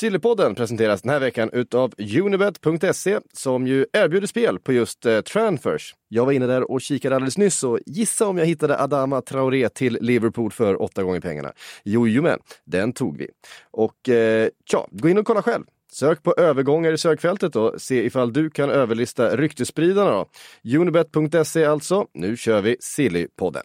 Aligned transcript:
Sillypodden 0.00 0.54
presenteras 0.54 1.02
den 1.02 1.12
här 1.12 1.20
veckan 1.20 1.50
utav 1.52 1.94
Unibet.se 1.98 3.20
som 3.32 3.66
ju 3.66 3.86
erbjuder 3.92 4.26
spel 4.26 4.58
på 4.58 4.72
just 4.72 5.06
eh, 5.06 5.20
transfers. 5.20 5.94
Jag 6.08 6.24
var 6.24 6.32
inne 6.32 6.46
där 6.46 6.70
och 6.70 6.80
kikade 6.80 7.14
alldeles 7.14 7.38
nyss 7.38 7.64
och 7.64 7.78
gissa 7.86 8.26
om 8.26 8.38
jag 8.38 8.46
hittade 8.46 8.78
Adama 8.78 9.22
Traoré 9.22 9.68
till 9.68 9.98
Liverpool 10.00 10.52
för 10.52 10.82
åtta 10.82 11.02
gånger 11.02 11.20
pengarna. 11.20 11.52
Jojomän, 11.84 12.38
den 12.64 12.92
tog 12.92 13.18
vi. 13.18 13.28
Och 13.70 14.08
eh, 14.08 14.48
tja, 14.70 14.86
gå 14.90 15.08
in 15.08 15.18
och 15.18 15.26
kolla 15.26 15.42
själv. 15.42 15.64
Sök 15.92 16.22
på 16.22 16.34
övergångar 16.36 16.92
i 16.92 16.98
sökfältet 16.98 17.56
och 17.56 17.74
se 17.80 18.04
ifall 18.04 18.32
du 18.32 18.50
kan 18.50 18.70
överlista 18.70 19.36
ryktesspridarna 19.36 20.10
då. 20.10 20.26
Unibet.se 20.78 21.64
alltså. 21.64 22.06
Nu 22.14 22.36
kör 22.36 22.60
vi 22.62 22.76
Sillypodden. 22.80 23.64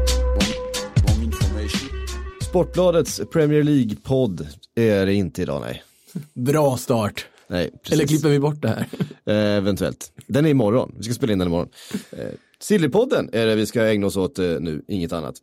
Sportbladets 2.55 3.21
Premier 3.31 3.63
League-podd 3.63 4.47
är 4.75 5.05
det 5.05 5.13
inte 5.13 5.41
idag, 5.41 5.61
nej. 5.61 5.83
Bra 6.33 6.77
start. 6.77 7.25
nej 7.47 7.69
precis. 7.71 7.93
Eller 7.93 8.07
klipper 8.07 8.29
vi 8.29 8.39
bort 8.39 8.61
det 8.61 8.67
här? 8.67 8.85
Eh, 9.25 9.35
eventuellt. 9.57 10.11
Den 10.27 10.45
är 10.45 10.49
imorgon. 10.49 10.91
Vi 10.97 11.03
ska 11.03 11.13
spela 11.13 11.33
in 11.33 11.39
den 11.39 11.47
imorgon. 11.47 11.69
Eh, 12.11 12.25
Sillypodden 12.59 13.29
är 13.33 13.45
det 13.45 13.55
vi 13.55 13.65
ska 13.65 13.85
ägna 13.87 14.07
oss 14.07 14.17
åt 14.17 14.39
eh, 14.39 14.45
nu, 14.45 14.81
inget 14.87 15.13
annat. 15.13 15.35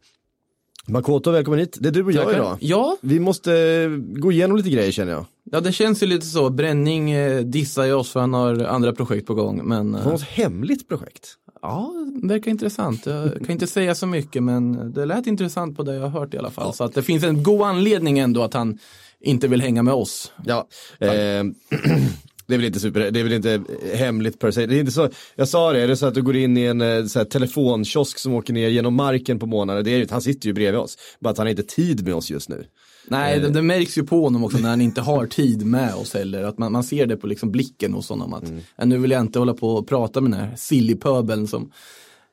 Makoto, 0.86 1.30
välkommen 1.30 1.60
hit. 1.60 1.76
Det 1.80 1.88
är 1.88 1.92
du 1.92 2.04
och 2.04 2.12
jag 2.12 2.24
Tackar. 2.24 2.38
idag. 2.38 2.56
Ja, 2.60 2.96
Vi 3.00 3.20
måste 3.20 3.52
eh, 3.58 3.90
gå 4.20 4.32
igenom 4.32 4.56
lite 4.56 4.70
grejer 4.70 4.90
känner 4.90 5.12
jag. 5.12 5.24
ja, 5.44 5.60
det 5.60 5.72
känns 5.72 6.02
ju 6.02 6.06
lite 6.06 6.26
så. 6.26 6.50
Bränning 6.50 7.10
eh, 7.10 7.40
dissar 7.40 7.84
ju 7.84 7.92
oss 7.92 8.10
för 8.10 8.20
han 8.20 8.34
har 8.34 8.64
andra 8.64 8.92
projekt 8.92 9.26
på 9.26 9.34
gång. 9.34 9.60
Men 9.68 9.94
eh, 9.94 10.06
något 10.08 10.22
hemligt 10.22 10.88
projekt. 10.88 11.28
Ja, 11.62 11.92
det 12.22 12.28
verkar 12.28 12.50
intressant. 12.50 13.06
Jag 13.06 13.32
kan 13.34 13.50
inte 13.50 13.66
säga 13.66 13.94
så 13.94 14.06
mycket 14.06 14.42
men 14.42 14.92
det 14.92 15.06
lät 15.06 15.26
intressant 15.26 15.76
på 15.76 15.82
det 15.82 15.94
jag 15.94 16.02
har 16.02 16.20
hört 16.20 16.34
i 16.34 16.38
alla 16.38 16.50
fall. 16.50 16.74
Så 16.74 16.84
att 16.84 16.94
det 16.94 17.02
finns 17.02 17.24
en 17.24 17.42
god 17.42 17.62
anledning 17.62 18.18
ändå 18.18 18.42
att 18.42 18.54
han 18.54 18.78
inte 19.20 19.48
vill 19.48 19.60
hänga 19.60 19.82
med 19.82 19.94
oss. 19.94 20.32
Ja, 20.44 20.68
eh, 20.98 21.08
det 22.48 22.54
är 22.54 22.58
väl 22.58 22.66
inte 22.66 22.80
super, 22.80 23.10
det 23.10 23.20
är 23.20 23.24
väl 23.24 23.32
inte 23.32 23.62
hemligt 23.94 24.38
per 24.38 24.50
se. 24.50 24.66
Det 24.66 24.76
är 24.76 24.80
inte 24.80 24.92
så, 24.92 25.08
jag 25.36 25.48
sa 25.48 25.72
det, 25.72 25.80
är 25.82 25.88
det 25.88 25.96
så 25.96 26.06
att 26.06 26.14
du 26.14 26.22
går 26.22 26.36
in 26.36 26.56
i 26.56 26.62
en 26.64 26.80
eh, 26.80 27.04
så 27.04 27.18
här, 27.18 27.26
telefonkiosk 27.26 28.18
som 28.18 28.34
åker 28.34 28.52
ner 28.52 28.68
genom 28.68 28.94
marken 28.94 29.38
på 29.38 29.46
månader, 29.46 29.82
det 29.82 29.90
är, 29.90 29.98
ju- 29.98 30.06
han 30.10 30.22
sitter 30.22 30.46
ju 30.46 30.52
bredvid 30.52 30.80
oss. 30.80 30.96
Bara 31.20 31.30
att 31.30 31.38
han 31.38 31.46
har 31.46 31.50
inte 31.50 31.62
tid 31.62 32.04
med 32.04 32.14
oss 32.14 32.30
just 32.30 32.48
nu. 32.48 32.64
Nej, 33.10 33.40
det, 33.40 33.48
det 33.50 33.62
märks 33.62 33.98
ju 33.98 34.02
på 34.06 34.22
honom 34.22 34.44
också 34.44 34.58
när 34.58 34.68
han 34.68 34.80
inte 34.80 35.00
har 35.00 35.26
tid 35.26 35.66
med 35.66 35.94
oss 35.94 36.14
heller. 36.14 36.42
Att 36.42 36.58
man, 36.58 36.72
man 36.72 36.84
ser 36.84 37.06
det 37.06 37.16
på 37.16 37.26
liksom 37.26 37.50
blicken 37.52 37.92
hos 37.94 38.08
honom. 38.08 38.34
Att 38.34 38.44
"Ja, 38.76 38.84
nu 38.84 38.98
vill 38.98 39.10
jag 39.10 39.20
inte 39.20 39.38
hålla 39.38 39.54
på 39.54 39.68
och 39.70 39.88
prata 39.88 40.20
med 40.20 40.30
den 40.32 40.40
här 40.40 40.56
silly-pöbeln 40.56 41.46
som 41.46 41.70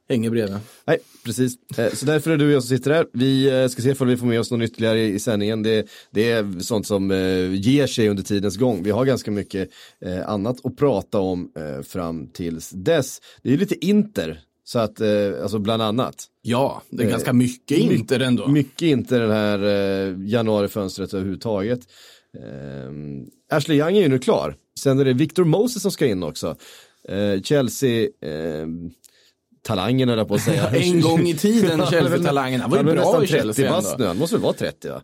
hänger 0.09 0.29
bredvid. 0.29 0.57
Nej, 0.85 0.97
precis. 1.25 1.53
Eh, 1.77 1.93
Så 1.93 2.05
därför 2.05 2.31
är 2.31 2.37
du 2.37 2.45
och 2.45 2.51
jag 2.51 2.63
som 2.63 2.77
sitter 2.77 2.91
här. 2.93 3.05
Vi 3.13 3.61
eh, 3.61 3.67
ska 3.67 3.81
se 3.81 3.95
om 3.99 4.07
vi 4.07 4.17
får 4.17 4.27
med 4.27 4.39
oss 4.39 4.51
något 4.51 4.61
ytterligare 4.69 5.01
i 5.01 5.19
sändningen. 5.19 5.63
Det, 5.63 5.87
det 6.11 6.31
är 6.31 6.59
sånt 6.59 6.87
som 6.87 7.11
eh, 7.11 7.53
ger 7.53 7.87
sig 7.87 8.09
under 8.09 8.23
tidens 8.23 8.57
gång. 8.57 8.83
Vi 8.83 8.91
har 8.91 9.05
ganska 9.05 9.31
mycket 9.31 9.69
annat 10.25 10.65
att 10.65 10.77
prata 10.77 11.19
om 11.19 11.51
fram 11.87 12.27
tills 12.27 12.69
dess. 12.69 13.21
Det 13.43 13.53
är 13.53 13.57
lite 13.57 13.85
Inter, 13.85 14.39
så 14.63 14.79
att, 14.79 15.01
eh, 15.01 15.07
alltså 15.41 15.59
bland 15.59 15.81
annat. 15.81 16.15
Ja, 16.41 16.81
det 16.89 17.03
är 17.03 17.09
ganska 17.09 17.33
mycket 17.33 17.77
My- 17.77 17.93
Inter 17.95 18.19
ändå. 18.19 18.47
Mycket 18.47 18.81
Inter 18.81 19.19
den 19.19 19.31
här 19.31 19.59
eh, 19.63 20.15
januarifönstret 20.27 21.13
överhuvudtaget. 21.13 21.79
Eh, 22.37 22.91
Ashley 23.57 23.77
Young 23.77 23.97
är 23.97 24.01
ju 24.01 24.07
nu 24.09 24.19
klar. 24.19 24.55
Sen 24.79 24.99
är 24.99 25.05
det 25.05 25.13
Victor 25.13 25.43
Moses 25.43 25.81
som 25.81 25.91
ska 25.91 26.05
in 26.05 26.23
också. 26.23 26.55
Chelsea, 27.43 28.07
talangen 29.65 30.09
höll 30.09 30.17
jag 30.17 30.27
på 30.27 30.35
att 30.35 30.41
säga. 30.41 30.69
En 30.73 31.01
gång 31.01 31.27
i 31.27 31.33
tiden, 31.33 31.79
Ja, 31.79 31.91
Chelsea-talangen. 31.91 32.61
Han 32.61 32.71
var 32.71 32.77
ju 32.77 32.83
bra 32.83 33.23
i 33.23 33.27
Chelsea 33.27 33.53
30 33.53 33.69
bast 33.69 33.91
ändå. 33.93 34.03
nu, 34.03 34.07
han 34.07 34.17
måste 34.17 34.35
väl 34.35 34.43
vara 34.43 34.53
30 34.53 34.89
va? 34.89 35.01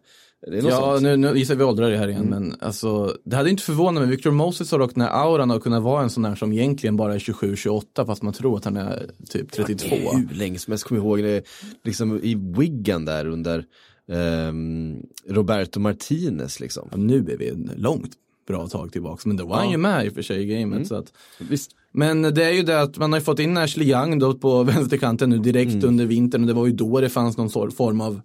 Ja, 0.47 0.71
sånt. 0.71 1.01
nu, 1.01 1.17
nu 1.17 1.37
gissar 1.37 1.55
vi 1.55 1.63
åldrar 1.63 1.91
det 1.91 1.97
här 1.97 2.07
igen, 2.07 2.25
men 2.29 2.55
alltså, 2.59 3.15
det 3.25 3.35
hade 3.35 3.49
inte 3.49 3.63
förvånat 3.63 4.03
mig. 4.03 4.11
Victor 4.11 4.31
Moses 4.31 4.71
har 4.71 4.79
dock 4.79 4.93
den 4.95 5.03
här 5.03 5.09
auran 5.09 5.51
att 5.51 5.63
kunna 5.63 5.79
vara 5.79 6.03
en 6.03 6.09
sån 6.09 6.25
här 6.25 6.35
som 6.35 6.53
egentligen 6.53 6.95
bara 6.95 7.15
är 7.15 7.19
27-28 7.19 8.05
fast 8.05 8.21
man 8.21 8.33
tror 8.33 8.57
att 8.57 8.65
han 8.65 8.77
är 8.77 9.09
typ 9.29 9.51
32. 9.51 9.95
Hur 9.95 10.35
länge 10.35 10.59
som 10.59 10.71
helst, 10.71 10.83
kommer 10.83 11.01
ihåg 11.01 11.23
det, 11.23 11.43
liksom 11.83 12.19
i 12.23 12.35
Wigan 12.57 13.05
där 13.05 13.27
under 13.27 13.65
ehm, 14.11 14.95
Roberto 15.29 15.79
Martinez 15.79 16.59
liksom. 16.59 16.87
Ja, 16.91 16.97
nu 16.97 17.17
är 17.17 17.37
vi 17.37 17.53
långt 17.75 18.11
bra 18.47 18.67
tag 18.67 18.91
tillbaks, 18.91 19.25
men 19.25 19.37
då 19.37 19.45
var 19.45 19.55
han 19.55 19.71
ju 19.71 19.77
med 19.77 20.05
i 20.05 20.09
och 20.09 20.13
för 20.13 20.21
sig 20.21 20.41
i 20.41 20.45
gamet. 20.45 20.87
Så 20.87 20.95
att, 20.95 21.13
Visst. 21.39 21.71
Men 21.91 22.21
det 22.21 22.43
är 22.43 22.51
ju 22.51 22.63
det 22.63 22.81
att 22.81 22.97
man 22.97 23.13
har 23.13 23.19
fått 23.19 23.39
in 23.39 23.57
Ashley 23.57 23.87
Young 23.87 24.19
då 24.19 24.33
på 24.33 24.63
vänsterkanten 24.63 25.29
nu 25.29 25.37
direkt 25.37 25.83
under 25.83 26.05
vintern 26.05 26.41
och 26.41 26.47
det 26.47 26.53
var 26.53 26.65
ju 26.65 26.73
då 26.73 27.01
det 27.01 27.09
fanns 27.09 27.37
någon 27.37 27.71
form 27.71 28.01
av 28.01 28.21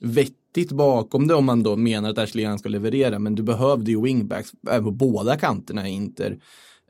vettigt 0.00 0.72
bakom 0.72 1.26
det 1.26 1.34
om 1.34 1.44
man 1.44 1.62
då 1.62 1.76
menar 1.76 2.10
att 2.10 2.18
Ashley 2.18 2.44
Young 2.44 2.58
ska 2.58 2.68
leverera. 2.68 3.18
Men 3.18 3.34
du 3.34 3.42
behövde 3.42 3.90
ju 3.90 4.02
wingbacks 4.02 4.52
på 4.82 4.90
båda 4.90 5.36
kanterna 5.36 5.88
i 5.88 5.92
Inter. 5.92 6.38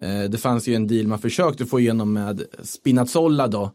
Eh, 0.01 0.23
det 0.23 0.39
fanns 0.39 0.69
ju 0.69 0.75
en 0.75 0.87
deal 0.87 1.07
man 1.07 1.19
försökte 1.19 1.67
få 1.67 1.81
igenom 1.81 2.13
med 2.13 2.43
Spinazzola 2.63 3.49
då 3.49 3.71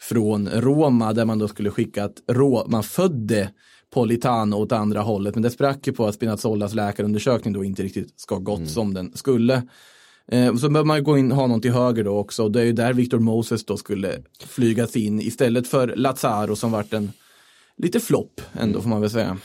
från 0.00 0.48
Roma 0.48 1.12
där 1.12 1.24
man 1.24 1.38
då 1.38 1.48
skulle 1.48 1.70
skicka 1.70 2.04
att 2.04 2.20
man 2.66 2.82
födde 2.82 3.50
Politano 3.90 4.56
åt 4.56 4.72
andra 4.72 5.00
hållet 5.00 5.34
men 5.34 5.42
det 5.42 5.50
sprack 5.50 5.86
ju 5.86 5.92
på 5.92 6.06
att 6.06 6.14
Spinazzolas 6.14 6.74
läkarundersökning 6.74 7.54
då 7.54 7.64
inte 7.64 7.82
riktigt 7.82 8.20
ska 8.20 8.36
gått 8.36 8.68
som 8.68 8.94
den 8.94 9.12
skulle. 9.14 9.62
Eh, 10.28 10.56
så 10.56 10.68
behöver 10.68 10.86
man 10.86 11.04
gå 11.04 11.18
in 11.18 11.32
ha 11.32 11.46
någon 11.46 11.60
till 11.60 11.72
höger 11.72 12.04
då 12.04 12.18
också 12.18 12.42
och 12.42 12.50
det 12.52 12.60
är 12.60 12.64
ju 12.64 12.72
där 12.72 12.92
Victor 12.92 13.18
Moses 13.18 13.64
då 13.64 13.76
skulle 13.76 14.22
flygas 14.46 14.96
in 14.96 15.20
istället 15.20 15.68
för 15.68 15.88
Lazaro 15.96 16.56
som 16.56 16.72
vart 16.72 16.92
en 16.92 17.12
lite 17.76 18.00
flopp 18.00 18.40
ändå 18.52 18.82
får 18.82 18.88
man 18.88 19.00
väl 19.00 19.10
säga. 19.10 19.38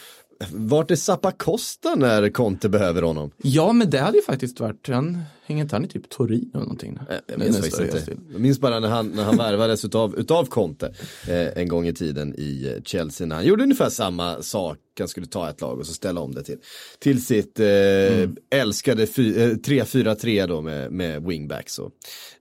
Vart 0.52 0.92
är 0.92 0.96
Zappa 0.96 1.32
Costa 1.32 1.96
när 1.96 2.30
Conte 2.30 2.70
behöver 2.70 3.02
honom? 3.02 3.32
Ja 3.38 3.74
men 3.74 3.90
det 3.90 4.00
hade 4.00 4.18
ju 4.18 4.24
faktiskt 4.24 4.60
varit, 4.60 4.88
han, 4.88 5.22
hänger 5.46 5.64
inte 5.64 5.76
han 5.76 5.86
i 5.86 5.88
typ 5.88 6.10
Torino 6.10 6.50
eller 6.54 6.60
någonting? 6.62 7.00
Jag 7.10 7.22
Nej, 7.28 7.48
minns 7.48 7.58
faktiskt 7.58 7.80
resa 7.80 7.98
inte. 7.98 8.24
Jag 8.32 8.42
minns 8.42 8.60
bara 8.60 8.80
när 8.80 8.90
han, 8.90 9.08
när 9.08 9.24
han 9.24 9.38
värvades 9.38 9.86
utav, 9.86 10.16
utav 10.20 10.46
Conte 10.46 10.94
eh, 11.28 11.48
en 11.58 11.68
gång 11.68 11.88
i 11.88 11.94
tiden 11.94 12.36
i 12.38 12.74
eh, 12.76 12.84
Chelsea. 12.84 13.28
När 13.28 13.36
han 13.36 13.46
gjorde 13.46 13.64
ungefär 13.64 13.90
samma 13.90 14.42
sak. 14.42 14.78
Han 15.00 15.08
skulle 15.08 15.28
ta 15.28 15.50
ett 15.50 15.62
lag 15.62 15.80
och 15.80 15.88
så 15.88 15.94
ställa 15.94 16.22
om 16.22 16.34
det 16.34 16.44
till, 16.44 16.58
till 17.00 17.26
sitt 17.26 17.60
eh, 17.60 17.68
Mm. 17.68 18.36
älskade 18.50 19.08
fy, 19.08 19.42
eh, 19.42 19.50
3-4-3 19.50 20.48
då 20.48 20.62
med, 20.62 20.92
med 20.92 21.24
wingbacks. 21.24 21.80
Och, 21.80 21.92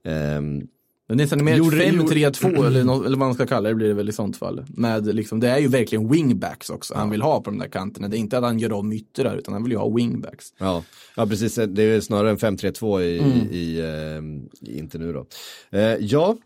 ehm, 0.05 0.63
Det 1.11 1.15
är 1.15 1.17
nästan 1.17 1.45
mer 1.45 1.57
Gjorde- 1.57 1.77
5-3-2 1.77 2.67
eller, 2.67 2.85
nå- 2.85 3.05
eller 3.05 3.17
vad 3.19 3.27
man 3.29 3.35
ska 3.35 3.47
kalla 3.47 3.69
det 3.69 3.75
blir 3.75 3.89
det 3.89 3.95
väl 3.95 4.09
i 4.09 4.13
sånt 4.13 4.37
fall. 4.37 4.65
Med 4.69 5.15
liksom, 5.15 5.41
det 5.41 5.49
är 5.49 5.59
ju 5.59 5.69
verkligen 5.69 6.09
wingbacks 6.09 6.71
också 6.71 6.95
han 6.95 7.11
vill 7.11 7.23
ha 7.23 7.41
på 7.43 7.51
de 7.51 7.59
där 7.59 7.69
kanterna. 7.69 8.09
Det 8.09 8.17
är 8.17 8.19
inte 8.19 8.39
att 8.39 8.45
han 8.45 8.59
gör 8.59 8.73
om 8.73 8.93
yttrar 8.93 9.37
utan 9.37 9.55
han 9.55 9.63
vill 9.63 9.73
ju 9.73 9.79
ha 9.79 9.89
wingbacks. 9.95 10.47
Ja, 10.59 10.85
ja 11.17 11.27
precis. 11.27 11.55
Det 11.69 11.83
är 11.83 12.01
snarare 12.01 12.31
en 12.31 12.37
5-3-2 12.39 13.01
i, 13.03 13.19
Mm. 13.19 13.31
i, 13.51 13.79
eh, 13.79 14.69
i 14.71 14.79
inte 14.79 14.99
nu 14.99 15.13
då. 15.13 15.27
Eh, 15.71 15.83
ja, 16.01 16.37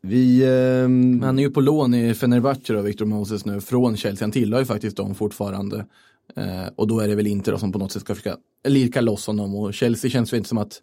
vi... 0.00 0.44
ehm, 0.46 1.22
han 1.22 1.38
är 1.38 1.42
ju 1.42 1.50
på 1.50 1.60
lån 1.60 1.94
i 1.94 2.14
Fenerbahce 2.14 2.72
då, 2.72 2.80
Victor 2.82 3.04
Moses 3.04 3.44
nu, 3.44 3.60
från 3.60 3.96
Chelsea. 3.96 4.24
Han 4.24 4.32
tillhör 4.32 4.60
ju 4.60 4.66
faktiskt 4.66 4.96
dem 4.96 5.14
fortfarande. 5.14 5.86
Eh, 6.36 6.66
och 6.76 6.86
då 6.88 7.00
är 7.00 7.08
det 7.08 7.14
väl 7.14 7.26
inte 7.26 7.50
då 7.50 7.58
som 7.58 7.72
på 7.72 7.78
något 7.78 7.92
sätt 7.92 8.02
ska 8.02 8.14
försöka 8.14 8.36
lirka 8.68 9.00
loss 9.00 9.26
honom. 9.26 9.54
Och 9.54 9.74
Chelsea 9.74 10.10
känns 10.10 10.32
väl 10.32 10.38
inte 10.38 10.48
som 10.48 10.58
att 10.58 10.80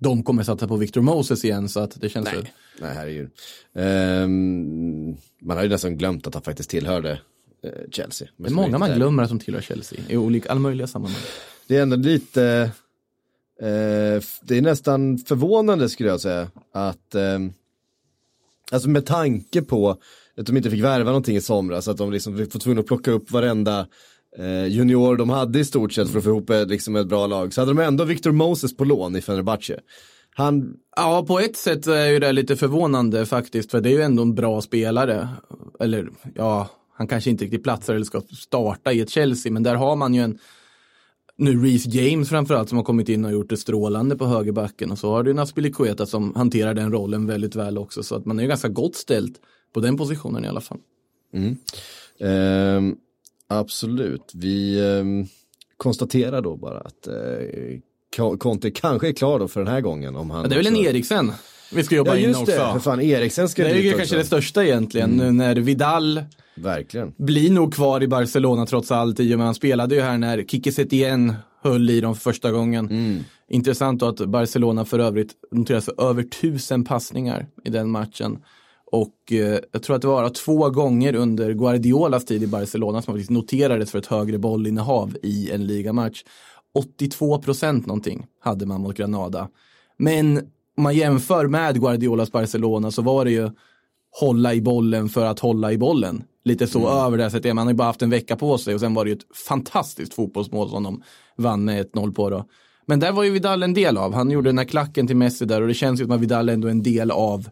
de 0.00 0.22
kommer 0.22 0.42
satsa 0.42 0.68
på 0.68 0.76
Victor 0.76 1.00
Moses 1.00 1.44
igen. 1.44 1.68
Så 1.68 1.80
att 1.80 2.00
det 2.00 2.08
känns. 2.08 2.28
Nej, 2.34 2.52
nej 2.80 2.94
herregud. 2.94 3.30
Ehm, 3.74 5.16
man 5.40 5.56
har 5.56 5.62
ju 5.62 5.68
nästan 5.68 5.96
glömt 5.98 6.26
att 6.26 6.34
han 6.34 6.42
faktiskt 6.42 6.70
tillhörde 6.70 7.10
eh, 7.62 7.70
Chelsea. 7.90 8.28
Det 8.36 8.48
är 8.48 8.50
många 8.52 8.78
man 8.78 8.94
glömmer 8.96 9.22
att 9.22 9.28
de 9.28 9.38
tillhör 9.38 9.60
Chelsea 9.62 10.00
i 10.08 10.16
olika, 10.16 10.50
alla 10.50 10.60
möjliga 10.60 10.86
sammanhang. 10.86 11.20
Det 11.66 11.76
är 11.76 11.82
ändå 11.82 11.96
lite, 11.96 12.70
f- 14.16 14.40
det 14.42 14.58
är 14.58 14.62
nästan 14.62 15.18
förvånande 15.18 15.88
skulle 15.88 16.08
jag 16.08 16.20
säga 16.20 16.50
att, 16.72 17.14
ehm, 17.14 17.52
alltså 18.72 18.88
med 18.88 19.06
tanke 19.06 19.62
på 19.62 19.90
att 20.36 20.46
de 20.46 20.56
inte 20.56 20.70
fick 20.70 20.84
värva 20.84 21.04
någonting 21.10 21.36
i 21.36 21.40
somras, 21.40 21.88
att 21.88 21.96
de 21.96 22.12
liksom 22.12 22.36
var 22.36 22.44
tvungna 22.46 22.80
att 22.80 22.86
plocka 22.86 23.10
upp 23.10 23.30
varenda 23.30 23.86
junior 24.68 25.16
de 25.16 25.30
hade 25.30 25.58
i 25.58 25.64
stort 25.64 25.92
sett 25.92 26.10
för 26.10 26.18
att 26.18 26.24
få 26.24 26.30
ihop 26.30 26.50
ett, 26.50 26.68
liksom 26.68 26.96
ett 26.96 27.06
bra 27.06 27.26
lag, 27.26 27.54
så 27.54 27.60
hade 27.60 27.70
de 27.70 27.78
ändå 27.78 28.04
Victor 28.04 28.32
Moses 28.32 28.76
på 28.76 28.84
lån 28.84 29.16
i 29.16 29.20
Fenerbahce. 29.20 29.80
Han, 30.34 30.74
Ja, 30.96 31.24
på 31.28 31.40
ett 31.40 31.56
sätt 31.56 31.86
är 31.86 32.06
ju 32.06 32.18
det 32.18 32.32
lite 32.32 32.56
förvånande 32.56 33.26
faktiskt, 33.26 33.70
för 33.70 33.80
det 33.80 33.88
är 33.88 33.92
ju 33.92 34.02
ändå 34.02 34.22
en 34.22 34.34
bra 34.34 34.60
spelare. 34.60 35.28
Eller 35.80 36.08
ja, 36.34 36.68
han 36.96 37.06
kanske 37.06 37.30
inte 37.30 37.44
riktigt 37.44 37.62
platsar 37.62 37.94
eller 37.94 38.04
ska 38.04 38.20
starta 38.20 38.92
i 38.92 39.00
ett 39.00 39.10
Chelsea, 39.10 39.52
men 39.52 39.62
där 39.62 39.74
har 39.74 39.96
man 39.96 40.14
ju 40.14 40.22
en 40.22 40.38
nu 41.36 41.62
Reece 41.62 41.86
James 41.86 42.28
framförallt 42.28 42.68
som 42.68 42.78
har 42.78 42.84
kommit 42.84 43.08
in 43.08 43.24
och 43.24 43.32
gjort 43.32 43.48
det 43.48 43.56
strålande 43.56 44.16
på 44.16 44.26
högerbacken 44.26 44.90
och 44.90 44.98
så 44.98 45.10
har 45.10 45.22
du 45.22 45.32
Naspilicueta 45.32 46.06
som 46.06 46.34
hanterar 46.34 46.74
den 46.74 46.92
rollen 46.92 47.26
väldigt 47.26 47.56
väl 47.56 47.78
också 47.78 48.02
så 48.02 48.14
att 48.14 48.26
man 48.26 48.38
är 48.38 48.42
ju 48.42 48.48
ganska 48.48 48.68
gott 48.68 48.96
ställt 48.96 49.40
på 49.74 49.80
den 49.80 49.96
positionen 49.96 50.44
i 50.44 50.48
alla 50.48 50.60
fall. 50.60 50.78
Ehm, 52.20 52.96
absolut. 53.50 54.30
Vi 54.34 54.80
ehm, 54.98 55.26
konstaterar 55.76 56.42
då 56.42 56.56
bara 56.56 56.78
att 56.78 57.06
eh, 57.06 58.36
Conte 58.38 58.70
kanske 58.70 59.08
är 59.08 59.12
klar 59.12 59.38
då 59.38 59.48
för 59.48 59.60
den 59.60 59.72
här 59.72 59.80
gången. 59.80 60.16
Om 60.16 60.30
han 60.30 60.42
Ja, 60.42 60.48
det 60.48 60.54
är 60.54 60.56
väl 60.56 60.66
en 60.66 60.72
också- 60.74 60.84
Eriksen 60.90 61.32
vi 61.74 61.82
ska 61.84 61.94
jobba 61.96 62.16
Ja 62.16 62.28
in 62.28 62.30
också. 62.30 62.44
det, 62.44 62.52
för 62.52 62.78
fan 62.78 63.00
Eriksen 63.00 63.48
ska 63.48 63.64
Det 63.64 63.70
är 63.70 63.74
ju 63.74 63.88
också. 63.88 63.98
kanske 63.98 64.16
det 64.16 64.24
största 64.24 64.64
egentligen 64.64 65.10
nu 65.10 65.32
när 65.32 65.54
Vidal 65.56 66.22
Verkligen. 66.54 67.12
blir 67.16 67.50
nog 67.50 67.74
kvar 67.74 68.02
i 68.02 68.08
Barcelona 68.08 68.66
trots 68.66 68.90
allt 68.90 69.20
i 69.20 69.34
och 69.34 69.38
med 69.38 69.46
han 69.46 69.54
spelade 69.54 69.94
ju 69.94 70.00
här 70.00 70.18
när 70.18 70.42
Kike 70.44 70.72
Setien 70.72 71.34
höll 71.62 71.90
i 71.90 72.00
dem 72.00 72.14
för 72.14 72.20
första 72.20 72.50
gången. 72.52 73.24
Intressant 73.48 74.00
då 74.00 74.06
att 74.08 74.18
Barcelona 74.26 74.84
för 74.84 74.98
övrigt 74.98 75.30
noteras 75.50 75.84
för 75.84 76.08
över 76.10 76.22
tusen 76.22 76.84
passningar 76.84 77.46
i 77.64 77.70
den 77.70 77.90
matchen. 77.90 78.38
Och 78.92 79.32
eh, 79.32 79.58
jag 79.72 79.82
tror 79.82 79.96
att 79.96 80.02
det 80.02 80.08
var 80.08 80.28
två 80.28 80.70
gånger 80.70 81.14
under 81.14 81.52
Guardiolas 81.52 82.24
tid 82.24 82.42
i 82.42 82.46
Barcelona 82.46 83.02
som 83.02 83.14
faktiskt 83.14 83.30
noterades 83.30 83.90
för 83.90 83.98
ett 83.98 84.06
högre 84.06 84.38
bollinnehav 84.38 85.16
i 85.22 85.50
en 85.50 85.66
ligamatch. 85.66 86.24
82 86.74 87.38
procent 87.38 87.86
någonting 87.86 88.26
hade 88.40 88.66
man 88.66 88.80
mot 88.80 88.96
Granada. 88.96 89.48
Men 89.96 90.38
om 90.76 90.82
man 90.82 90.96
jämför 90.96 91.46
med 91.46 91.80
Guardiolas 91.80 92.32
Barcelona 92.32 92.90
så 92.90 93.02
var 93.02 93.24
det 93.24 93.30
ju 93.30 93.50
hålla 94.20 94.54
i 94.54 94.60
bollen 94.60 95.08
för 95.08 95.26
att 95.26 95.38
hålla 95.38 95.72
i 95.72 95.78
bollen. 95.78 96.24
Lite 96.44 96.66
så 96.66 96.88
över 96.88 97.16
det 97.16 97.22
här 97.22 97.30
sättet. 97.30 97.54
Man 97.54 97.66
har 97.66 97.72
ju 97.72 97.76
bara 97.76 97.88
haft 97.88 98.02
en 98.02 98.10
vecka 98.10 98.36
på 98.36 98.58
sig 98.58 98.74
och 98.74 98.80
sen 98.80 98.94
var 98.94 99.04
det 99.04 99.10
ju 99.10 99.16
ett 99.16 99.36
fantastiskt 99.48 100.14
fotbollsmål 100.14 100.70
som 100.70 100.82
de 100.82 101.02
vann 101.36 101.64
med 101.64 101.86
1-0 101.86 102.14
på 102.14 102.30
då. 102.30 102.44
Men 102.86 103.00
där 103.00 103.12
var 103.12 103.24
ju 103.24 103.30
Vidal 103.30 103.62
en 103.62 103.74
del 103.74 103.96
av. 103.96 104.14
Han 104.14 104.30
gjorde 104.30 104.48
den 104.48 104.58
här 104.58 104.64
klacken 104.64 105.06
till 105.06 105.16
Messi 105.16 105.44
där 105.44 105.62
och 105.62 105.68
det 105.68 105.74
känns 105.74 106.00
ju 106.00 106.04
som 106.04 106.12
att 106.12 106.20
Vidal 106.20 106.48
ändå 106.48 106.68
är 106.68 106.72
en 106.72 106.82
del 106.82 107.10
av 107.10 107.48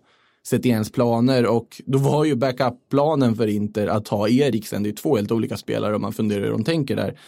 Setiens 0.49 0.93
planer 0.93 1.47
och 1.47 1.83
då 1.87 1.99
var 1.99 2.25
ju 2.25 2.35
backup-planen 2.35 3.37
för 3.37 3.47
Inter 3.47 3.87
att 3.87 4.05
ta 4.05 4.29
Eriksen. 4.29 4.83
Det 4.83 4.87
är 4.87 4.91
ju 4.91 4.97
två 4.97 5.17
helt 5.17 5.33
olika 5.33 5.56
spelare 5.56 5.97
om 5.97 6.03
man 6.03 6.12
funderar 6.12 6.45
hur 6.45 6.50
de 6.50 6.65
tänker 6.65 6.97
där. 6.97 7.19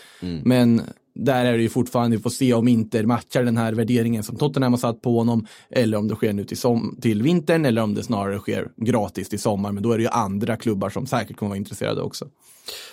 Men 0.44 0.82
där 1.14 1.44
är 1.44 1.56
det 1.56 1.62
ju 1.62 1.68
fortfarande, 1.68 2.16
vi 2.16 2.22
får 2.22 2.30
se 2.30 2.54
om 2.54 2.68
Inter 2.68 3.04
matchar 3.04 3.44
den 3.44 3.56
här 3.56 3.72
värderingen 3.72 4.22
som 4.22 4.36
Tottenham 4.36 4.72
har 4.72 4.78
satt 4.78 5.02
på 5.02 5.18
honom 5.18 5.46
eller 5.70 5.98
om 5.98 6.08
det 6.08 6.14
sker 6.14 6.32
nu 6.32 6.44
till, 6.44 6.56
som, 6.56 6.98
till 7.00 7.22
vintern 7.22 7.64
eller 7.64 7.82
om 7.82 7.94
det 7.94 8.02
snarare 8.02 8.38
sker 8.38 8.68
gratis 8.76 9.28
till 9.28 9.40
sommar. 9.40 9.72
Men 9.72 9.82
då 9.82 9.92
är 9.92 9.98
det 9.98 10.02
ju 10.02 10.10
andra 10.10 10.56
klubbar 10.56 10.90
som 10.90 11.06
säkert 11.06 11.36
kommer 11.36 11.50
vara 11.50 11.58
intresserade 11.58 12.02
också. 12.02 12.28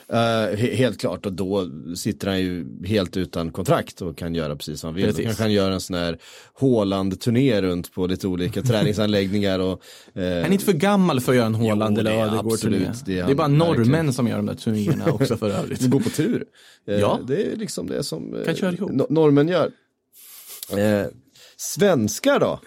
Eh, 0.09 0.15
he- 0.17 0.75
helt 0.75 0.99
klart 0.99 1.25
och 1.25 1.33
då 1.33 1.67
sitter 1.95 2.27
han 2.27 2.39
ju 2.39 2.65
helt 2.85 3.17
utan 3.17 3.51
kontrakt 3.51 4.01
och 4.01 4.17
kan 4.17 4.35
göra 4.35 4.55
precis 4.55 4.83
vad 4.83 4.93
han 4.93 5.01
vill. 5.01 5.13
Då 5.15 5.21
kanske 5.23 5.43
han 5.43 5.51
gör 5.51 5.71
en 5.71 5.81
sån 5.81 5.95
här 5.95 6.17
Haaland-turné 6.59 7.61
runt 7.61 7.93
på 7.93 8.07
lite 8.07 8.27
olika 8.27 8.61
träningsanläggningar 8.63 9.59
och 9.59 9.81
eh, 10.13 10.23
Han 10.23 10.25
är 10.45 10.51
inte 10.51 10.65
för 10.65 10.73
gammal 10.73 11.19
för 11.21 11.31
att 11.31 11.35
göra 11.37 11.45
en 11.85 11.93
det 11.93 11.99
eller 11.99 12.11
Ödegård-turné. 12.11 12.77
absolut, 12.87 13.05
det 13.05 13.13
Det 13.13 13.31
är 13.31 13.35
bara 13.35 13.47
norrmän 13.47 14.13
som 14.13 14.27
gör 14.27 14.37
de 14.37 14.45
där 14.45 14.55
turnéerna 14.55 15.11
också 15.11 15.37
för 15.37 15.49
övrigt. 15.49 15.81
gå 15.89 15.99
på 15.99 16.09
tur. 16.09 16.45
Eh, 16.87 16.95
Ja. 16.99 17.19
Det 17.27 17.51
är 17.51 17.55
liksom 17.55 17.87
det 17.87 18.03
som 18.03 18.35
no- 18.35 19.05
norrmän 19.09 19.47
gör. 19.47 19.71
Svenskar 21.57 22.39
då? 22.39 22.59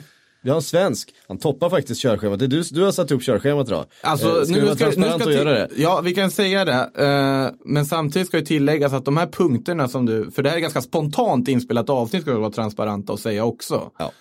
Vi 0.42 0.50
har 0.50 0.56
en 0.56 0.62
svensk, 0.62 1.14
han 1.28 1.38
toppar 1.38 1.70
faktiskt 1.70 2.00
körschemat. 2.00 2.38
Det 2.38 2.44
är 2.44 2.48
du, 2.48 2.62
du 2.62 2.82
har 2.82 2.92
satt 2.92 3.10
upp 3.10 3.22
körschemat 3.22 3.68
idag. 3.68 3.84
Alltså, 4.00 4.28
Eh, 4.28 4.44
ska 4.44 4.54
nu 4.54 4.60
du 4.60 4.66
vara 4.66 4.76
ska, 4.76 4.86
nu 4.86 5.06
ska 5.08 5.24
och 5.24 5.32
göra 5.32 5.50
det? 5.52 5.68
Ja, 5.76 6.00
vi 6.00 6.14
kan 6.14 6.30
säga 6.30 6.64
det. 6.64 6.90
Eh, 6.94 7.54
men 7.64 7.86
samtidigt 7.86 8.28
ska 8.28 8.38
ju 8.38 8.44
tilläggas 8.44 8.92
att 8.92 9.04
de 9.04 9.16
här 9.16 9.26
punkterna 9.26 9.88
som 9.88 10.06
du, 10.06 10.30
för 10.30 10.42
det 10.42 10.50
här 10.50 10.56
är 10.56 10.60
ganska 10.60 10.80
spontant 10.80 11.48
inspelat 11.48 11.90
avsnitt 11.90 12.22
ska 12.22 12.32
vi 12.32 12.40
vara 12.40 12.50
transparenta 12.50 13.12
och 13.12 13.18
säga 13.18 13.44
också. 13.44 13.90
Ja. 13.98 14.12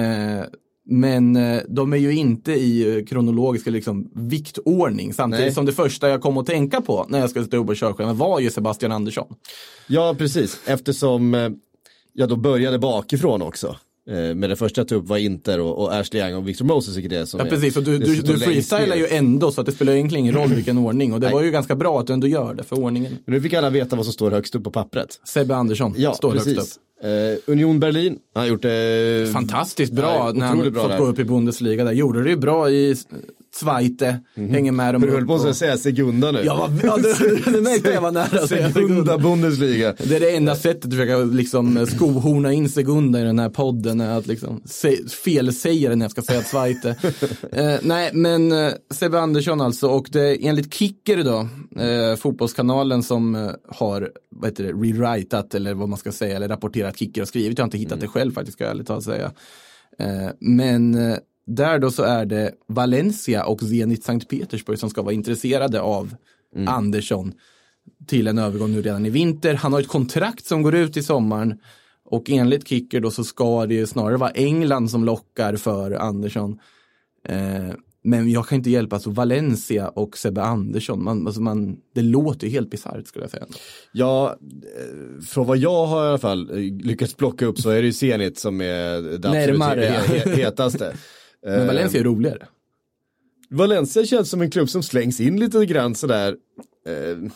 Eh, 0.00 0.44
men 0.84 1.36
eh, 1.36 1.62
de 1.68 1.92
är 1.92 1.96
ju 1.96 2.12
inte 2.12 2.52
i 2.52 2.96
eh, 2.98 3.04
kronologisk 3.04 3.66
liksom, 3.66 4.10
viktordning. 4.14 5.12
Samtidigt 5.12 5.46
Nej. 5.46 5.54
som 5.54 5.66
det 5.66 5.72
första 5.72 6.08
jag 6.08 6.22
kom 6.22 6.38
att 6.38 6.46
tänka 6.46 6.80
på 6.80 7.06
när 7.08 7.18
jag 7.18 7.30
skulle 7.30 7.44
sätta 7.44 7.56
upp 7.56 7.66
på 7.66 7.74
körschemat 7.74 8.16
var 8.16 8.40
ju 8.40 8.50
Sebastian 8.50 8.92
Andersson. 8.92 9.34
Ja, 9.86 10.14
precis. 10.18 10.60
Eftersom 10.66 11.34
jag 12.12 12.28
då 12.28 12.36
började 12.36 12.78
bakifrån 12.78 13.42
också. 13.42 13.76
Eh, 14.10 14.34
Men 14.34 14.40
det 14.50 14.56
första 14.56 14.80
jag 14.80 14.88
tog 14.88 15.02
upp 15.02 15.08
var 15.08 15.16
Inter 15.18 15.60
och, 15.60 15.78
och 15.78 15.94
Ashley 15.94 16.22
Young 16.22 16.34
och 16.34 16.48
Victor 16.48 16.64
Moses, 16.64 16.96
vilket 16.96 17.12
är 17.12 17.24
som 17.24 17.40
Ja, 17.40 17.46
precis. 17.46 17.76
Och 17.76 17.82
du, 17.82 17.98
det 17.98 18.04
du, 18.06 18.22
du 18.22 18.38
freestylar 18.38 18.96
ju 18.96 19.06
ändå 19.06 19.52
så 19.52 19.60
att 19.60 19.66
det 19.66 19.72
spelar 19.72 19.92
egentligen 19.92 20.24
ingen 20.24 20.34
roll 20.34 20.48
vilken 20.54 20.78
ordning. 20.78 21.12
Och 21.12 21.20
det 21.20 21.26
Nej. 21.26 21.34
var 21.34 21.42
ju 21.42 21.50
ganska 21.50 21.74
bra 21.76 22.00
att 22.00 22.06
du 22.06 22.12
ändå 22.12 22.26
gör 22.26 22.54
det 22.54 22.62
för 22.64 22.78
ordningen. 22.78 23.16
Men 23.24 23.34
nu 23.34 23.40
fick 23.40 23.52
alla 23.54 23.70
veta 23.70 23.96
vad 23.96 24.04
som 24.04 24.12
står 24.12 24.30
högst 24.30 24.54
upp 24.54 24.64
på 24.64 24.70
pappret. 24.70 25.20
Sebbe 25.24 25.56
Andersson 25.56 25.94
Ja, 25.96 26.12
står 26.14 26.30
högst 26.32 26.46
upp. 26.48 26.56
precis. 26.56 26.78
Eh, 27.02 27.52
Union 27.52 27.80
Berlin, 27.80 28.18
han 28.34 28.42
har 28.42 28.48
gjort 28.48 28.62
det 28.62 29.32
fantastiskt 29.32 29.92
bra 29.92 30.14
Ja, 30.14 30.32
när 30.34 30.46
han 30.46 30.72
bra 30.72 30.82
fått 30.82 30.90
där. 30.90 30.98
gå 30.98 31.06
upp 31.06 31.18
i 31.18 31.24
Bundesliga. 31.24 31.84
Där 31.84 31.92
gjorde 31.92 32.22
det 32.22 32.30
ju 32.30 32.36
bra 32.36 32.70
i 32.70 32.96
Zweite, 33.54 34.20
hänger 34.34 34.72
med 34.72 34.94
dem 34.94 35.02
Du 35.02 35.10
höll 35.10 35.26
på 35.26 35.34
att 35.34 35.56
säga 35.56 35.76
Segunda 35.76 36.32
nu. 36.32 36.40
Ja, 36.44 36.68
vad- 36.82 36.84
ja, 36.84 36.96
du, 37.18 37.36
du 37.52 37.60
märkte 37.60 37.90
jag 37.90 38.00
var 38.00 38.10
nära 38.12 38.46
Segunda 38.72 39.18
Bundesliga. 39.18 39.94
Det 39.98 40.16
är 40.16 40.20
det 40.20 40.36
enda 40.36 40.56
sättet 40.56 40.84
att 40.84 40.90
försöka 40.90 41.16
liksom 41.18 41.86
skohorna 41.86 42.52
in 42.52 42.68
Segunda 42.68 43.20
i 43.20 43.22
den 43.24 43.38
här 43.38 43.48
podden, 43.48 44.00
är 44.00 44.18
att 44.18 44.26
liksom 44.26 44.62
se, 44.64 44.96
felsäga 45.24 45.88
det 45.90 45.96
när 45.96 46.04
jag 46.04 46.10
ska 46.10 46.22
säga 46.22 46.42
Zweite. 46.42 46.88
eh, 47.52 47.74
nej, 47.82 48.10
men 48.14 48.52
eh, 48.52 48.72
Sebbe 48.94 49.20
Andersson 49.20 49.60
alltså, 49.60 49.88
och 49.88 50.08
det 50.12 50.20
är 50.20 50.48
enligt 50.48 50.74
Kicker 50.74 51.24
då, 51.24 51.48
eh, 51.82 52.16
fotbollskanalen 52.16 53.02
som 53.02 53.34
eh, 53.34 53.50
har, 53.68 54.10
vad 54.30 54.50
heter 54.50 54.64
det, 54.64 54.72
rewritat 54.72 55.54
eller 55.54 55.74
vad 55.74 55.88
man 55.88 55.98
ska 55.98 56.12
säga, 56.12 56.36
eller 56.36 56.48
rapporterat 56.48 56.96
Kicker 56.98 57.22
och 57.22 57.28
skrivit, 57.28 57.58
jag 57.58 57.62
har 57.62 57.66
inte 57.66 57.78
hittat 57.78 58.00
det 58.00 58.08
själv 58.08 58.32
faktiskt, 58.32 58.56
ska 58.56 58.64
jag 58.64 58.70
ärligt 58.70 58.86
talat 58.86 59.04
säga. 59.04 59.30
Eh, 59.98 60.28
men 60.40 60.94
där 61.50 61.78
då 61.78 61.90
så 61.90 62.02
är 62.02 62.26
det 62.26 62.52
Valencia 62.68 63.44
och 63.44 63.60
Zenit 63.60 64.04
Sankt 64.04 64.28
Petersburg 64.28 64.78
som 64.78 64.90
ska 64.90 65.02
vara 65.02 65.14
intresserade 65.14 65.80
av 65.80 66.14
Andersson 66.66 67.32
till 68.06 68.26
en 68.26 68.38
övergång 68.38 68.72
nu 68.72 68.82
redan 68.82 69.06
i 69.06 69.10
vinter. 69.10 69.54
Han 69.54 69.72
har 69.72 69.80
ett 69.80 69.88
kontrakt 69.88 70.44
som 70.46 70.62
går 70.62 70.74
ut 70.74 70.96
i 70.96 71.02
sommaren 71.02 71.58
och 72.04 72.30
enligt 72.30 72.68
Kicker 72.68 73.00
då 73.00 73.10
så 73.10 73.24
ska 73.24 73.66
det 73.66 73.74
ju 73.74 73.86
snarare 73.86 74.16
vara 74.16 74.30
England 74.30 74.90
som 74.90 75.04
lockar 75.04 75.56
för 75.56 75.90
Andersson. 75.92 76.58
Eh, 77.28 77.74
men 78.02 78.30
jag 78.30 78.46
kan 78.48 78.56
inte 78.58 78.70
hjälpa, 78.70 78.96
alltså 78.96 79.10
Valencia 79.10 79.88
och 79.88 80.18
Sebbe 80.18 80.42
Andersson, 80.42 81.04
man, 81.04 81.26
alltså 81.26 81.42
man, 81.42 81.76
det 81.94 82.02
låter 82.02 82.46
ju 82.46 82.52
helt 82.52 82.70
bisarrt 82.70 83.06
skulle 83.06 83.24
jag 83.24 83.30
säga. 83.30 83.46
Ja, 83.92 84.28
eh, 84.30 85.22
från 85.24 85.46
vad 85.46 85.58
jag 85.58 85.86
har 85.86 86.04
i 86.04 86.08
alla 86.08 86.18
fall 86.18 86.50
eh, 86.50 86.56
lyckats 86.86 87.14
plocka 87.14 87.46
upp 87.46 87.58
så 87.58 87.70
är 87.70 87.80
det 87.82 87.86
ju 87.86 87.92
Zenit 87.92 88.38
som 88.38 88.60
är 88.60 89.02
det 89.02 89.28
absolut 89.28 89.58
Närmare, 89.58 89.90
he- 89.90 90.24
he- 90.24 90.36
hetaste. 90.36 90.96
Men 91.46 91.66
Valencia 91.66 92.00
är 92.00 92.04
roligare. 92.04 92.46
Valencia 93.50 94.04
känns 94.04 94.30
som 94.30 94.42
en 94.42 94.50
klubb 94.50 94.68
som 94.70 94.82
slängs 94.82 95.20
in 95.20 95.40
lite 95.40 95.66
grann 95.66 95.94
sådär. 95.94 96.36
Eh, 96.86 97.30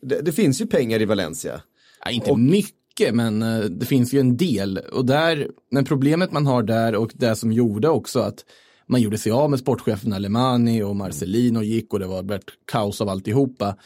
det, 0.00 0.20
det 0.20 0.32
finns 0.32 0.60
ju 0.60 0.66
pengar 0.66 1.02
i 1.02 1.04
Valencia. 1.04 1.62
Ja, 2.04 2.10
inte 2.10 2.36
mycket, 2.36 3.14
men 3.14 3.42
eh, 3.42 3.60
det 3.60 3.86
finns 3.86 4.12
ju 4.12 4.20
en 4.20 4.36
del. 4.36 4.78
Och 4.92 5.04
där, 5.06 5.48
men 5.70 5.84
problemet 5.84 6.32
man 6.32 6.46
har 6.46 6.62
där 6.62 6.94
och 6.94 7.10
det 7.14 7.36
som 7.36 7.52
gjorde 7.52 7.88
också 7.88 8.20
att 8.20 8.44
man 8.86 9.00
gjorde 9.00 9.18
sig 9.18 9.32
av 9.32 9.50
med 9.50 9.58
sportchefen 9.58 10.12
Alemani 10.12 10.82
och 10.82 10.96
Marcelino 10.96 11.62
gick 11.62 11.92
och 11.92 11.98
det 11.98 12.06
var 12.06 12.34
ett 12.34 12.44
kaos 12.64 13.00
av 13.00 13.08
alltihopa. 13.08 13.76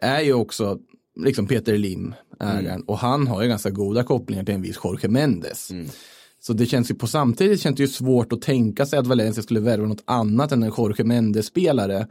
Är 0.00 0.20
ju 0.20 0.32
också 0.32 0.78
liksom 1.16 1.46
Peter 1.46 1.78
Lim, 1.78 2.14
ägaren. 2.40 2.82
Och 2.82 2.98
han 2.98 3.26
har 3.26 3.42
ju 3.42 3.48
ganska 3.48 3.70
goda 3.70 4.04
kopplingar 4.04 4.44
till 4.44 4.54
en 4.54 4.62
viss 4.62 4.78
Jorge 4.84 5.08
Mendes. 5.08 5.70
Så 6.46 6.52
det 6.52 6.66
känns 6.66 6.90
ju 6.90 6.94
på 6.94 7.06
samtidigt 7.06 7.60
känns 7.60 7.76
det 7.76 7.82
ju 7.82 7.88
svårt 7.88 8.32
att 8.32 8.42
tänka 8.42 8.86
sig 8.86 8.98
att 8.98 9.06
Valencia 9.06 9.42
skulle 9.42 9.60
värva 9.60 9.86
något 9.86 10.02
annat 10.04 10.52
än 10.52 10.62
en 10.62 10.72
Jorge 10.78 11.04
Mendes-spelare. 11.04 12.06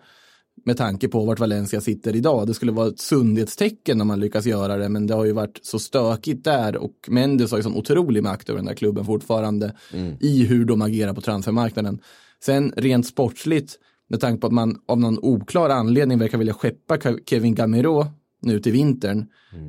Med 0.65 0.77
tanke 0.77 1.07
på 1.07 1.25
vart 1.25 1.39
Valencia 1.39 1.81
sitter 1.81 2.15
idag. 2.15 2.47
Det 2.47 2.53
skulle 2.53 2.71
vara 2.71 2.87
ett 2.87 2.99
sundhetstecken 2.99 4.01
om 4.01 4.07
man 4.07 4.19
lyckas 4.19 4.45
göra 4.45 4.77
det. 4.77 4.89
Men 4.89 5.07
det 5.07 5.13
har 5.13 5.25
ju 5.25 5.31
varit 5.31 5.59
så 5.61 5.79
stökigt 5.79 6.43
där. 6.43 6.75
Och 6.77 6.93
Mendes 7.07 7.51
har 7.51 7.57
ju 7.57 7.63
sån 7.63 7.75
otrolig 7.75 8.23
makt 8.23 8.49
över 8.49 8.57
den 8.57 8.65
där 8.65 8.73
klubben 8.73 9.05
fortfarande. 9.05 9.75
I 10.19 10.45
hur 10.45 10.65
de 10.65 10.81
agerar 10.81 11.13
på 11.13 11.21
transfermarknaden. 11.21 11.99
Sen 12.43 12.73
rent 12.77 13.07
sportsligt. 13.07 13.75
Med 14.09 14.19
tanke 14.19 14.41
på 14.41 14.47
att 14.47 14.53
man 14.53 14.79
av 14.87 14.99
någon 14.99 15.19
oklar 15.21 15.69
anledning 15.69 16.19
verkar 16.19 16.37
vilja 16.37 16.53
skeppa 16.53 16.97
Ke- 16.97 17.19
Kevin 17.25 17.55
Gamero 17.55 18.05
nu 18.41 18.59
till 18.59 18.71
vintern. 18.71 19.25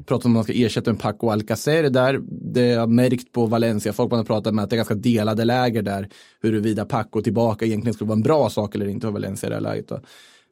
Pratar 0.07 0.27
om 0.27 0.33
att 0.33 0.35
man 0.35 0.45
ska 0.45 0.53
ersätta 0.53 0.91
en 0.91 0.97
Paco 0.97 1.31
Alcacer 1.31 1.91
där. 1.91 2.21
Det 2.55 2.73
har 2.75 2.87
märkt 2.87 3.33
på 3.33 3.47
Valencia. 3.47 3.93
Folk 3.93 4.11
man 4.11 4.19
har 4.19 4.25
pratat 4.25 4.55
med 4.55 4.65
att 4.65 4.71
det 4.71 4.75
är 4.75 4.79
ganska 4.79 4.95
delade 4.95 5.45
läger 5.45 5.83
där. 5.83 6.09
Huruvida 6.43 6.85
Paco 6.85 7.23
tillbaka 7.23 7.65
egentligen 7.65 7.95
skulle 7.95 8.09
vara 8.09 8.17
en 8.17 8.23
bra 8.23 8.51
sak 8.51 8.75
eller 8.75 8.89
inte 8.89 9.07
för 9.07 9.13
Valencia 9.13 9.47
i 9.47 9.51
det 9.51 9.57
här 9.57 9.61
läget. 9.61 9.89
Då. 9.89 10.01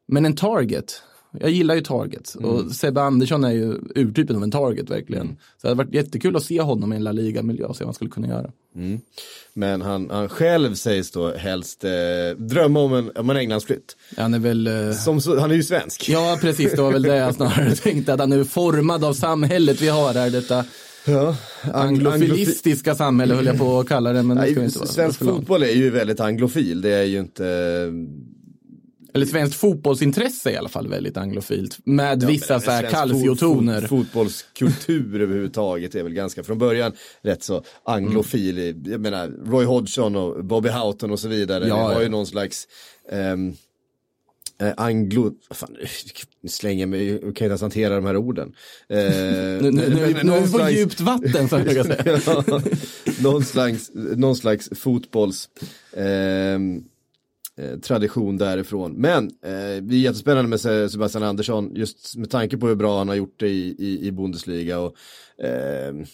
Men 0.09 0.27
en 0.27 0.37
target. 0.37 1.03
Jag 1.41 1.51
gillar 1.51 1.75
ju 1.75 1.81
target. 1.81 2.35
Och 2.35 2.73
Sebbe 2.73 3.03
Andersson 3.03 3.45
är 3.45 3.51
ju 3.51 3.75
urtypen 3.95 4.37
av 4.37 4.43
en 4.43 4.51
target 4.51 4.91
verkligen. 4.91 5.27
Så 5.29 5.35
det 5.63 5.69
hade 5.69 5.79
varit 5.85 5.95
jättekul 5.95 6.37
att 6.37 6.43
se 6.45 6.61
honom 6.61 6.93
i 6.93 6.97
en 6.97 7.05
La 7.05 7.13
Liga-miljö 7.13 7.65
och 7.67 7.77
se 7.77 7.85
vad 7.85 7.89
han 7.89 7.95
skulle 7.95 8.11
kunna 8.11 8.29
göra. 8.29 8.51
Men 9.55 9.83
han, 9.83 10.11
han 10.11 10.29
själv 10.29 10.75
sägs 10.75 11.11
då 11.11 11.37
helst 11.37 11.85
eh, 11.85 11.91
drömma 12.39 12.81
om 12.81 12.93
en, 12.95 13.11
om 13.17 13.31
en 13.31 13.37
Englandsflytt. 13.37 13.97
Han 14.17 14.35
är 14.35 14.39
väl... 14.39 14.67
eh, 14.67 14.93
Som, 14.93 15.21
han 15.39 15.51
är 15.51 15.55
ju 15.55 15.63
svensk. 15.63 16.09
Ja, 16.09 16.39
precis. 16.41 16.71
Det 16.73 16.83
var 16.83 16.93
väl 16.93 17.03
det 17.03 17.17
jag 17.17 17.35
snarare 17.35 17.75
tänkte. 17.83 18.13
Att 18.15 18.21
han 18.21 18.33
är 18.33 18.45
formad 18.45 19.05
av 19.05 19.13
samhället 19.13 19.83
vi 19.83 19.89
har 19.89 20.15
här. 20.15 20.31
Detta 20.31 20.65
Ja, 21.05 21.37
Anglofilistiska 21.75 22.95
samhälle 22.95 23.35
höll 23.35 23.47
jag 23.47 23.59
på 23.59 23.79
att 23.81 23.89
kalla 23.89 24.13
det, 24.13 24.23
men 24.23 24.37
det 24.37 24.43
ska 24.51 24.55
Nej, 24.55 24.65
inte 24.65 24.79
vara. 24.79 24.89
svensk 24.89 25.19
fotboll 25.19 25.63
är 25.63 25.73
ju 25.73 25.91
väldigt 25.91 26.21
anglofil. 26.21 26.81
Det 26.81 26.91
är 26.95 27.05
ju 27.05 27.19
inte... 27.19 27.45
Eller 29.15 29.27
svenskt 29.27 29.57
fotbollsintresse 29.57 30.51
i 30.51 30.57
alla 30.57 30.69
fall 30.69 30.89
väldigt 30.89 31.17
anglofilt. 31.17 31.79
Med 31.85 32.23
vissa 32.23 32.55
men 32.55 32.61
så 32.61 32.71
här 32.71 32.81
svensk 32.81 32.97
calciotoner. 32.97 33.81
fot- 33.81 33.89
fot- 33.89 33.89
Fotbollskultur 33.89 35.21
överhuvudtaget 35.21 35.95
är 35.95 36.03
väl 36.03 36.13
ganska 36.15 36.43
från 36.45 36.59
början 36.59 36.93
rätt 37.23 37.43
så 37.43 37.63
anglofil. 37.85 38.83
Jag 38.87 39.01
menar 39.01 39.29
Roy 39.47 39.65
Hodgson 39.65 40.17
och 40.17 40.45
Bobby 40.45 40.69
Houghton 40.69 41.11
och 41.11 41.21
så 41.21 41.29
vidare. 41.29 41.69
Ja, 41.69 41.75
har 41.77 41.93
ja. 41.93 42.03
ju 42.03 42.09
någon 42.09 42.27
slags 42.27 42.69
ehm, 43.13 43.53
eh, 44.61 44.73
anglo... 44.77 45.33
Fan, 45.51 45.77
slänger 46.49 46.87
mig, 46.87 47.09
jag 47.09 47.21
kan 47.21 47.29
inte 47.29 47.45
ens 47.45 47.61
hantera 47.61 47.95
de 47.95 48.05
här 48.05 48.17
orden. 48.17 48.53
Eh, 48.89 48.99
Nu, 48.99 49.59
nu, 49.61 49.71
nu, 49.71 49.89
nu 49.95 50.33
är 50.33 50.41
vi 50.47 50.53
på 50.53 50.71
djupt 50.71 51.01
vatten, 51.01 51.49
så 51.49 51.57
jag 51.67 51.87
säga. 51.87 52.21
Ja, 52.27 52.63
någon, 53.21 53.45
slags, 53.45 53.91
någon 53.95 54.37
slags 54.37 54.69
fotbolls 54.75 55.49
eh, 55.93 56.59
tradition 57.81 58.37
därifrån. 58.37 58.93
Men 58.93 59.25
eh, 59.25 59.83
det 59.83 59.95
är 59.95 59.99
jättespännande 59.99 60.49
med 60.49 60.61
Se- 60.61 60.89
Sebastian 60.89 61.25
Andersson 61.25 61.75
just 61.75 62.17
med 62.17 62.31
tanke 62.31 62.57
på 62.57 62.69
hur 62.69 62.75
bra 62.75 62.99
han 62.99 63.09
har 63.09 63.15
gjort 63.15 63.41
det 63.41 63.49
i, 63.49 63.77
i, 63.79 64.07
i 64.07 64.13
Bundesliga. 64.13 64.79
Och, 64.81 64.95
ehm, 65.45 66.05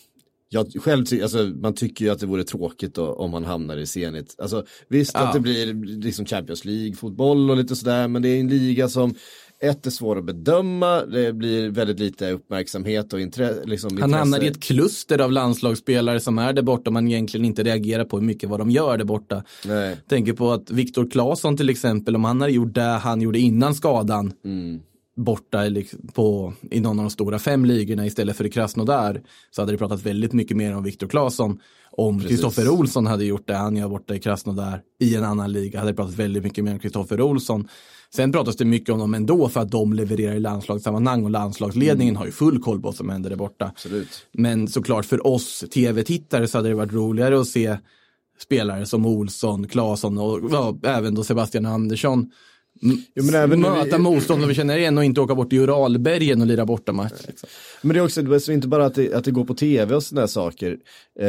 jag 0.48 0.72
själv 0.82 1.04
alltså, 1.22 1.38
man 1.44 1.74
tycker 1.74 2.04
ju 2.04 2.10
att 2.10 2.18
det 2.20 2.26
vore 2.26 2.44
tråkigt 2.44 2.94
då, 2.94 3.12
om 3.12 3.32
han 3.34 3.44
hamnar 3.44 3.76
i 3.76 3.86
Zenit. 3.86 4.34
Alltså, 4.38 4.64
visst 4.88 5.10
Ja. 5.14 5.20
att 5.26 5.32
det 5.32 5.40
blir 5.40 5.74
liksom 6.02 6.26
Champions 6.26 6.64
League-fotboll 6.64 7.50
och 7.50 7.56
lite 7.56 7.76
sådär, 7.76 8.08
men 8.08 8.22
det 8.22 8.28
är 8.28 8.40
en 8.40 8.48
liga 8.48 8.88
som 8.88 9.14
ett 9.62 9.86
är 9.86 9.90
svår 9.90 10.18
att 10.18 10.24
bedöma, 10.24 11.00
det 11.06 11.32
blir 11.32 11.70
väldigt 11.70 11.98
lite 12.00 12.30
uppmärksamhet 12.30 13.12
och 13.12 13.20
intre, 13.20 13.64
liksom, 13.64 13.90
Han 13.90 13.98
intresse. 13.98 14.16
hamnar 14.18 14.42
i 14.44 14.46
ett 14.46 14.62
kluster 14.62 15.18
av 15.20 15.32
landslagsspelare 15.32 16.20
som 16.20 16.38
är 16.38 16.52
där 16.52 16.62
borta. 16.62 16.90
Man 16.90 17.08
egentligen 17.08 17.46
inte 17.46 17.62
reagerar 17.62 18.04
på 18.04 18.18
hur 18.18 18.26
mycket 18.26 18.48
vad 18.48 18.60
de 18.60 18.70
gör 18.70 18.98
där 18.98 19.04
borta. 19.04 19.42
Nej. 19.66 19.96
Tänker 20.08 20.32
på 20.32 20.52
att 20.52 20.70
Viktor 20.70 21.10
Claesson 21.10 21.56
till 21.56 21.70
exempel, 21.70 22.16
om 22.16 22.24
han 22.24 22.40
hade 22.40 22.52
gjort 22.52 22.74
det 22.74 22.82
han 22.82 23.20
gjorde 23.20 23.38
innan 23.38 23.74
skadan 23.74 24.32
Mm. 24.44 24.80
borta 25.16 25.62
liksom- 25.64 26.08
på, 26.14 26.52
i 26.70 26.80
någon 26.80 26.98
av 26.98 27.04
de 27.04 27.10
stora 27.10 27.38
fem 27.38 27.64
ligorna 27.64 28.06
istället 28.06 28.36
för 28.36 28.46
i 28.46 28.50
Krasnodar 28.50 29.22
så 29.50 29.62
hade 29.62 29.72
det 29.72 29.78
pratat 29.78 30.02
väldigt 30.06 30.32
mycket 30.32 30.56
mer 30.56 30.76
om 30.76 30.82
Viktor 30.84 31.08
Claesson. 31.08 31.58
Om 31.98 32.20
Kristoffer 32.20 32.68
Olsson 32.68 33.06
hade 33.06 33.24
gjort 33.24 33.46
det 33.48 33.54
han 33.54 33.76
gör 33.76 33.88
borta 33.88 34.14
i 34.14 34.18
Krasnodar 34.18 34.80
i 35.00 35.14
en 35.14 35.24
annan 35.24 35.52
liga 35.52 35.78
hade 35.78 35.90
det 35.92 35.96
pratat 35.96 36.14
väldigt 36.14 36.42
mycket 36.44 36.64
mer 36.64 36.72
om 36.72 36.78
Kristoffer 36.78 37.20
Olsson. 37.20 37.68
Sen 38.16 38.32
pratas 38.32 38.56
det 38.56 38.64
mycket 38.64 38.88
om 38.90 38.98
dem 38.98 39.14
ändå 39.14 39.48
för 39.48 39.60
att 39.60 39.70
de 39.70 39.92
levererar 39.92 40.34
i 40.34 40.40
landslagssammanhang 40.40 41.24
och 41.24 41.30
landslagsledningen 41.30 42.16
har 42.16 42.26
ju 42.26 42.32
full 42.32 42.58
koll 42.62 42.80
på 42.80 42.88
vad 42.88 42.94
som 42.96 43.08
händer 43.08 43.30
där 43.30 43.36
borta. 43.36 43.64
Absolut. 43.74 44.08
Men 44.32 44.68
såklart 44.68 45.04
för 45.04 45.26
oss 45.26 45.64
tv-tittare 45.74 46.48
så 46.48 46.58
hade 46.58 46.68
det 46.68 46.74
varit 46.74 46.92
roligare 46.92 47.40
att 47.40 47.46
se 47.48 47.76
spelare 48.40 48.86
som 48.86 49.06
Olsson, 49.06 49.68
Claesson 49.68 50.18
och 50.18 50.40
ja, 50.50 50.78
även 50.82 51.14
då 51.14 51.24
Sebastian 51.24 51.66
Andersson 51.66 52.30
Jo, 52.80 52.96
men 53.24 53.34
även 53.34 53.60
möta 53.60 53.96
vi- 53.96 54.02
motstånd 54.02 54.40
som 54.40 54.48
vi 54.48 54.54
känner 54.54 54.76
igen 54.78 54.98
och 54.98 55.04
inte 55.04 55.20
åka 55.20 55.34
bort 55.34 55.50
till 55.50 55.58
Uralbergen 55.58 56.40
och 56.40 56.46
lira 56.46 56.66
bortamatch. 56.66 57.12
Liksom. 57.26 57.48
Men 57.82 57.94
det 57.94 58.00
är 58.00 58.04
också, 58.04 58.22
det 58.22 58.48
är 58.48 58.50
inte 58.50 58.68
bara 58.68 58.86
att 58.86 58.94
det, 58.94 59.14
att 59.14 59.24
det 59.24 59.30
går 59.30 59.44
på 59.44 59.54
tv 59.54 59.94
och 59.94 60.02
sådana 60.02 60.28
saker. 60.28 60.70
Eh, 61.20 61.26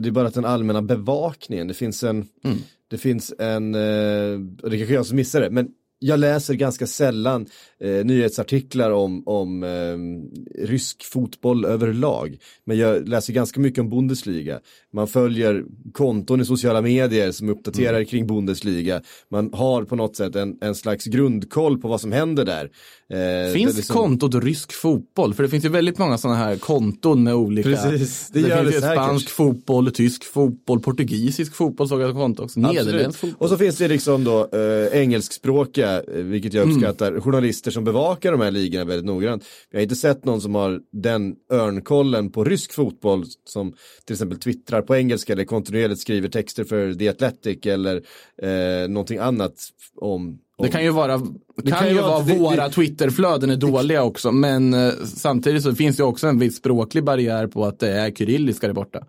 det 0.00 0.08
är 0.08 0.10
bara 0.10 0.28
att 0.28 0.34
den 0.34 0.44
allmänna 0.44 0.82
bevakningen, 0.82 1.68
det 1.68 1.74
finns 1.74 2.02
en, 2.02 2.24
Mm. 2.44 2.58
det 2.90 2.98
finns 2.98 3.32
en, 3.38 3.74
eh, 3.74 4.40
och 4.62 4.70
det 4.70 4.76
kanske 4.78 4.94
jag 4.94 5.06
som 5.06 5.16
missar 5.16 5.40
det, 5.40 5.50
men 5.50 5.68
jag 6.06 6.18
läser 6.20 6.54
ganska 6.54 6.86
sällan 6.86 7.46
eh, 7.80 8.04
nyhetsartiklar 8.04 8.90
om, 8.90 9.22
om 9.26 9.62
eh, 9.62 10.66
rysk 10.66 11.04
fotboll 11.04 11.64
överlag. 11.64 12.36
Men 12.64 12.78
jag 12.78 13.08
läser 13.08 13.32
ganska 13.32 13.60
mycket 13.60 13.80
om 13.80 13.90
Bundesliga. 13.90 14.60
Man 14.92 15.08
följer 15.08 15.64
konton 15.92 16.40
i 16.40 16.44
sociala 16.44 16.82
medier 16.82 17.30
som 17.32 17.48
uppdaterar 17.48 17.94
Mm. 17.96 18.06
kring 18.06 18.26
Bundesliga. 18.26 19.02
Man 19.30 19.50
har 19.52 19.84
på 19.84 19.96
något 19.96 20.16
sätt 20.16 20.36
en, 20.36 20.56
en 20.60 20.74
slags 20.74 21.04
grundkoll 21.04 21.78
på 21.80 21.88
vad 21.88 22.00
som 22.00 22.12
händer 22.12 22.44
där. 22.44 22.64
Eh, 23.12 23.52
Finns 23.54 23.70
det 23.72 23.76
liksom- 23.76 23.96
kontot 23.96 24.34
rysk 24.44 24.72
fotboll? 24.72 25.34
För 25.34 25.42
det 25.42 25.48
finns 25.48 25.64
ju 25.64 25.68
väldigt 25.68 25.98
många 25.98 26.18
sådana 26.18 26.38
här 26.38 26.56
konton 26.56 27.22
med 27.22 27.34
olika. 27.34 27.68
Precis, 27.68 28.30
det 28.32 28.40
det, 28.42 28.48
gör 28.48 28.62
finns 28.62 28.74
det 28.74 28.80
säkert. 28.80 28.94
spansk 28.96 29.28
fotboll, 29.28 29.90
tysk 29.90 30.24
fotboll, 30.24 30.80
portugisisk 30.80 31.54
fotboll 31.54 31.88
såg 31.88 32.00
jag 32.00 32.14
konto 32.14 32.42
också. 32.42 32.60
Nederländsk 32.60 33.18
fotboll. 33.20 33.36
Och 33.44 33.48
så 33.48 33.56
finns 33.58 33.76
det 33.76 33.88
liksom 33.88 34.24
då 34.24 34.48
eh, 34.52 35.00
engelskspråkiga, 35.00 35.95
eh, 36.00 36.22
vilket 36.22 36.54
jag 36.54 36.62
Mm. 36.64 36.76
uppskattar, 36.76 37.20
journalister 37.20 37.70
som 37.70 37.84
bevakar 37.84 38.32
de 38.32 38.40
här 38.40 38.50
ligorna 38.50 38.84
väldigt 38.84 39.06
noggrant. 39.06 39.44
Jag 39.70 39.78
har 39.78 39.82
inte 39.82 39.96
sett 39.96 40.24
någon 40.24 40.40
som 40.40 40.54
har 40.54 40.80
den 40.92 41.34
örnkollen 41.52 42.30
på 42.30 42.44
rysk 42.44 42.72
fotboll 42.72 43.24
som 43.44 43.74
till 44.04 44.14
exempel 44.14 44.38
twittrar 44.38 44.82
på 44.82 44.96
engelska 44.96 45.32
eller 45.32 45.44
kontinuerligt 45.44 46.00
skriver 46.00 46.28
texter 46.28 46.64
för 46.64 46.94
The 46.94 47.08
Athletic 47.08 47.66
eller 47.66 47.96
eh, 48.42 48.88
någonting 48.88 49.18
annat 49.18 49.54
om, 50.00 50.38
Det 50.62 50.68
kan 50.68 50.84
ju 50.84 50.90
vara, 50.90 51.18
det 51.62 51.70
kan 51.70 51.78
kan 51.80 51.88
ju 51.88 51.94
vara 52.00 52.22
det- 52.22 52.38
våra 52.38 52.68
det- 52.68 52.74
Twitterflöden 52.74 53.50
är 53.50 53.56
dåliga 53.56 54.02
också, 54.02 54.32
men 54.32 54.74
eh, 54.74 54.90
samtidigt 55.14 55.62
så 55.62 55.74
finns 55.74 55.96
det 55.96 56.04
också 56.04 56.26
en 56.26 56.38
viss 56.38 56.56
språklig 56.56 57.04
barriär 57.04 57.46
på 57.46 57.64
att 57.64 57.78
det 57.80 57.88
är 57.90 58.10
kyrilliska 58.10 58.66
där 58.66 58.74
borta. 58.74 59.06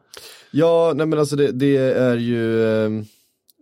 Ja, 0.52 0.94
nej 0.96 1.06
men 1.06 1.20
alltså 1.20 1.36
det, 1.36 1.52
det 1.52 1.78
är 1.78 2.18
ju 2.18 2.66
ehm, 2.86 3.06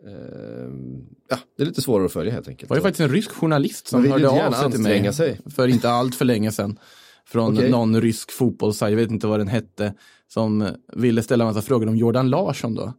ehm, 0.07 1.01
Ja, 1.29 1.37
det 1.57 1.63
är 1.63 1.67
lite 1.67 1.81
svårare 1.81 2.05
att 2.05 2.13
följa 2.13 2.33
helt 2.33 2.47
enkelt. 2.47 2.69
Det 2.69 2.73
var 2.73 2.77
ju 2.77 2.81
faktiskt 2.81 3.01
en 3.01 3.09
rysk 3.09 3.31
journalist 3.31 3.87
som 3.87 4.11
hörde 4.11 4.29
av 4.29 4.51
sig 4.51 4.71
till 4.71 4.81
mig 4.81 5.13
sig. 5.13 5.39
för 5.55 5.67
inte 5.67 5.89
allt 5.89 6.15
för 6.15 6.25
länge 6.25 6.51
sedan. 6.51 6.79
Från 7.27 7.57
Okej. 7.57 7.71
någon 7.71 8.01
rysk 8.01 8.31
fotbollssajt, 8.31 8.91
jag 8.91 8.97
vet 8.97 9.11
inte 9.11 9.27
vad 9.27 9.39
den 9.39 9.47
hette, 9.47 9.93
som 10.27 10.67
ville 10.93 11.23
ställa 11.23 11.43
en 11.43 11.47
massa 11.47 11.61
frågor 11.61 11.87
om 11.87 11.95
Jordan 11.95 12.29
Larsson 12.29 12.75
då. 12.75 12.93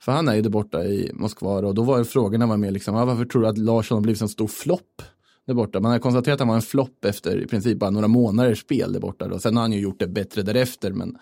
För 0.00 0.12
han 0.12 0.28
är 0.28 0.34
ju 0.34 0.42
där 0.42 0.50
borta 0.50 0.84
i 0.84 1.10
Moskva 1.14 1.50
och 1.50 1.74
då 1.74 1.82
var 1.82 2.04
frågorna 2.04 2.46
var 2.46 2.56
mer 2.56 2.70
liksom, 2.70 2.94
varför 2.94 3.24
tror 3.24 3.42
du 3.42 3.48
att 3.48 3.58
Larsson 3.58 3.96
har 3.96 4.02
blivit 4.02 4.22
en 4.22 4.28
stor 4.28 4.46
flopp 4.46 5.02
där 5.46 5.54
borta? 5.54 5.80
Man 5.80 5.92
har 5.92 5.98
konstaterat 5.98 6.34
att 6.34 6.40
han 6.40 6.48
var 6.48 6.54
en 6.54 6.62
flopp 6.62 7.04
efter 7.04 7.42
i 7.42 7.46
princip 7.46 7.78
bara 7.78 7.90
några 7.90 8.08
månaders 8.08 8.60
spel 8.60 8.92
där 8.92 9.00
borta 9.00 9.28
då. 9.28 9.38
Sen 9.38 9.56
har 9.56 9.62
han 9.62 9.72
ju 9.72 9.80
gjort 9.80 9.98
det 9.98 10.06
bättre 10.06 10.42
därefter, 10.42 10.92
men 10.92 11.18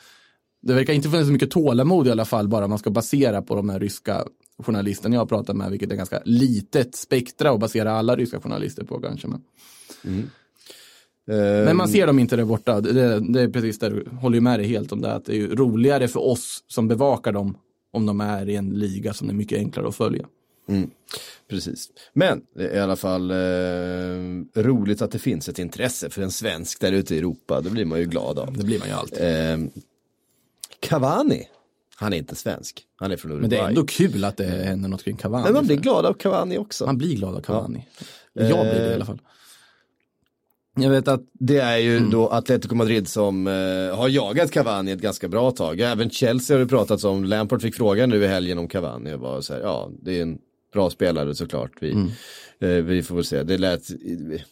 det 0.63 0.75
verkar 0.75 0.93
inte 0.93 1.11
finnas 1.11 1.27
så 1.27 1.33
mycket 1.33 1.51
tålamod 1.51 2.07
i 2.07 2.11
alla 2.11 2.25
fall, 2.25 2.49
bara 2.49 2.69
man 2.69 2.79
ska 2.79 2.91
basera 2.91 3.43
på 3.43 3.55
de 3.55 3.69
här 3.69 3.81
ryska 3.81 4.25
journalisterna 4.59 5.15
jag 5.15 5.21
har 5.21 5.27
pratat 5.27 5.57
med, 5.57 5.71
vilket 5.71 5.93
är 5.93 5.97
ganska 5.97 6.23
litet 6.25 6.97
spektra 6.97 7.51
att 7.51 7.61
basera 7.61 7.93
alla 7.93 8.17
ryska 8.17 8.41
journalister 8.41 8.85
på 8.85 9.01
kanske. 9.01 9.29
Men, 9.29 9.43
Ehm, 11.29 11.65
men 11.65 11.77
man 11.77 11.89
ser 11.89 12.07
dem 12.07 12.19
inte 12.19 12.37
där 12.37 12.45
borta, 12.45 12.81
det, 12.81 13.21
det, 13.21 13.41
är 13.41 13.49
precis 13.49 13.79
där, 13.79 13.91
du 13.91 14.17
håller 14.17 14.35
ju 14.35 14.41
med 14.41 14.59
dig 14.59 14.69
helt 14.69 14.93
om 14.93 15.01
det, 15.01 15.13
att 15.13 15.25
det 15.25 15.33
är 15.33 15.37
ju 15.37 15.55
roligare 15.55 16.09
för 16.09 16.21
oss 16.21 16.65
som 16.69 16.89
bevakar 16.89 17.33
dem 17.33 17.57
om 17.93 18.07
de 18.07 18.21
är 18.21 18.49
i 18.49 18.57
en 18.57 18.71
liga 18.71 19.13
som 19.13 19.29
är 19.29 19.35
mycket 19.35 19.59
enklare 19.59 19.89
att 19.89 19.97
följa. 19.97 20.27
Precis. 21.51 21.89
Men 22.13 22.43
det 22.57 22.69
är 22.69 22.77
i 22.77 22.81
alla 22.81 22.97
fall 22.97 23.31
eh, 23.31 23.37
roligt 24.63 25.03
att 25.03 25.11
det 25.11 25.19
finns 25.19 25.49
ett 25.49 25.59
intresse 25.59 26.11
för 26.11 26.23
en 26.23 26.31
svensk 26.31 26.81
där 26.81 26.93
ute 26.93 27.15
i 27.15 27.19
Europa. 27.19 27.61
Det 27.61 27.71
blir 27.71 27.85
man 27.85 27.99
ju 27.99 28.05
glad 28.05 28.39
av. 28.39 28.57
Det 28.59 28.65
blir 28.65 28.79
man 28.79 28.89
ju 28.89 28.95
alltid. 28.95 29.19
Eh, 29.19 29.83
Cavani, 30.83 31.49
han 31.97 32.13
är 32.13 32.17
inte 32.17 32.35
svensk. 32.35 32.83
Han 32.97 33.13
är 33.13 33.17
från 33.17 33.31
Uruguay. 33.33 33.49
Men 33.49 33.51
det 33.51 33.65
är 33.65 33.69
ändå 33.69 33.85
kul 33.87 34.25
att 34.25 34.37
det 34.37 34.45
händer 34.45 34.89
något 34.89 35.05
kring 35.05 35.17
Cavani. 35.17 35.45
Men 35.45 35.53
man 35.53 35.67
blir 35.67 35.77
glad 35.77 36.07
av 36.07 36.13
Cavani 36.15 36.59
också. 36.59 36.87
man 36.87 36.99
blir 36.99 37.17
glad 37.17 37.35
av 37.37 37.41
Cavani. 37.41 37.87
Jag 38.33 38.47
blir 38.67 38.81
det 38.81 38.91
i 38.91 38.95
alla 38.95 39.05
fall. 39.05 39.19
Jag 40.77 40.91
vet 40.91 41.09
att 41.09 41.21
det 41.33 41.59
är 41.59 41.77
ju 41.77 41.97
Mm. 41.97 42.11
då 42.11 42.29
Atletico 42.29 42.75
Madrid 42.75 43.09
som 43.09 43.47
eh, 43.47 43.97
har 43.97 44.09
jagat 44.09 44.51
Cavani 44.51 44.91
ett 44.93 45.01
ganska 45.01 45.29
bra 45.29 45.51
tag. 45.51 45.81
Även 45.81 46.11
Chelsea 46.11 46.55
har 46.57 46.61
det 46.61 46.67
pratats 46.67 47.05
om. 47.05 47.25
Lampard 47.25 47.63
fick 47.63 47.75
frågan 47.75 48.11
nu 48.11 48.25
i 48.25 48.27
helgen 48.27 48.59
om 48.59 48.69
Cavani 48.69 49.13
och 49.15 49.21
var 49.21 49.41
så 49.41 49.53
här, 49.55 49.61
ja, 49.61 49.91
det 50.03 50.19
är 50.19 50.23
en 50.23 50.39
bra 50.73 50.91
spelare 50.91 51.35
såklart. 51.35 51.71
Vi, 51.81 51.93
Mm. 51.93 52.11
Eh, 52.63 52.69
vi 52.69 53.03
får 53.03 53.15
väl 53.15 53.25
se. 53.25 53.43
Det 53.43 53.59
lät, 53.59 53.89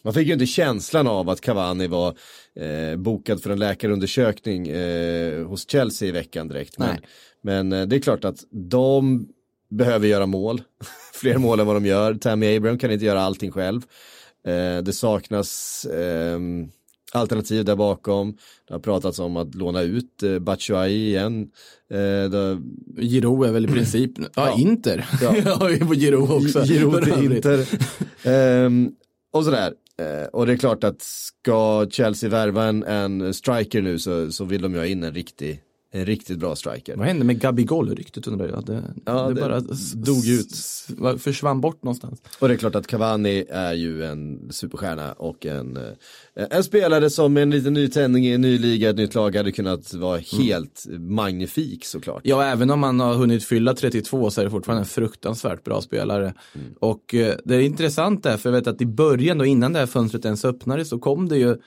man 0.01 0.13
fick 0.13 0.27
ju 0.27 0.33
inte 0.33 0.45
känslan 0.45 1.07
av 1.07 1.29
att 1.29 1.41
Cavani 1.41 1.87
var 1.87 2.15
eh, 2.55 2.97
bokad 2.97 3.43
för 3.43 3.49
en 3.49 3.59
läkarundersökning 3.59 4.67
eh, 4.67 5.45
hos 5.45 5.69
Chelsea 5.69 6.07
i 6.07 6.11
veckan 6.11 6.47
direkt. 6.47 6.77
Men, 6.77 6.97
men 7.41 7.89
det 7.89 7.95
är 7.95 7.99
klart 7.99 8.25
att 8.25 8.43
de 8.51 9.27
behöver 9.69 10.07
göra 10.07 10.25
mål. 10.25 10.61
Fler 11.13 11.37
mål 11.37 11.59
än 11.59 11.67
vad 11.67 11.75
de 11.75 11.85
gör. 11.85 12.13
Tammy 12.13 12.57
Abraham 12.57 12.77
kan 12.77 12.91
inte 12.91 13.05
göra 13.05 13.21
allting 13.21 13.51
själv. 13.51 13.81
Det 14.83 14.95
saknas 14.95 15.85
ehm, 15.85 16.69
alternativ 17.11 17.65
där 17.65 17.75
bakom. 17.75 18.37
Det 18.67 18.73
har 18.73 18.79
pratats 18.79 19.19
om 19.19 19.37
att 19.37 19.55
låna 19.55 19.81
ut 19.81 20.23
eh, 20.23 20.39
Batshuayi 20.39 21.07
igen. 21.07 21.47
Eh, 21.91 22.29
det, 22.29 22.61
Giro 22.97 23.43
är 23.43 23.51
väl 23.51 23.65
i 23.65 23.67
princip, 23.67 24.11
ja, 24.17 24.25
Ja. 24.35 24.59
Inter. 24.59 25.09
Ja. 25.21 25.35
Ja. 25.45 25.55
har 25.55 25.69
ju 25.69 25.79
på 25.79 25.93
Giro 25.93 26.37
också. 26.37 26.63
Giro 26.63 27.01
till. 27.01 27.31
Inter. 27.31 27.67
Ehm, 28.23 28.91
och 29.33 29.45
sådär. 29.45 29.73
Eh, 29.97 30.27
och 30.27 30.45
det 30.45 30.53
är 30.53 30.57
klart 30.57 30.83
att 30.83 31.01
ska 31.01 31.87
Chelsea 31.89 32.29
värva 32.29 32.63
en, 32.65 32.83
en 32.83 33.33
striker 33.33 33.81
nu 33.81 33.99
så, 33.99 34.31
så 34.31 34.45
vill 34.45 34.61
de 34.61 34.73
ju 34.73 34.79
ha 34.79 34.85
in 34.85 35.03
en 35.03 35.13
riktig, 35.13 35.61
En 35.93 36.05
riktigt 36.05 36.39
bra 36.39 36.55
striker. 36.55 36.95
Vad 36.95 37.07
hände 37.07 37.25
med 37.25 37.41
Gabigol-ryktet 37.41 38.27
undrar 38.27 38.47
jag? 38.47 38.65
Det, 38.65 38.83
Ja, 39.05 39.27
det, 39.27 39.33
det 39.33 39.41
bara 39.41 39.59
dog 39.95 40.27
ut. 40.27 40.55
Försvann 41.21 41.61
bort 41.61 41.83
någonstans. 41.83 42.21
Och 42.39 42.47
det 42.47 42.53
är 42.53 42.57
klart 42.57 42.75
att 42.75 42.87
Cavani 42.87 43.45
är 43.49 43.73
ju 43.73 44.05
en 44.05 44.51
superstjärna 44.51 45.13
och 45.13 45.45
en, 45.45 45.77
eh, 45.77 45.83
en 46.49 46.63
spelare 46.63 47.09
som 47.09 47.33
med 47.33 47.43
en 47.43 47.49
liten 47.49 47.73
nytändning 47.73 48.25
i 48.25 48.33
en 48.33 48.41
ny 48.41 48.57
liga, 48.57 48.89
ett 48.89 48.95
nytt 48.95 49.15
lag 49.15 49.35
hade 49.35 49.51
kunnat 49.51 49.93
vara 49.93 50.17
helt 50.17 50.85
magnifik 50.89 51.85
såklart. 51.85 52.21
Ja, 52.25 52.43
även 52.43 52.69
om 52.69 52.83
han 52.83 52.99
har 52.99 53.13
hunnit 53.13 53.43
fylla 53.43 53.73
32 53.73 54.31
så 54.31 54.41
är 54.41 54.45
det 54.45 54.51
fortfarande 54.51 54.81
en 54.81 54.85
fruktansvärt 54.85 55.63
bra 55.63 55.81
spelare. 55.81 56.33
Och 56.79 57.15
eh, 57.15 57.35
det 57.45 57.55
är 57.55 57.59
intressant 57.59 58.23
där, 58.23 58.37
för 58.37 58.49
jag 58.49 58.57
vet 58.57 58.67
att 58.67 58.81
i 58.81 58.85
början 58.85 59.37
då 59.37 59.45
innan 59.45 59.73
det 59.73 59.79
här 59.79 59.85
fönstret 59.85 60.25
ens 60.25 60.45
öppnades 60.45 60.89
så 60.89 60.99
kom 60.99 61.27
det 61.29 61.37
ju 61.37 61.57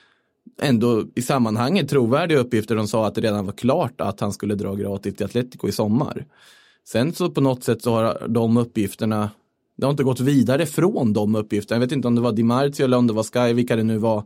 ändå 0.61 1.03
i 1.15 1.21
sammanhanget 1.21 1.89
trovärdiga 1.89 2.39
uppgifter. 2.39 2.75
De 2.75 2.87
sa 2.87 3.07
att 3.07 3.15
det 3.15 3.21
redan 3.21 3.45
var 3.45 3.53
klart 3.53 4.01
att 4.01 4.19
han 4.19 4.33
skulle 4.33 4.55
dra 4.55 4.75
gratis 4.75 5.15
till 5.15 5.25
Atletico 5.25 5.67
i 5.67 5.71
sommar. 5.71 6.25
Sen 6.87 7.13
så 7.13 7.29
på 7.29 7.41
något 7.41 7.63
sätt 7.63 7.81
så 7.81 7.91
har 7.91 8.27
de 8.27 8.57
uppgifterna, 8.57 9.29
det 9.77 9.85
har 9.85 9.91
inte 9.91 10.03
gått 10.03 10.19
vidare 10.19 10.65
från 10.65 11.13
de 11.13 11.35
uppgifterna. 11.35 11.75
Jag 11.75 11.87
vet 11.87 11.91
inte 11.91 12.07
om 12.07 12.15
det 12.15 12.21
var 12.21 12.31
Di 12.31 12.43
Marzio 12.43 12.83
eller 12.83 12.97
om 12.97 13.07
det 13.07 13.13
var 13.13 13.23
Sky, 13.23 13.53
vilka 13.53 13.75
det 13.75 13.83
nu 13.83 13.97
var. 13.97 14.17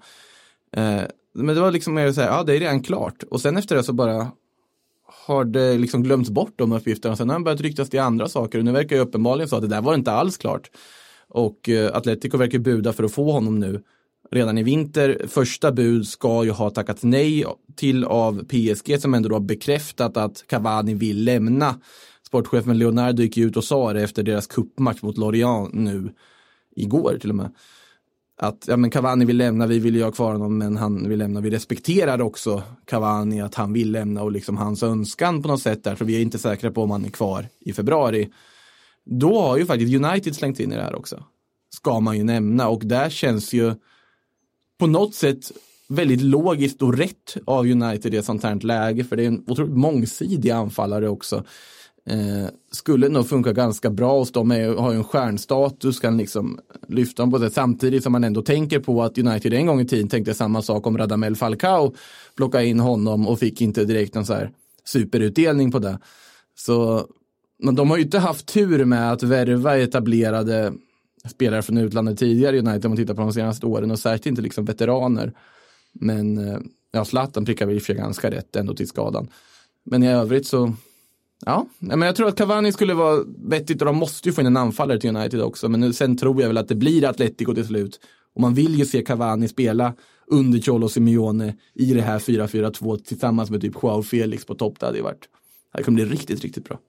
Eh, 0.71 1.01
men 1.33 1.55
det 1.55 1.61
var 1.61 1.71
liksom 1.71 1.93
mer 1.93 2.11
så 2.11 2.21
här, 2.21 2.27
ja 2.27 2.43
det 2.43 2.55
är 2.55 2.59
redan 2.59 2.83
klart. 2.83 3.23
Och 3.23 3.41
sen 3.41 3.57
efter 3.57 3.75
det 3.75 3.83
så 3.83 3.93
bara 3.93 4.31
har 5.27 5.45
det 5.45 5.77
liksom 5.77 6.03
glömts 6.03 6.29
bort 6.29 6.53
de 6.55 6.71
uppgifterna. 6.71 7.15
Sen 7.15 7.29
har 7.29 7.39
det 7.39 7.43
börjat 7.43 7.61
ryktas 7.61 7.89
till 7.89 7.99
andra 7.99 8.29
saker 8.29 8.59
och 8.59 8.65
nu 8.65 8.71
verkar 8.71 8.95
ju 8.95 9.01
uppenbarligen 9.01 9.49
så 9.49 9.55
att 9.55 9.61
det 9.61 9.67
där 9.67 9.81
var 9.81 9.93
inte 9.93 10.11
alls 10.11 10.37
klart. 10.37 10.71
Och 11.27 11.69
eh, 11.69 11.95
Atletico 11.95 12.37
verkar 12.37 12.59
buda 12.59 12.93
för 12.93 13.03
att 13.03 13.11
få 13.11 13.31
honom 13.31 13.59
nu 13.59 13.83
redan 14.31 14.57
i 14.57 14.63
vinter. 14.63 15.21
Första 15.27 15.71
bud 15.71 16.07
ska 16.07 16.43
ju 16.43 16.51
ha 16.51 16.69
tackat 16.69 17.03
nej 17.03 17.45
till 17.75 18.03
av 18.03 18.43
PSG 18.43 19.01
som 19.01 19.13
ändå 19.13 19.29
då 19.29 19.35
har 19.35 19.39
bekräftat 19.39 20.17
att 20.17 20.43
Cavani 20.47 20.93
vill 20.93 21.23
lämna. 21.23 21.79
Sportchefen 22.27 22.77
Leonardo 22.77 23.23
gick 23.23 23.37
ju 23.37 23.47
ut 23.47 23.57
och 23.57 23.63
sa 23.63 23.93
det 23.93 24.03
efter 24.03 24.23
deras 24.23 24.47
kuppmatch 24.47 25.01
mot 25.01 25.17
Lorient 25.17 25.73
nu 25.73 26.13
igår 26.75 27.17
till 27.21 27.29
och 27.29 27.35
med. 27.35 27.51
Att 28.41 28.65
ja, 28.67 28.77
men 28.77 28.91
Cavani 28.91 29.25
vill 29.25 29.37
lämna, 29.37 29.67
vi 29.67 29.79
vill 29.79 29.95
ju 29.95 30.03
ha 30.03 30.11
kvar 30.11 30.31
honom 30.31 30.57
men 30.57 30.77
han 30.77 31.09
vill 31.09 31.19
lämna. 31.19 31.41
Vi 31.41 31.49
respekterar 31.49 32.21
också 32.21 32.63
Cavani 32.85 33.41
att 33.41 33.55
han 33.55 33.73
vill 33.73 33.91
lämna 33.91 34.23
och 34.23 34.31
liksom 34.31 34.57
hans 34.57 34.83
önskan 34.83 35.41
på 35.41 35.47
något 35.47 35.61
sätt 35.61 35.83
där 35.83 35.95
så 35.95 36.05
vi 36.05 36.15
är 36.15 36.21
inte 36.21 36.39
säkra 36.39 36.71
på 36.71 36.83
om 36.83 36.91
han 36.91 37.05
är 37.05 37.09
kvar 37.09 37.45
i 37.59 37.73
februari. 37.73 38.29
Då 39.05 39.41
har 39.41 39.57
ju 39.57 39.65
faktiskt 39.65 40.05
United 40.05 40.35
slängt 40.35 40.59
in 40.59 40.71
i 40.71 40.75
det 40.75 40.81
här 40.81 40.95
också. 40.95 41.23
Ska 41.75 41.99
man 41.99 42.17
ju 42.17 42.23
nämna 42.23 42.67
och 42.67 42.81
där 42.85 43.09
känns 43.09 43.53
ju 43.53 43.73
på 44.79 44.87
något 44.87 45.15
sätt 45.15 45.51
väldigt 45.87 46.21
logiskt 46.21 46.81
och 46.81 46.97
rätt 46.97 47.37
av 47.45 47.65
United 47.65 48.13
i 48.13 48.17
ett 48.17 48.25
sånt 48.25 48.43
här 48.43 48.55
läge 48.55 49.03
för 49.03 49.15
det 49.15 49.23
är 49.23 49.27
en 49.27 49.43
otroligt 49.47 49.77
mångsidig 49.77 50.49
anfallare 50.49 51.09
också. 51.09 51.43
Eh, 52.05 52.49
skulle 52.71 53.09
nog 53.09 53.27
funka 53.27 53.53
ganska 53.53 53.89
bra 53.89 54.19
hos 54.19 54.31
dem, 54.31 54.51
är, 54.51 54.75
har 54.75 54.91
ju 54.91 54.97
en 54.97 55.03
stjärnstatus, 55.03 55.99
kan 55.99 56.17
liksom 56.17 56.59
lyfta 56.87 57.23
dem 57.23 57.31
på 57.31 57.37
det 57.37 57.49
samtidigt 57.49 58.03
som 58.03 58.11
man 58.11 58.23
ändå 58.23 58.41
tänker 58.41 58.79
på 58.79 59.03
att 59.03 59.17
United 59.17 59.53
en 59.53 59.65
gång 59.65 59.81
i 59.81 59.87
tiden 59.87 60.09
tänkte 60.09 60.33
samma 60.33 60.61
sak 60.61 60.87
om 60.87 60.97
Radamel 60.97 61.35
Falcao, 61.35 61.93
plocka 62.35 62.63
in 62.63 62.79
honom 62.79 63.27
och 63.27 63.39
fick 63.39 63.61
inte 63.61 63.85
direkt 63.85 64.15
någon 64.15 64.25
så 64.25 64.33
här 64.33 64.51
superutdelning 64.85 65.71
på 65.71 65.79
det. 65.79 65.99
Så 66.55 67.07
men 67.63 67.75
de 67.75 67.89
har 67.89 67.97
ju 67.97 68.03
inte 68.03 68.19
haft 68.19 68.45
tur 68.45 68.85
med 68.85 69.11
att 69.11 69.23
värva 69.23 69.77
etablerade 69.77 70.73
spelare 71.27 71.61
från 71.61 71.77
utlandet 71.77 72.19
tidigare 72.19 72.55
i 72.55 72.59
United 72.59 72.85
om 72.85 72.91
man 72.91 72.97
tittar 72.97 73.13
på 73.13 73.21
de 73.21 73.33
senaste 73.33 73.65
åren 73.65 73.91
och 73.91 73.99
särskilt 73.99 74.25
inte 74.25 74.41
liksom 74.41 74.65
veteraner. 74.65 75.33
Men 75.93 76.37
eh, 76.37 76.59
ja, 76.91 77.05
Zlatan 77.05 77.45
prickar 77.45 77.65
väl 77.65 77.75
i 77.75 77.77
och 77.77 77.81
för 77.81 77.93
sig 77.93 77.95
ganska 77.95 78.31
rätt 78.31 78.55
ändå 78.55 78.73
till 78.73 78.87
skadan. 78.87 79.29
Men 79.83 80.03
i 80.03 80.07
övrigt 80.07 80.47
så, 80.47 80.73
ja, 81.45 81.65
men 81.79 82.01
jag 82.01 82.15
tror 82.15 82.27
att 82.27 82.37
Cavani 82.37 82.71
skulle 82.71 82.93
vara 82.93 83.23
vettigt 83.37 83.81
och 83.81 83.85
de 83.85 83.95
måste 83.95 84.29
ju 84.29 84.33
få 84.33 84.41
in 84.41 84.47
en 84.47 84.57
anfallare 84.57 84.99
till 84.99 85.15
United 85.15 85.41
också. 85.41 85.69
Men 85.69 85.79
nu, 85.79 85.93
sen 85.93 86.17
tror 86.17 86.41
jag 86.41 86.47
väl 86.47 86.57
att 86.57 86.67
det 86.67 86.75
blir 86.75 87.05
Atletico 87.05 87.53
till 87.53 87.67
slut. 87.67 87.99
Och 88.35 88.41
man 88.41 88.53
vill 88.53 88.75
ju 88.75 88.85
se 88.85 89.01
Cavani 89.01 89.47
spela 89.47 89.93
under 90.27 90.59
Cholo 90.59 90.89
Simeone 90.89 91.55
i 91.73 91.93
det 91.93 92.01
här 92.01 92.19
4-4-2 92.19 92.97
tillsammans 92.97 93.49
med 93.49 93.61
typ 93.61 93.73
Joao 93.83 94.03
Felix 94.03 94.45
på 94.45 94.55
topp. 94.55 94.79
Det 94.79 94.85
hade 94.85 94.97
ju 94.97 95.03
varit, 95.03 95.29
det 95.77 95.83
kommer 95.83 95.95
bli 95.95 96.05
riktigt, 96.05 96.41
riktigt 96.41 96.69
bra. 96.69 96.79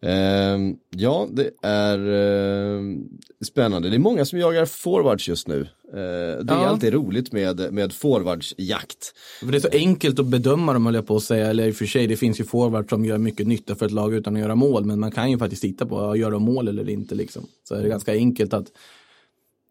Ehm, 0.00 0.76
ja, 0.90 1.28
det 1.32 1.50
är 1.62 1.98
ehm, 1.98 3.04
spännande. 3.44 3.88
Det 3.88 3.96
är 3.96 3.98
många 3.98 4.24
som 4.24 4.38
jagar 4.38 4.66
forwards 4.66 5.28
just 5.28 5.48
nu. 5.48 5.60
Eh, 5.92 5.96
det 5.96 5.98
är 5.98 6.44
Ja. 6.62 6.66
alltid 6.66 6.92
roligt 6.92 7.32
med, 7.32 7.72
med 7.72 7.92
forwardsjakt. 7.92 9.12
För 9.40 9.46
det 9.46 9.58
är 9.58 9.60
så 9.60 9.68
enkelt 9.72 10.18
att 10.18 10.26
bedöma 10.26 10.72
dem, 10.72 10.86
höll 10.86 10.94
jag 10.94 11.06
på 11.06 11.16
att 11.16 11.22
säga. 11.22 11.46
Eller 11.46 11.66
i 11.68 11.70
och 11.70 11.74
för 11.76 11.86
sig, 11.86 12.06
det 12.06 12.16
finns 12.16 12.40
ju 12.40 12.44
forwards 12.44 12.90
som 12.90 13.04
gör 13.04 13.18
mycket 13.18 13.46
nytta 13.46 13.74
för 13.74 13.86
ett 13.86 13.92
lag 13.92 14.14
utan 14.14 14.34
att 14.36 14.42
göra 14.42 14.54
mål. 14.54 14.84
Men 14.84 15.00
man 15.00 15.10
kan 15.10 15.30
ju 15.30 15.38
faktiskt 15.38 15.62
titta 15.62 15.86
på, 15.86 15.94
ja, 15.96 16.16
gör 16.16 16.30
de 16.30 16.42
mål 16.42 16.68
eller 16.68 16.88
inte 16.88 17.14
liksom. 17.14 17.46
Så 17.68 17.74
är 17.74 17.82
det 17.82 17.88
ganska 17.88 18.12
enkelt 18.12 18.52
att 18.54 18.66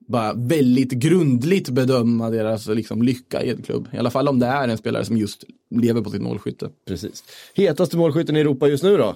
bara 0.08 0.34
väldigt 0.34 0.92
grundligt 0.92 1.70
bedöma 1.70 2.30
deras 2.30 2.68
liksom, 2.68 3.02
lycka 3.02 3.44
i 3.44 3.50
ett 3.50 3.66
klubb. 3.66 3.88
I 3.94 3.98
alla 3.98 4.12
fall 4.12 4.28
om 4.28 4.40
det 4.40 4.46
är 4.46 4.68
en 4.68 4.78
spelare 4.78 5.06
som 5.06 5.18
just 5.18 5.44
lever 5.76 6.02
på 6.02 6.10
sitt 6.10 6.22
målskytte. 6.22 6.70
Precis. 6.88 7.24
Hetaste 7.56 7.98
målskytten 7.98 8.38
i 8.38 8.40
Europa 8.40 8.68
just 8.68 8.84
nu 8.84 8.98
då? 8.98 9.16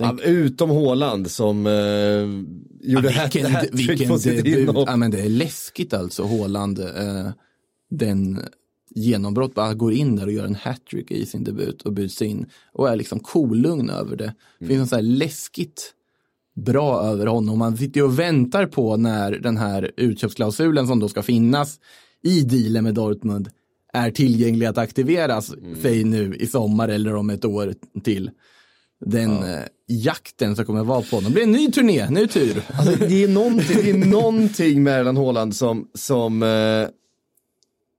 Ja, 0.00 0.16
utom 0.24 0.70
Håland 0.70 1.30
som 1.30 1.66
eh, 1.66 1.72
gjorde 2.90 3.12
Ja, 3.12 3.22
vilken 3.32 3.46
hat- 3.46 3.68
vilken 3.72 4.08
på 4.08 4.18
sitt 4.18 4.44
debut. 4.44 4.70
Ja, 4.86 4.96
men 4.96 5.10
det 5.10 5.20
är 5.20 5.28
läskigt 5.28 5.94
alltså, 5.94 6.22
Håland. 6.22 6.78
Eh, 6.78 7.30
den 7.90 8.40
genombrott, 8.94 9.54
bara 9.54 9.74
går 9.74 9.92
in 9.92 10.16
där 10.16 10.26
och 10.26 10.32
gör 10.32 10.44
en 10.44 10.54
hattrick 10.54 11.10
i 11.10 11.26
sin 11.26 11.44
debut 11.44 11.82
och 11.82 11.92
byts 11.92 12.22
in 12.22 12.46
och 12.72 12.88
är 12.88 12.96
liksom 12.96 13.20
kolugn 13.20 13.90
över 13.90 14.16
det. 14.16 14.34
Det 14.58 14.66
finns 14.66 14.80
något 14.80 14.88
så 14.88 14.94
här 14.94 15.02
läskigt 15.02 15.94
bra 16.64 17.02
över 17.02 17.26
honom. 17.26 17.58
Man 17.58 17.76
sitter 17.76 18.00
ju 18.00 18.06
och 18.06 18.18
väntar 18.18 18.66
på 18.66 18.96
när 18.96 19.32
den 19.32 19.56
här 19.56 19.90
utköpsklausulen 19.96 20.86
som 20.86 21.00
då 21.00 21.08
ska 21.08 21.22
finnas 21.22 21.78
i 22.22 22.40
dealen 22.40 22.84
med 22.84 22.94
Dortmund 22.94 23.50
är 23.92 24.10
tillgänglig 24.10 24.66
att 24.66 24.78
aktiveras, 24.78 25.54
säg 25.82 26.04
nu 26.04 26.34
i 26.34 26.46
sommar 26.46 26.88
eller 26.88 27.14
om 27.14 27.30
ett 27.30 27.44
år 27.44 27.74
till. 28.04 28.30
Den 29.06 29.30
eh, 29.30 29.60
jakten 29.86 30.56
som 30.56 30.64
kommer 30.64 30.84
vara 30.84 31.02
på 31.02 31.16
honom. 31.16 31.32
Det 31.32 31.34
blir 31.34 31.42
en 31.42 31.52
ny 31.52 31.72
turné, 31.72 32.10
ny 32.10 32.26
tur. 32.26 32.62
Alltså, 32.72 33.06
det, 33.06 33.24
är 33.24 33.28
någonting, 33.28 33.76
det 33.82 33.90
är 33.90 34.06
någonting 34.10 34.82
med 34.82 35.00
Erland 35.00 35.18
Haaland 35.18 35.56
som, 35.56 35.88
som 35.94 36.42
eh, 36.42 36.88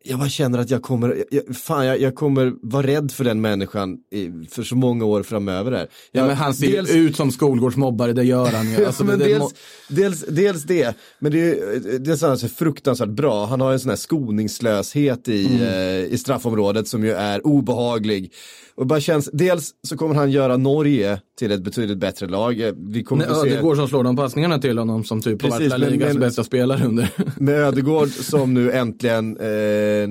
jag 0.04 0.20
bara 0.20 0.30
känner 0.30 0.60
att 0.60 0.70
jag 0.70 0.82
kommer, 0.82 1.24
jag, 1.32 1.56
fan, 1.58 1.86
jag, 1.86 2.02
jag 2.02 2.16
kommer 2.16 2.54
vara 2.62 2.88
rädd 2.88 3.12
för 3.12 3.24
den 3.24 3.42
människan 3.42 3.98
i, 4.12 4.30
för 4.50 4.64
så 4.64 4.76
många 4.76 5.06
år 5.06 5.24
framöver 5.24 5.72
här. 5.72 5.88
Ja, 6.12 6.20
Jag- 6.22 6.28
men 6.28 6.36
han 6.38 6.54
ser 6.54 6.72
dels- 6.72 6.92
ut 6.96 7.16
som 7.16 7.32
skolgårdsmobbare, 7.32 8.14
det 8.14 8.24
gör 8.24 8.52
han 8.52 8.72
ju. 8.72 8.86
Alltså, 8.86 9.04
ja, 9.04 9.08
men 9.08 9.20
det, 9.20 9.26
dels, 9.26 9.54
dels, 9.90 10.26
dels 10.30 10.64
det, 10.64 10.96
men 11.20 11.32
det 11.32 11.40
är, 11.40 12.00
det 12.00 12.12
är 12.12 12.36
så 12.36 12.48
fruktansvärt 12.48 13.10
bra. 13.10 13.46
Han 13.46 13.62
har 13.62 13.72
en 13.74 13.80
sån 13.80 13.90
här 13.90 13.96
skoningslöshet 13.98 15.28
i, 15.28 15.46
Mm. 15.48 15.62
eh, 15.62 16.14
i 16.14 16.18
straffområdet 16.18 16.88
som 16.88 17.04
ju 17.04 17.12
är 17.12 17.48
obehaglig. 17.48 18.32
Och 18.76 18.88
bara 18.88 19.00
känns, 19.02 19.30
dels 19.34 19.72
så 19.88 19.98
kommer 19.98 20.16
han 20.16 20.32
göra 20.32 20.58
Norge 20.58 21.22
till 21.40 21.52
ett 21.52 21.64
betydligt 21.64 21.98
bättre 21.98 22.28
lag. 22.28 22.62
Eh, 22.62 22.74
Vi 22.78 23.04
kommer 23.04 23.26
Nej, 23.26 23.36
få 23.36 23.42
se 23.42 23.50
Ödegård 23.50 23.78
som 23.78 23.88
slår 23.88 24.04
de 24.04 24.16
passningarna 24.16 24.60
till 24.60 24.78
honom 24.78 25.04
som 25.04 25.22
typ 25.22 25.42
har 25.42 25.50
varit 25.50 25.70
La 25.70 25.78
Ligas 25.78 26.18
bästa 26.18 26.44
spelare 26.44 26.86
under. 26.86 27.10
med 27.44 27.56
Ödegård 27.56 28.10
som 28.10 28.54
nu 28.54 28.72
äntligen 28.72 29.38
eh, 29.38 29.46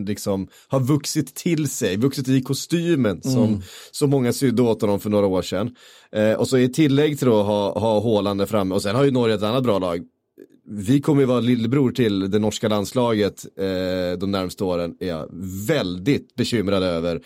liksom 0.07 0.49
har 0.69 0.81
vuxit 0.81 1.35
till 1.35 1.69
sig, 1.69 1.97
vuxit 1.97 2.29
i 2.29 2.43
kostymen 2.43 3.23
som 3.23 3.63
så 3.91 4.07
många 4.07 4.33
sydde 4.33 4.63
åt 4.63 4.81
honom 4.81 5.01
för 5.01 5.11
några 5.11 5.27
år 5.27 5.43
sedan. 5.43 5.75
Eh, 6.13 6.33
och 6.33 6.49
så 6.49 6.59
i 6.59 6.69
tillägg 6.69 7.19
till 7.19 7.29
att 7.29 7.47
ha, 7.47 7.79
ha 7.79 8.03
Haaland 8.03 8.41
där 8.41 8.47
framme 8.47 8.75
och 8.75 8.83
sen 8.83 8.97
har 8.97 9.05
ju 9.05 9.11
Norge 9.11 9.35
ett 9.35 9.43
annat 9.43 9.63
bra 9.63 9.79
lag. 9.79 10.03
Vi 10.71 11.01
kommer 11.01 11.21
ju 11.21 11.27
vara 11.27 11.41
lillebror 11.41 11.91
till 11.91 12.31
det 12.31 12.39
norska 12.39 12.69
landslaget 12.69 13.47
eh, 13.57 14.19
de 14.19 14.31
närmsta 14.31 14.65
åren 14.65 14.97
är 15.01 15.09
jag 15.09 15.29
väldigt 15.67 16.35
bekymrad 16.35 16.83
över. 16.83 17.21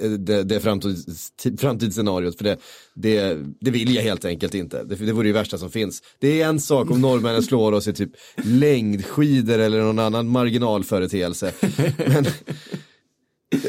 Eh, 0.00 0.10
det, 0.10 0.42
det 0.42 0.60
framtids, 0.60 1.32
framtidsscenariot 1.58 2.36
för 2.36 2.44
det, 2.44 2.58
det, 2.94 3.38
det 3.60 3.70
vill 3.70 3.94
jag 3.94 4.02
helt 4.02 4.24
enkelt 4.24 4.54
inte. 4.54 4.84
Det, 4.84 4.94
det 4.94 5.12
vore 5.12 5.28
det 5.28 5.32
värsta 5.32 5.58
som 5.58 5.70
finns. 5.70 6.02
Det 6.18 6.42
är 6.42 6.48
en 6.48 6.60
sak 6.60 6.90
om 6.90 7.00
norrmännen 7.00 7.42
slår 7.52 7.72
oss 7.72 7.88
i 7.88 7.92
typ 7.92 8.10
längdskidor 8.44 9.58
eller 9.58 9.80
någon 9.82 9.98
annan 9.98 10.28
marginalföreteelse. 10.28 11.52
Men 12.06 12.24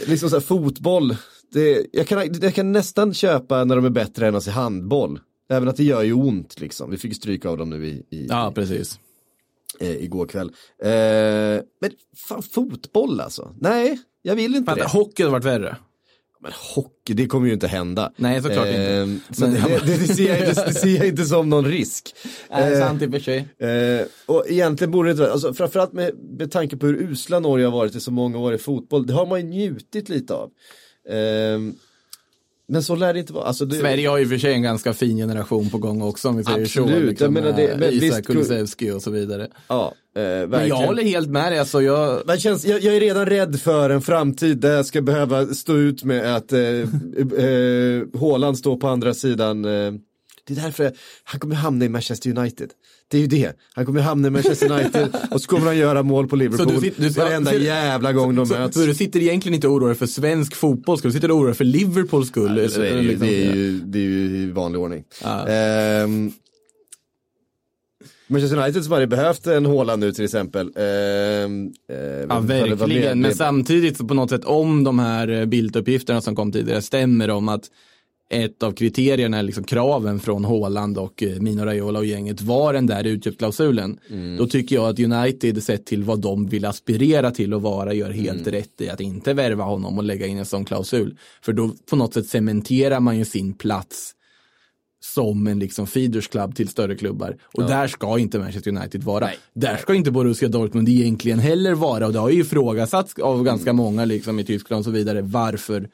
liksom 0.07 0.29
så 0.29 0.35
här, 0.35 0.41
fotboll, 0.41 1.15
det, 1.53 1.85
jag, 1.91 2.07
kan, 2.07 2.33
jag 2.41 2.53
kan 2.55 2.71
nästan 2.71 3.13
köpa 3.13 3.63
när 3.63 3.75
de 3.75 3.85
är 3.85 3.89
bättre 3.89 4.27
än 4.27 4.35
oss 4.35 4.47
i 4.47 4.51
handboll. 4.51 5.19
Även 5.49 5.67
att 5.67 5.77
det 5.77 5.83
gör 5.83 6.03
ju 6.03 6.13
ont 6.13 6.59
liksom. 6.59 6.91
Vi 6.91 6.97
fick 6.97 7.15
stryka 7.15 7.49
av 7.49 7.57
dem 7.57 7.69
nu 7.69 7.87
i, 7.87 7.91
i, 8.09 8.25
Ja, 8.29 8.51
precis. 8.55 8.99
eh, 9.79 10.03
igår 10.03 10.27
kväll. 10.27 10.47
Eh, 10.83 10.89
men 11.81 11.91
fan 12.27 12.43
fotboll 12.43 13.19
alltså. 13.21 13.55
Nej, 13.59 13.99
jag 14.21 14.35
vill 14.35 14.55
inte 14.55 14.71
Fan, 14.71 14.77
det. 14.77 14.87
hockey 14.87 15.23
hade 15.23 15.31
varit 15.31 15.45
värre. 15.45 15.77
Men 16.45 16.53
hockey, 16.75 17.13
det 17.13 17.25
kommer 17.27 17.47
ju 17.47 17.53
inte 17.53 17.67
hända. 17.67 18.11
Nej, 18.15 18.41
såklart 18.41 18.67
inte. 18.67 18.77
Ehm, 18.93 19.19
Så 19.31 19.41
Men- 19.47 19.53
det, 19.53 19.79
det, 19.85 19.97
det, 20.07 20.13
ser 20.13 20.27
jag 20.39 20.49
inte, 20.49 20.65
det 20.65 20.73
ser 20.73 20.97
jag 20.97 21.07
inte 21.07 21.25
som 21.25 21.49
någon 21.49 21.65
risk. 21.65 22.15
Nej, 22.51 22.73
Eh, 22.73 22.79
sant 22.79 23.01
i 23.01 23.07
och 23.07 23.11
för 23.11 23.19
sig. 23.19 23.37
Eh, 23.59 24.05
och 24.25 24.45
egentligen 24.49 24.91
borde 24.91 25.07
det 25.09 25.11
inte 25.11 25.21
vara, 25.21 25.31
alltså 25.31 25.53
framförallt 25.53 25.93
med, 25.93 26.11
med 26.39 26.51
tanke 26.51 26.77
på 26.77 26.85
hur 26.87 26.95
usla 27.11 27.39
Norge 27.39 27.65
har 27.65 27.71
varit 27.71 27.95
i 27.95 27.99
så 27.99 28.11
många 28.11 28.37
år 28.37 28.53
i 28.53 28.57
fotboll, 28.57 29.07
det 29.07 29.13
har 29.13 29.25
man 29.25 29.39
ju 29.41 29.45
njutit 29.47 30.09
lite 30.09 30.33
av. 30.33 30.49
Ehm, 31.09 31.73
men 32.67 32.83
så 32.83 32.95
lär 32.95 33.13
det 33.13 33.19
inte 33.19 33.33
vara. 33.33 33.45
Alltså, 33.45 33.65
det, 33.65 33.75
Sverige 33.75 34.07
har 34.09 34.17
ju 34.17 34.27
för 34.27 34.37
sig 34.37 34.53
en 34.53 34.61
ganska 34.61 34.93
fin 34.93 35.17
generation 35.17 35.69
på 35.69 35.77
gång 35.77 36.01
också 36.01 36.29
om 36.29 36.37
vi 36.37 36.43
säger 36.43 36.65
så. 36.65 36.81
Absolut, 36.81 37.09
Liksom, 37.09 37.25
jag 37.25 37.33
menar 37.43 37.57
det- 37.57 37.67
med 37.67 37.79
men 37.79 37.89
Isak 37.93 38.03
visst, 38.17 38.27
Kulusevski 38.27 38.91
och 38.91 39.01
så 39.01 39.11
vidare. 39.11 39.47
Ja, 39.67 39.93
eh, 40.15 40.47
Men 40.49 40.67
jag 40.67 40.75
håller 40.75 41.03
helt 41.03 41.29
med 41.29 41.51
dig. 41.51 41.59
Alltså, 41.59 41.81
jag, 41.81 42.21
Man 42.27 42.39
känns, 42.39 42.65
jag, 42.65 42.81
jag 42.81 42.95
är 42.95 42.99
redan 42.99 43.25
rädd 43.25 43.59
för 43.59 43.89
en 43.89 44.01
framtid 44.01 44.57
där 44.57 44.75
jag 44.75 44.85
ska 44.85 45.01
behöva 45.01 45.45
stå 45.45 45.75
ut 45.77 46.03
med 46.03 46.35
att 46.35 46.53
eh, 46.53 46.59
eh, 46.59 48.19
Haaland 48.19 48.57
står 48.57 48.77
på 48.77 48.87
andra 48.87 49.13
sidan. 49.13 49.65
Eh, 49.65 49.93
det 50.47 50.53
är 50.57 50.61
därför 50.63 50.91
han 51.23 51.39
kommer 51.39 51.55
hamna 51.55 51.85
i 51.85 51.89
Manchester 51.89 52.37
United. 52.37 52.69
Det 53.07 53.17
är 53.17 53.21
ju 53.21 53.27
det. 53.27 53.53
Han 53.73 53.85
kommer 53.85 54.01
hamna 54.01 54.27
i 54.27 54.31
Manchester 54.31 54.71
United 54.71 55.07
och 55.31 55.41
så 55.41 55.47
kommer 55.47 55.65
han 55.65 55.77
göra 55.77 56.03
mål 56.03 56.27
på 56.27 56.35
Liverpool 56.35 56.73
Så 56.75 56.79
du 56.79 56.91
du- 56.97 57.09
varenda 57.09 57.51
så- 57.51 57.57
jävla 57.57 58.13
gång 58.13 58.35
de 58.35 58.45
så, 58.45 58.53
möts. 58.53 58.77
så 58.77 58.85
du 58.85 58.93
sitter 58.95 59.19
egentligen 59.21 59.55
inte 59.55 59.67
och 59.67 59.73
oroar 59.73 59.87
dig 59.89 59.97
för 59.97 60.05
svensk 60.07 60.55
fotboll, 60.55 60.97
ska 60.97 61.07
du 61.07 61.11
sitta 61.13 61.27
och 61.27 61.33
oroa 61.37 61.45
dig 61.47 61.55
för 61.55 61.63
Liverpools 61.65 62.27
skull? 62.27 62.69
Så 62.69 62.81
är 62.81 62.83
det, 62.83 62.89
Eller 62.89 63.01
ju, 63.01 63.07
liksom- 63.09 63.27
det, 63.27 63.45
är 63.45 63.55
ju, 63.55 63.79
det 63.79 63.99
är 63.99 64.03
ju 64.03 64.37
i 64.37 64.51
vanlig 64.51 64.81
ordning. 64.81 65.03
Ja. 65.23 65.47
Ehm, 65.47 66.31
Manchester 68.27 68.57
United 68.57 68.83
som 68.83 68.93
hade 68.93 69.07
behövt 69.07 69.47
en 69.47 69.65
Haaland 69.65 69.99
nu 69.99 70.11
till 70.11 70.25
exempel. 70.25 70.71
Ehm, 70.75 71.73
eh, 71.89 71.97
Ja, 72.29 72.39
verkligen. 72.39 73.21
Men 73.21 73.35
samtidigt 73.35 73.97
så 73.97 74.05
på 74.07 74.13
något 74.13 74.29
sätt, 74.29 74.45
om 74.45 74.83
de 74.83 74.99
här 74.99 75.27
eh, 75.27 75.45
bilduppgifterna 75.45 76.21
som 76.21 76.35
kom 76.35 76.51
tidigare 76.51 76.81
stämmer 76.81 77.29
om 77.29 77.49
att 77.49 77.63
ett 78.29 78.63
av 78.63 78.71
kriterierna, 78.71 79.41
liksom 79.41 79.63
kraven 79.63 80.19
från 80.19 80.45
Haaland 80.45 80.97
och 80.97 81.23
eh, 81.23 81.39
Mino 81.39 81.63
Raiola 81.65 81.99
och 81.99 82.05
gänget 82.05 82.41
var 82.41 82.73
den 82.73 82.87
där 82.87 83.03
utköpsklausulen. 83.03 83.99
Mm. 84.09 84.37
Då 84.37 84.47
tycker 84.47 84.75
jag 84.75 84.85
att 84.89 84.99
United 84.99 85.63
sett 85.63 85.85
till 85.85 86.03
vad 86.03 86.19
de 86.19 86.47
vill 86.47 86.65
aspirera 86.65 87.31
till 87.31 87.53
att 87.53 87.61
vara 87.61 87.93
gör 87.93 88.11
helt 88.11 88.47
Mm. 88.47 88.51
rätt 88.51 88.81
i 88.81 88.89
att 88.89 89.01
inte 89.01 89.33
värva 89.33 89.63
honom 89.63 89.97
och 89.97 90.03
lägga 90.03 90.27
in 90.27 90.37
en 90.37 90.45
sån 90.45 90.65
klausul. 90.65 91.17
För 91.41 91.53
då 91.53 91.71
på 91.89 91.95
något 91.95 92.13
sätt 92.13 92.27
cementerar 92.27 92.99
man 92.99 93.17
ju 93.17 93.25
sin 93.25 93.53
plats 93.53 94.11
som 95.13 95.47
en 95.47 95.59
liksom 95.59 95.87
feeders 95.87 96.27
club 96.27 96.55
till 96.55 96.69
större 96.69 96.95
klubbar. 96.95 97.37
Och 97.53 97.63
där 97.63 97.87
ska 97.87 98.19
inte 98.19 98.39
Manchester 98.39 98.71
United 98.71 99.03
vara. 99.03 99.29
Där 99.53 99.77
ska 99.77 99.93
inte 99.93 100.11
Borussia 100.11 100.49
Dortmund 100.49 100.89
egentligen 100.89 101.39
heller 101.39 101.73
vara. 101.73 102.07
Och 102.07 102.13
det 102.13 102.19
har 102.19 102.29
ju 102.29 102.41
ifrågasatts 102.41 103.19
av 103.19 103.43
ganska 103.43 103.73
många 103.73 104.05
liksom 104.05 104.39
i 104.39 104.43
Tyskland 104.43 104.79
och 104.79 104.85
så 104.85 104.91
vidare 104.91 105.21
varför 105.21 105.89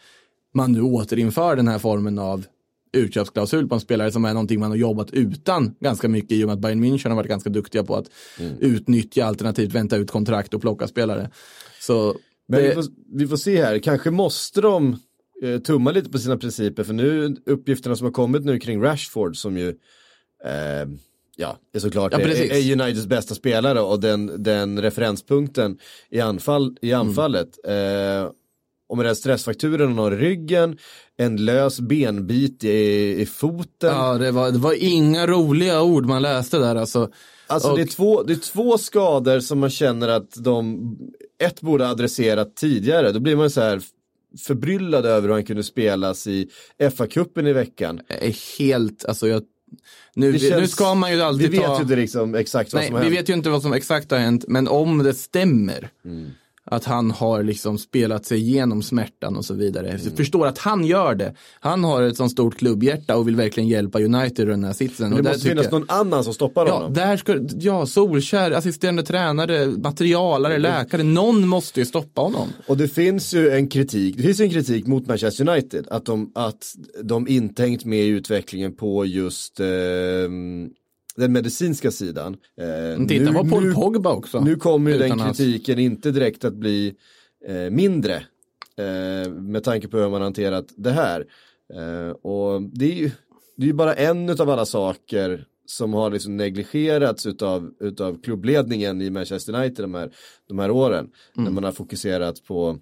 man 0.54 0.71
nu 0.71 0.82
återinför 0.82 1.56
den 1.56 1.67
här 1.67 1.80
formen 1.80 2.19
av 2.19 2.45
utköpsklausul 2.93 3.67
på 3.67 3.76
en 3.76 3.82
spelare 3.82 4.12
som 4.12 4.26
är 4.26 4.34
någonting 4.34 4.60
man 4.60 4.69
har 4.69 4.78
jobbat 4.78 5.12
utan 5.12 5.76
ganska 5.80 6.08
mycket 6.08 6.32
i 6.32 6.43
och 6.43 6.47
med 6.47 6.54
att 6.54 6.60
Bayern 6.60 6.84
München 6.84 7.10
har 7.10 7.15
varit 7.15 7.30
ganska 7.30 7.50
duktiga 7.50 7.84
på 7.84 7.95
att 7.95 8.06
utnyttja 8.60 9.26
alternativt 9.26 9.74
vänta 9.74 9.97
ut 9.97 10.12
kontrakt 10.12 10.54
och 10.54 10.62
plocka 10.62 10.88
spelare. 10.88 11.30
Så 11.80 12.15
Men 12.47 12.60
det, 12.60 12.67
vi, 12.67 12.74
får, 12.74 12.84
vi 13.13 13.28
får 13.28 13.38
se 13.38 13.63
här, 13.63 13.80
kanske 13.80 14.12
måste 14.12 14.62
de 14.62 14.97
tumma 15.66 15.92
lite 15.92 16.10
på 16.10 16.18
sina 16.20 16.38
principer 16.38 16.84
för 16.84 16.94
nu 16.94 17.36
uppgifterna 17.46 17.96
som 17.96 18.06
har 18.06 18.12
kommit 18.12 18.46
nu 18.46 18.60
kring 18.60 18.84
Rashford 18.84 19.38
som 19.38 19.58
ju 19.58 19.70
eh, 20.46 20.88
ja, 21.36 21.58
är 21.74 21.80
såklart 21.80 22.12
Ja, 22.14 22.20
är, 22.20 22.28
är 22.54 22.72
Uniteds 22.82 23.06
bästa 23.08 23.36
spelare 23.36 23.82
och 23.82 24.00
den, 24.00 24.44
den 24.44 24.82
referenspunkten 24.82 25.78
i, 26.10 26.20
anfall, 26.20 26.78
i 26.82 26.92
Mm. 26.92 27.08
anfallet. 27.08 27.50
Eh, 27.68 28.32
och 28.90 28.98
med 28.98 29.06
den 29.06 29.16
stressfakturen 29.16 29.88
hon 29.88 29.98
har 29.98 30.12
i 30.12 30.16
ryggen, 30.16 30.78
en 31.18 31.46
lös 31.46 31.80
benbit 31.80 32.64
i, 32.64 33.22
i 33.22 33.26
foten. 33.26 33.90
ja, 33.96 34.18
det, 34.18 34.32
var, 34.32 34.52
det 34.52 34.58
var 34.58 34.74
inga 34.84 35.28
roliga 35.28 35.82
ord 35.82 36.06
man 36.06 36.22
läste 36.22 36.58
där 36.58 36.76
alltså. 36.76 37.10
Alltså 37.48 37.70
Och- 37.72 37.78
det, 37.78 37.82
är 37.84 37.88
två, 37.88 38.24
det 38.24 38.34
är 38.34 38.38
två 38.38 38.78
skador 38.78 39.40
som 39.40 39.60
man 39.60 39.70
känner 39.70 40.08
att 40.08 40.44
de, 40.44 40.96
ett 41.44 41.62
borde 41.62 41.88
adresserat 41.90 42.56
tidigare. 42.56 43.12
Då 43.12 43.20
blir 43.20 43.36
man 43.36 43.50
så 43.50 43.62
här 43.62 43.82
förbryllad 44.39 45.06
över 45.06 45.28
hur 45.28 45.36
han 45.36 45.44
kunde 45.46 45.63
spelas 45.63 46.28
i 46.28 46.50
FA-cupen 46.80 47.48
i 47.48 47.54
veckan. 47.54 48.02
är 48.08 48.58
helt, 48.60 49.06
alltså 49.06 49.28
jag, 49.28 49.44
nu, 50.15 50.32
Det 50.32 50.44
nu 50.44 50.50
känns- 50.50 50.72
ska 50.72 50.96
man 50.96 51.12
ju 51.13 51.22
alltid 51.22 51.52
Vi 51.52 51.58
vet 51.58 51.65
ta, 51.65 51.76
ju 51.76 51.82
inte 51.82 51.96
liksom 51.96 52.36
exakt 52.36 52.74
vad 52.74 52.80
nej, 52.82 52.88
som 52.88 52.96
har 52.96 53.02
vi 53.02 53.08
hänt. 53.10 53.20
vet 53.20 53.30
ju 53.30 53.34
inte 53.34 53.50
vad 53.50 53.62
som 53.62 53.74
exakt 53.74 54.12
har 54.12 54.17
hänt, 54.17 54.46
men 54.48 54.67
om 54.67 54.98
det 55.04 55.13
stämmer 55.13 55.89
Mm. 56.06 56.30
Att 56.72 56.86
han 56.86 57.12
har 57.12 57.44
liksom 57.44 57.78
spelat 57.78 58.26
sig 58.26 58.38
igenom 58.40 58.82
smärtan 58.84 59.36
och 59.38 59.46
så 59.46 59.54
vidare. 59.54 60.00
Jag 60.06 60.18
förstår 60.18 60.48
att 60.48 60.58
han 60.58 60.86
gör 60.86 61.16
det. 61.16 61.34
Han 61.60 61.84
har 61.84 62.02
ett 62.02 62.18
sånt 62.18 62.32
stort 62.32 62.58
klubbhjärta 62.58 63.18
och 63.18 63.28
vill 63.28 63.36
verkligen 63.36 63.70
hjälpa 63.70 64.00
United 64.00 64.48
i 64.48 64.52
den 64.52 64.64
här 64.64 64.74
sitsen. 64.74 65.10
Men 65.10 65.24
det 65.24 65.30
måste 65.30 65.48
finnas 65.50 65.64
jag- 65.66 65.74
någon 65.74 65.90
annan 65.90 66.24
som 66.24 66.34
stoppar 66.34 66.66
Ja, 66.68 66.74
honom. 66.74 66.94
där 66.94 67.18
ska, 67.18 67.40
ja, 67.60 67.86
Solskär, 67.86 68.52
assisterande 68.52 69.04
tränare, 69.04 69.66
materialare, 69.68 70.58
läkare. 70.58 71.04
Någon 71.04 71.48
måste 71.48 71.80
ju 71.80 71.86
stoppa 71.86 72.22
honom. 72.22 72.48
Och 72.68 72.78
det 72.78 72.88
finns 72.88 73.34
ju 73.34 73.50
en 73.50 73.68
kritik, 73.68 74.18
det 74.18 74.24
finns 74.24 74.40
en 74.40 74.50
kritik 74.50 74.88
mot 74.88 75.08
Manchester 75.08 75.50
United 75.50 75.88
att 75.92 76.06
de, 76.06 76.32
att 76.36 76.74
de 77.04 77.28
inte 77.28 77.62
hängt 77.64 77.86
med 77.86 78.00
i 78.00 78.08
utvecklingen 78.08 78.76
på 78.76 79.06
just 79.06 79.60
ehm, 79.60 80.70
den 81.15 81.32
medicinska 81.34 81.91
sidan. 81.91 82.38
Eh, 82.62 83.08
Titta 83.08 83.32
nu- 83.32 83.38
på 83.38 83.45
Paul 83.50 83.74
Pogba 83.74 84.13
också. 84.13 84.39
Nu 84.39 84.56
kommer 84.56 84.91
ju 84.91 84.97
den 84.97 85.06
Utan 85.06 85.19
hans- 85.19 85.38
kritiken 85.38 85.80
inte 85.80 86.12
direkt 86.12 86.45
att 86.45 86.54
bli 86.56 86.93
eh, 87.47 87.56
mindre 87.69 88.15
eh, 88.78 89.32
med 89.32 89.63
tanke 89.63 89.88
på 89.88 89.97
hur 89.97 90.10
man 90.10 90.21
hanterat 90.21 90.65
det 90.78 90.91
här. 90.91 91.26
Eh, 91.74 92.10
och 92.12 92.62
det 92.62 92.86
är 92.86 92.95
ju 92.95 93.12
det 93.58 93.69
är 93.69 93.74
bara 93.74 93.93
en 93.93 94.30
av 94.30 94.50
alla 94.50 94.65
saker 94.65 95.45
som 95.65 95.93
har 95.93 96.12
liksom 96.12 96.38
negligerats 96.38 97.26
utav, 97.26 97.71
utav 97.80 98.21
klubbledningen 98.21 99.02
i 99.02 99.10
Manchester 99.10 99.56
United 99.56 99.84
de 99.84 99.93
här, 99.93 100.12
de 100.50 100.60
här 100.60 100.71
åren. 100.71 101.10
När 101.34 101.52
man 101.52 101.63
har 101.63 101.71
fokuserat 101.71 102.43
på 102.43 102.78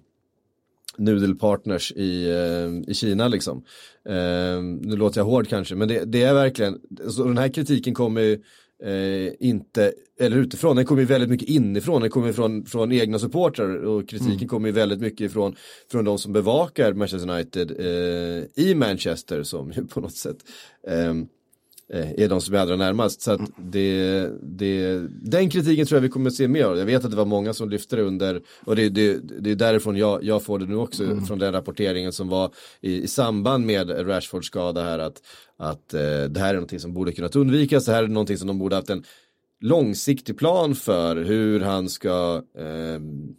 nudelpartners 1.00 1.92
i, 1.92 2.30
eh, 2.30 2.90
i 2.90 2.94
Kina 2.94 3.28
liksom. 3.28 3.64
Eh, 4.08 4.62
nu 4.62 4.96
låter 4.96 5.20
jag 5.20 5.24
hård 5.24 5.48
kanske, 5.48 5.74
men 5.74 5.88
det, 5.88 6.04
det 6.04 6.22
är 6.22 6.34
verkligen, 6.34 6.80
så 7.08 7.24
den 7.24 7.38
här 7.38 7.48
kritiken 7.48 7.94
kommer 7.94 8.20
ju 8.20 8.32
eh, 8.82 9.32
inte, 9.40 9.92
eller 10.20 10.36
utifrån, 10.36 10.76
den 10.76 10.84
kommer 10.84 11.00
ju 11.00 11.06
väldigt 11.06 11.30
mycket 11.30 11.48
inifrån, 11.48 12.00
den 12.00 12.10
kommer 12.10 12.32
från, 12.32 12.64
från 12.64 12.92
egna 12.92 13.18
supportrar 13.18 13.84
och 13.84 14.08
kritiken 14.08 14.48
kommer 14.48 14.68
ju 14.68 14.72
väldigt 14.72 15.00
mycket 15.00 15.20
ifrån 15.20 15.56
från 15.90 16.04
de 16.04 16.18
som 16.18 16.32
bevakar 16.32 16.92
Manchester 16.92 17.30
United 17.30 17.70
eh, 17.78 18.64
i 18.64 18.74
Manchester 18.74 19.42
som 19.42 19.72
ju 19.72 19.86
på 19.86 20.00
något 20.00 20.16
sätt 20.16 20.36
eh, 20.86 21.14
är 21.92 22.28
de 22.28 22.40
som 22.40 22.54
är 22.54 22.58
allra 22.58 22.76
närmast. 22.76 23.22
Så 23.22 23.38
det, 23.56 24.28
det, 24.42 24.98
den 25.22 25.50
kritiken 25.50 25.86
tror 25.86 25.96
jag 25.96 26.02
vi 26.02 26.08
kommer 26.08 26.30
att 26.30 26.36
se 26.36 26.48
mer 26.48 26.64
av. 26.64 26.78
Jag 26.78 26.86
vet 26.86 27.04
att 27.04 27.10
det 27.10 27.16
var 27.16 27.24
många 27.24 27.54
som 27.54 27.70
lyfte 27.70 27.96
det 27.96 28.02
under, 28.02 28.42
och 28.64 28.76
det, 28.76 28.88
det, 28.88 29.18
det 29.40 29.50
är 29.50 29.54
därifrån 29.54 29.96
jag, 29.96 30.24
jag 30.24 30.42
får 30.42 30.58
det 30.58 30.66
nu 30.66 30.76
också, 30.76 31.20
från 31.28 31.38
den 31.38 31.52
rapporteringen 31.52 32.12
som 32.12 32.28
var 32.28 32.50
i, 32.80 33.02
i 33.02 33.08
samband 33.08 33.66
med 33.66 34.08
Rashfords 34.08 34.46
skada 34.46 34.82
här, 34.82 34.98
att, 34.98 35.22
att 35.56 35.94
eh, 35.94 36.00
det 36.00 36.40
här 36.40 36.48
är 36.48 36.54
någonting 36.54 36.80
som 36.80 36.94
borde 36.94 37.12
kunnat 37.12 37.36
undvikas, 37.36 37.84
det 37.84 37.92
här 37.92 38.04
är 38.04 38.08
någonting 38.08 38.38
som 38.38 38.48
de 38.48 38.58
borde 38.58 38.76
haft 38.76 38.90
en 38.90 39.04
långsiktig 39.60 40.38
plan 40.38 40.74
för 40.74 41.16
hur 41.16 41.60
han 41.60 41.88
ska 41.88 42.42
ehm, 42.58 43.34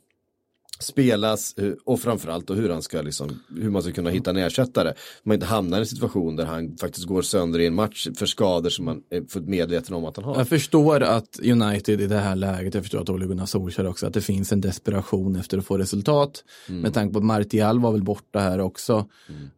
spelas 0.82 1.54
eh, 1.58 1.72
och 1.86 2.00
framförallt 2.00 2.50
hur 2.50 2.70
han 2.70 2.82
ska 2.82 3.02
liksom, 3.02 3.40
hur 3.58 3.70
man 3.70 3.82
ska 3.82 3.92
kunna 3.92 4.10
hitta 4.10 4.30
en 4.30 4.38
ersättare. 4.38 4.94
Man 5.24 5.34
inte 5.34 5.46
hamnar 5.46 5.78
i 5.78 5.80
en 5.80 5.86
situation 5.86 6.36
där 6.36 6.46
han 6.46 6.78
faktiskt 6.78 7.06
går 7.06 7.22
sönder 7.22 7.60
i 7.60 7.66
en 7.66 7.76
match 7.76 8.08
för 8.18 8.26
skador 8.26 8.70
som 8.70 8.86
man 8.86 9.02
är 9.10 9.22
fullt 9.30 9.48
medveten 9.48 9.96
om 9.96 10.06
att 10.06 10.18
han 10.18 10.26
har. 10.26 10.38
Jag 10.38 10.48
förstår 10.48 11.04
att 11.04 11.40
United 11.40 12.02
i 12.02 12.08
det 12.08 12.18
här 12.18 12.36
läget, 12.36 12.74
jag 12.74 12.84
förstår 12.84 13.02
att 13.02 13.10
Ole 13.10 13.26
Gunnar 13.26 13.46
Solskjaer 13.46 13.90
också, 13.90 14.08
att 14.08 14.14
det 14.14 14.22
finns 14.22 14.52
en 14.52 14.62
desperation 14.62 15.36
efter 15.36 15.58
att 15.58 15.66
få 15.66 15.78
resultat. 15.78 16.44
Med 16.68 16.94
tanke 16.94 17.14
på 17.14 17.20
att 17.20 17.26
Martial 17.26 17.80
var 17.80 17.92
väl 17.92 18.04
borta 18.04 18.40
här 18.40 18.60
också 18.60 19.06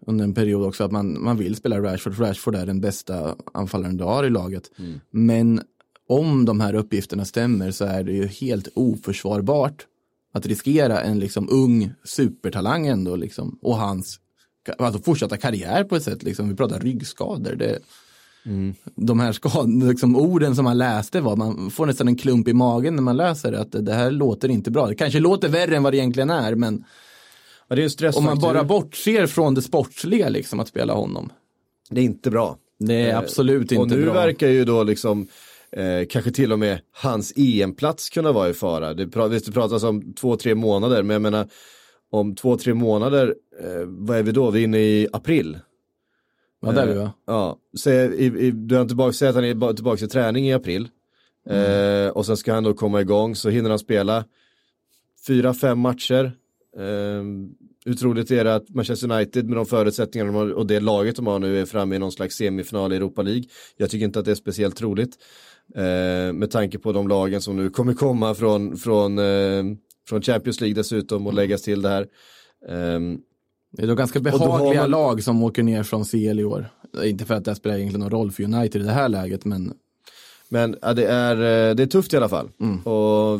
under 0.07 0.23
en 0.23 0.33
period 0.33 0.65
också, 0.65 0.83
att 0.83 0.91
man, 0.91 1.23
man 1.23 1.37
vill 1.37 1.55
spela 1.55 1.79
Rashford. 1.79 2.19
Rashford 2.19 2.55
är 2.55 2.65
den 2.65 2.81
bästa 2.81 3.35
anfallaren 3.53 3.97
du 3.97 4.03
har 4.03 4.23
i 4.23 4.29
laget. 4.29 4.71
Men 5.11 5.61
om 6.07 6.45
de 6.45 6.59
här 6.59 6.73
uppgifterna 6.73 7.25
stämmer 7.25 7.71
så 7.71 7.85
är 7.85 8.03
det 8.03 8.11
ju 8.11 8.27
helt 8.27 8.67
oförsvarbart 8.75 9.85
att 10.33 10.45
riskera 10.45 11.01
en 11.01 11.19
liksom 11.19 11.47
ung 11.51 11.93
supertalang 12.03 12.87
ändå 12.87 13.15
liksom, 13.15 13.59
och 13.61 13.77
hans 13.77 14.19
alltså 14.77 15.01
fortsatta 15.01 15.37
karriär 15.37 15.83
på 15.83 15.95
ett 15.95 16.03
sätt. 16.03 16.23
Liksom. 16.23 16.49
Vi 16.49 16.55
pratar 16.55 16.79
ryggskador. 16.79 17.55
Det, 17.55 17.79
de 18.95 19.19
här 19.19 19.31
skad, 19.31 19.83
liksom, 19.83 20.15
orden 20.15 20.55
som 20.55 20.65
man 20.65 20.77
läste 20.77 21.21
var, 21.21 21.35
man 21.35 21.71
får 21.71 21.85
nästan 21.85 22.07
en 22.07 22.15
klump 22.15 22.47
i 22.47 22.53
magen 22.53 22.95
när 22.95 23.03
man 23.03 23.17
läser 23.17 23.51
det, 23.51 23.59
att 23.59 23.85
det, 23.85 23.93
här 23.93 24.11
låter 24.11 24.49
inte 24.49 24.71
bra. 24.71 24.87
Det 24.87 24.95
kanske 24.95 25.19
låter 25.19 25.49
värre 25.49 25.75
än 25.77 25.83
vad 25.83 25.93
det 25.93 25.97
egentligen 25.97 26.29
är, 26.29 26.55
men 26.55 26.83
Ja, 27.67 27.75
det 27.75 28.01
är 28.01 28.17
om 28.17 28.23
man 28.23 28.39
bara 28.39 28.63
bortser 28.63 29.27
från 29.27 29.53
det 29.53 29.61
sportsliga, 29.61 30.29
liksom, 30.29 30.59
att 30.59 30.67
spela 30.67 30.93
honom. 30.93 31.29
Det 31.89 32.01
är 32.01 32.05
inte 32.05 32.31
bra. 32.31 32.57
Det 32.79 32.93
är 32.93 33.09
Eh, 33.09 33.17
absolut 33.17 33.71
och 33.71 33.83
inte 33.83 33.95
nu 33.95 34.03
bra. 34.03 34.13
verkar 34.13 34.47
ju 34.47 34.65
då 34.65 34.83
liksom 34.83 35.27
eh, 35.75 36.05
kanske 36.09 36.31
till 36.31 36.51
och 36.51 36.59
med 36.59 36.79
hans 36.91 37.33
EM-plats 37.35 38.09
kunna 38.09 38.31
vara 38.31 38.49
i 38.49 38.53
fara. 38.53 38.93
Det, 38.93 39.05
pra- 39.05 39.27
visst, 39.27 39.45
det 39.45 39.51
pratas 39.51 39.83
om 39.83 40.13
två, 40.13 40.35
tre 40.35 40.55
månader, 40.55 41.03
men 41.03 41.13
jag 41.13 41.21
menar 41.21 41.47
om 42.11 42.35
två, 42.35 42.57
tre 42.57 42.73
månader, 42.73 43.35
eh, 43.61 43.85
vad 43.85 44.17
är 44.17 44.23
vi 44.23 44.31
då? 44.31 44.51
Vi 44.51 44.59
är 44.59 44.63
inne 44.63 44.79
i 44.79 45.07
april. 45.13 45.57
Ja, 46.61 46.71
där 46.71 46.87
är 46.87 46.93
vi 46.93 46.99
va? 46.99 47.11
Ja, 47.27 47.57
säg, 47.79 48.13
i, 48.15 48.25
i, 48.25 48.51
du 48.51 48.75
har 48.75 48.85
tillbaka, 48.85 49.13
säg 49.13 49.27
att 49.29 49.35
han 49.35 49.45
är 49.45 49.53
ba- 49.53 49.73
tillbaka 49.73 50.05
i 50.05 50.07
träning 50.07 50.47
i 50.47 50.53
april. 50.53 50.89
Mm. 51.49 52.05
Eh, 52.05 52.11
och 52.11 52.25
sen 52.25 52.37
ska 52.37 52.53
han 52.53 52.63
då 52.63 52.73
komma 52.73 53.01
igång, 53.01 53.35
så 53.35 53.49
hinner 53.49 53.69
han 53.69 53.79
spela 53.79 54.25
fyra, 55.27 55.53
fem 55.53 55.79
matcher. 55.79 56.31
Eh, 56.77 57.23
hur 57.85 57.93
troligt 57.93 58.31
är 58.31 58.43
det 58.43 58.55
att 58.55 58.69
Manchester 58.69 59.11
United 59.11 59.45
med 59.45 59.57
de 59.57 59.65
förutsättningarna 59.65 60.31
de 60.31 60.37
har 60.37 60.51
och 60.51 60.67
det 60.67 60.79
laget 60.79 61.15
de 61.15 61.27
har 61.27 61.39
nu 61.39 61.61
är 61.61 61.65
framme 61.65 61.95
i 61.95 61.99
någon 61.99 62.11
slags 62.11 62.35
semifinal 62.35 62.93
i 62.93 62.95
Europa 62.95 63.21
League? 63.21 63.43
Jag 63.77 63.89
tycker 63.89 64.05
inte 64.05 64.19
att 64.19 64.25
det 64.25 64.31
är 64.31 64.35
speciellt 64.35 64.75
troligt. 64.75 65.17
Eh, 65.75 66.33
med 66.33 66.51
tanke 66.51 66.79
på 66.79 66.91
de 66.91 67.07
lagen 67.07 67.41
som 67.41 67.55
nu 67.55 67.69
kommer 67.69 67.93
komma 67.93 68.33
från, 68.35 68.77
från, 68.77 69.19
eh, 69.19 69.63
från 70.09 70.21
Champions 70.21 70.61
League 70.61 70.75
dessutom 70.75 71.27
och 71.27 71.33
läggas 71.33 71.61
till 71.61 71.81
det 71.81 71.89
här. 71.89 72.07
Ehm, 72.69 73.17
Det 73.71 73.83
är 73.83 73.87
då 73.87 73.95
ganska 73.95 74.19
då 74.19 74.23
behagliga 74.23 74.81
man- 74.81 74.91
lag 74.91 75.23
som 75.23 75.43
åker 75.43 75.63
ner 75.63 75.83
från 75.83 76.05
CL 76.05 76.39
i 76.39 76.43
år. 76.43 76.69
Inte 77.03 77.25
för 77.25 77.33
att 77.33 77.45
det 77.45 77.55
spelar 77.55 77.75
egentligen 77.77 77.99
någon 78.01 78.09
roll 78.09 78.31
för 78.31 78.43
United 78.43 78.81
i 78.81 78.85
det 78.85 78.91
här 78.91 79.09
läget, 79.09 79.45
men 79.45 79.73
Men 80.49 80.75
ja, 80.81 80.93
det, 80.93 81.07
är, 81.07 81.35
eh, 81.35 81.75
det 81.75 81.83
är 81.83 81.87
tufft 81.87 82.13
i 82.13 82.17
alla 82.17 82.29
fall. 82.29 82.49
Och 82.83 83.39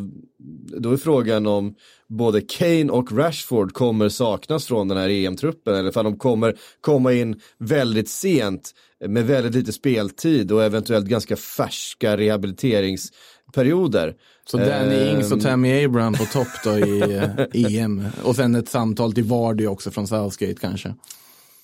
då 0.82 0.92
är 0.92 0.98
frågan 0.98 1.48
om 1.48 1.76
både 2.10 2.42
Kane 2.42 2.92
och 2.92 3.18
Rashford 3.18 3.74
kommer 3.74 4.10
saknas 4.10 4.66
från 4.66 4.88
den 4.88 4.98
här 4.98 5.10
EM-truppen 5.10 5.76
eller 5.76 5.92
för 5.92 6.04
de 6.04 6.18
kommer 6.18 6.56
komma 6.82 7.14
in 7.14 7.40
väldigt 7.58 8.10
sent 8.10 8.72
med 9.08 9.28
väldigt 9.28 9.56
lite 9.56 9.74
speltid 9.74 10.52
och 10.52 10.64
eventuellt 10.64 11.06
ganska 11.06 11.36
färska 11.36 12.18
rehabiliteringsperioder. 12.18 14.16
så 14.46 14.58
Danny 14.58 14.96
Ehm, 14.96 15.16
Ings 15.16 15.32
och 15.32 15.42
Tammy 15.42 15.86
Abraham 15.86 16.14
på 16.14 16.26
topp 16.26 16.48
då 16.64 16.78
i 16.78 17.02
eh, 17.02 17.30
EM. 17.82 18.04
Och 18.24 18.36
sen 18.36 18.56
ett 18.56 18.70
samtal 18.70 19.14
till 19.14 19.24
Vardy 19.24 19.68
också 19.68 19.92
från 19.92 20.08
Southgate 20.08 20.56
kanske. 20.62 20.96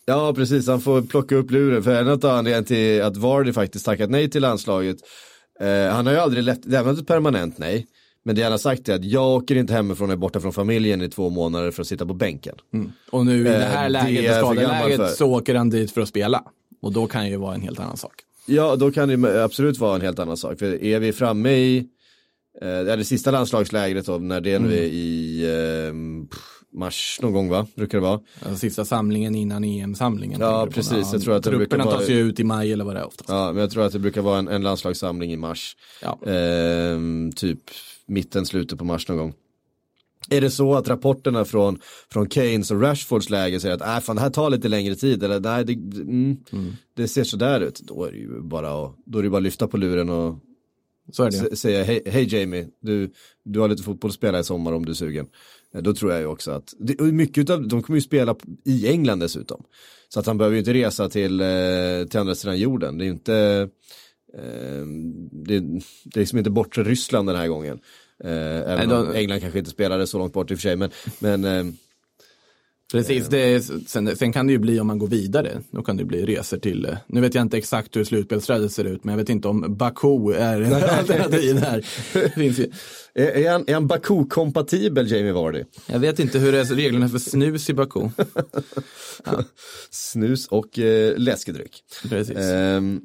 Ja, 0.05 0.33
precis. 0.33 0.67
Han 0.67 0.81
får 0.81 1.01
plocka 1.01 1.35
upp 1.35 1.51
luren. 1.51 1.83
För 1.83 1.95
en 1.95 2.07
av 2.07 2.25
anledningarna 2.25 2.65
till 2.65 3.01
att 3.01 3.17
Vardy 3.17 3.53
faktiskt 3.53 3.85
tackat 3.85 4.09
nej 4.09 4.29
till 4.29 4.41
landslaget. 4.41 4.97
Eh, 5.59 5.93
han 5.93 6.05
har 6.05 6.13
ju 6.13 6.19
aldrig 6.19 6.43
lätt, 6.43 6.65
lämnat 6.65 6.97
ett 6.97 7.07
permanent 7.07 7.57
nej. 7.57 7.87
Men 8.23 8.35
det 8.35 8.41
han 8.43 8.51
har 8.51 8.59
sagt 8.59 8.89
är 8.89 8.95
att 8.95 9.05
jag 9.05 9.27
åker 9.27 9.55
inte 9.55 9.73
hemifrån 9.73 10.09
och 10.09 10.13
är 10.13 10.17
borta 10.17 10.39
från 10.39 10.53
familjen 10.53 11.01
i 11.01 11.09
två 11.09 11.29
månader 11.29 11.71
för 11.71 11.81
att 11.81 11.87
sitta 11.87 12.05
på 12.05 12.13
bänken. 12.13 12.55
Och 13.11 13.25
nu 13.25 13.39
i 13.39 13.43
det 13.43 13.55
Eh, 13.55 13.69
här 13.69 13.83
det 13.83 13.89
läget, 13.89 14.21
det 14.21 14.27
jag 14.27 14.47
för 14.47 14.55
skadeläget, 14.55 15.15
så 15.17 15.31
åker 15.31 15.55
han 15.55 15.69
dit 15.69 15.91
för 15.91 16.01
att 16.01 16.07
spela. 16.09 16.43
Och 16.81 16.93
då 16.93 17.07
kan 17.07 17.29
ju 17.29 17.37
vara 17.37 17.55
en 17.55 17.61
helt 17.61 17.79
annan 17.79 17.97
sak. 17.97 18.13
Ja, 18.45 18.75
då 18.75 18.91
kan 18.91 19.21
det 19.21 19.43
absolut 19.43 19.77
vara 19.77 19.95
en 19.95 20.01
helt 20.01 20.19
annan 20.19 20.37
sak. 20.37 20.59
För 20.59 20.83
är 20.83 20.99
vi 20.99 21.13
framme 21.13 21.49
i 21.51 21.77
eh, 22.61 22.79
det 22.79 23.05
sista 23.05 23.31
landslagslägret 23.31 24.05
då, 24.05 24.17
när 24.17 24.41
det 24.41 24.59
nu 24.59 24.73
är 24.73 24.83
i 24.83 25.43
eh, 25.43 25.93
pff, 26.29 26.58
mars 26.73 27.19
någon 27.21 27.33
gång 27.33 27.49
va? 27.49 27.67
Brukar 27.75 27.97
det 27.97 28.01
vara. 28.01 28.19
Alltså, 28.39 28.55
sista 28.55 28.85
samlingen 28.85 29.35
innan 29.35 29.63
EM-samlingen. 29.63 30.41
Ja, 30.41 30.67
precis. 30.71 31.13
Jag 31.13 31.21
tror 31.21 31.35
att 31.35 31.43
det 31.43 31.49
brukar 31.49 31.65
Trupperna 31.65 31.85
vara- 31.85 31.97
tas 31.97 32.09
ju 32.09 32.19
ut 32.19 32.39
i 32.39 32.43
maj 32.43 32.73
eller 32.73 32.85
vad 32.85 32.95
det 32.95 32.99
är 32.99 33.07
oftast. 33.07 33.29
Ja, 33.29 33.51
men 33.51 33.61
jag 33.61 33.71
tror 33.71 33.83
att 33.85 33.93
det 33.93 33.99
brukar 33.99 34.21
vara 34.21 34.39
en, 34.39 34.47
en 34.47 34.61
landslagssamling 34.61 35.31
i 35.33 35.37
mars. 35.37 35.75
Ja. 36.01 36.19
Ehm, 36.31 37.31
typ 37.35 37.59
mitten, 38.05 38.45
slutet 38.45 38.79
på 38.79 38.85
mars 38.85 39.07
någon 39.07 39.17
gång. 39.17 39.33
Är 40.29 40.41
det 40.41 40.51
så 40.51 40.75
att 40.75 40.87
rapporterna 40.89 41.45
från, 41.45 41.79
från 42.11 42.29
Keynes 42.29 42.71
och 42.71 42.81
Rashfords 42.81 43.29
läge 43.29 43.59
säger 43.59 43.75
att 43.75 43.81
äh, 43.81 43.99
fan, 43.99 44.15
det 44.15 44.21
här 44.21 44.29
tar 44.29 44.49
lite 44.49 44.67
längre 44.67 44.95
tid 44.95 45.23
eller 45.23 45.39
nej, 45.39 45.65
det, 45.65 45.73
mm, 45.73 46.37
det 46.95 47.07
ser 47.07 47.23
sådär 47.23 47.61
ut. 47.61 47.79
Då 47.83 48.03
är 48.03 48.11
det 48.11 48.17
ju 48.17 48.41
bara 48.41 48.85
att, 48.85 48.95
då 49.05 49.19
är 49.19 49.23
det 49.23 49.29
bara 49.29 49.37
att 49.37 49.43
lyfta 49.43 49.67
på 49.67 49.77
luren 49.77 50.09
och 50.09 50.35
säga 51.53 51.83
hej, 51.83 52.01
hej 52.05 52.35
Jamie, 52.35 52.67
du, 52.81 53.11
du 53.45 53.59
har 53.59 53.67
lite 53.67 53.83
fotboll 53.83 54.09
att 54.09 54.15
spela 54.15 54.39
i 54.39 54.43
sommar 54.43 54.71
om 54.73 54.85
du 54.85 54.91
är 54.91 54.95
sugen. 54.95 55.27
Eh, 55.75 55.81
Då 55.81 55.93
tror 55.93 56.11
jag 56.11 56.21
ju 56.21 56.27
också 56.27 56.51
att, 56.51 56.73
mycket 56.99 57.49
av, 57.49 57.67
de 57.67 57.83
kommer 57.83 57.97
ju 57.97 58.01
spela 58.01 58.35
i 58.65 58.87
England 58.87 59.19
dessutom. 59.19 59.63
Så 60.09 60.19
att 60.19 60.25
han 60.25 60.37
behöver 60.37 60.53
ju 60.55 60.59
inte 60.59 60.73
resa 60.73 61.09
till, 61.09 61.41
eh, 61.41 61.47
till 62.09 62.19
andra 62.19 62.35
sidan 62.35 62.57
jorden. 62.59 62.97
Det 62.97 63.03
är 63.03 63.05
ju 63.05 63.11
inte, 63.11 63.69
eh, 64.33 64.85
det, 65.31 65.59
det 66.03 66.15
är 66.15 66.19
liksom 66.19 66.37
inte 66.37 66.49
bortre 66.49 66.83
Ryssland 66.83 67.29
den 67.29 67.35
här 67.35 67.47
gången. 67.47 67.79
Även 68.23 68.89
Nej, 68.89 68.97
om 68.97 69.05
då- 69.05 69.13
England 69.13 69.39
kanske 69.39 69.59
inte 69.59 69.71
spelade 69.71 70.07
så 70.07 70.17
långt 70.17 70.33
bort 70.33 70.51
i 70.51 70.53
och 70.53 70.57
för 70.57 70.61
sig. 70.61 70.75
Men, 70.75 70.89
men 71.19 71.77
Precis, 72.91 73.27
det 73.27 73.61
sen, 73.87 74.15
sen 74.15 74.33
kan 74.33 74.47
det 74.47 74.53
ju 74.53 74.59
bli 74.59 74.79
om 74.79 74.87
man 74.87 74.99
går 74.99 75.07
vidare. 75.07 75.61
Då 75.71 75.81
kan 75.83 75.97
det 75.97 76.05
bli 76.05 76.25
resor 76.25 76.57
till, 76.57 76.85
eh, 76.85 76.97
nu 77.07 77.21
vet 77.21 77.35
jag 77.35 77.41
inte 77.41 77.57
exakt 77.57 77.95
hur 77.95 78.03
slutspelssträdet 78.03 78.71
ser 78.71 78.83
ut, 78.83 79.03
men 79.03 79.11
jag 79.13 79.17
vet 79.17 79.29
inte 79.29 79.47
om 79.47 79.65
Baku 79.77 80.31
är 80.33 80.61
en 80.61 80.73
alternativ 80.99 81.63
ju, 82.37 82.67
är, 83.13 83.51
han, 83.51 83.63
är 83.67 83.73
han 83.73 83.87
Baku-kompatibel 83.87 85.11
Jamie 85.11 85.31
Vardy? 85.31 85.63
jag 85.87 85.99
vet 85.99 86.19
inte 86.19 86.39
hur 86.39 86.51
det 86.51 86.59
är 86.59 86.65
reglerna 86.65 87.09
för 87.09 87.19
snus 87.19 87.69
i 87.69 87.73
Baku. 87.73 88.09
Snus 89.89 90.47
och 90.47 90.79
eh, 90.79 91.17
läskedryck. 91.17 91.83
Precis. 92.09 92.37
Ehm, 92.37 93.01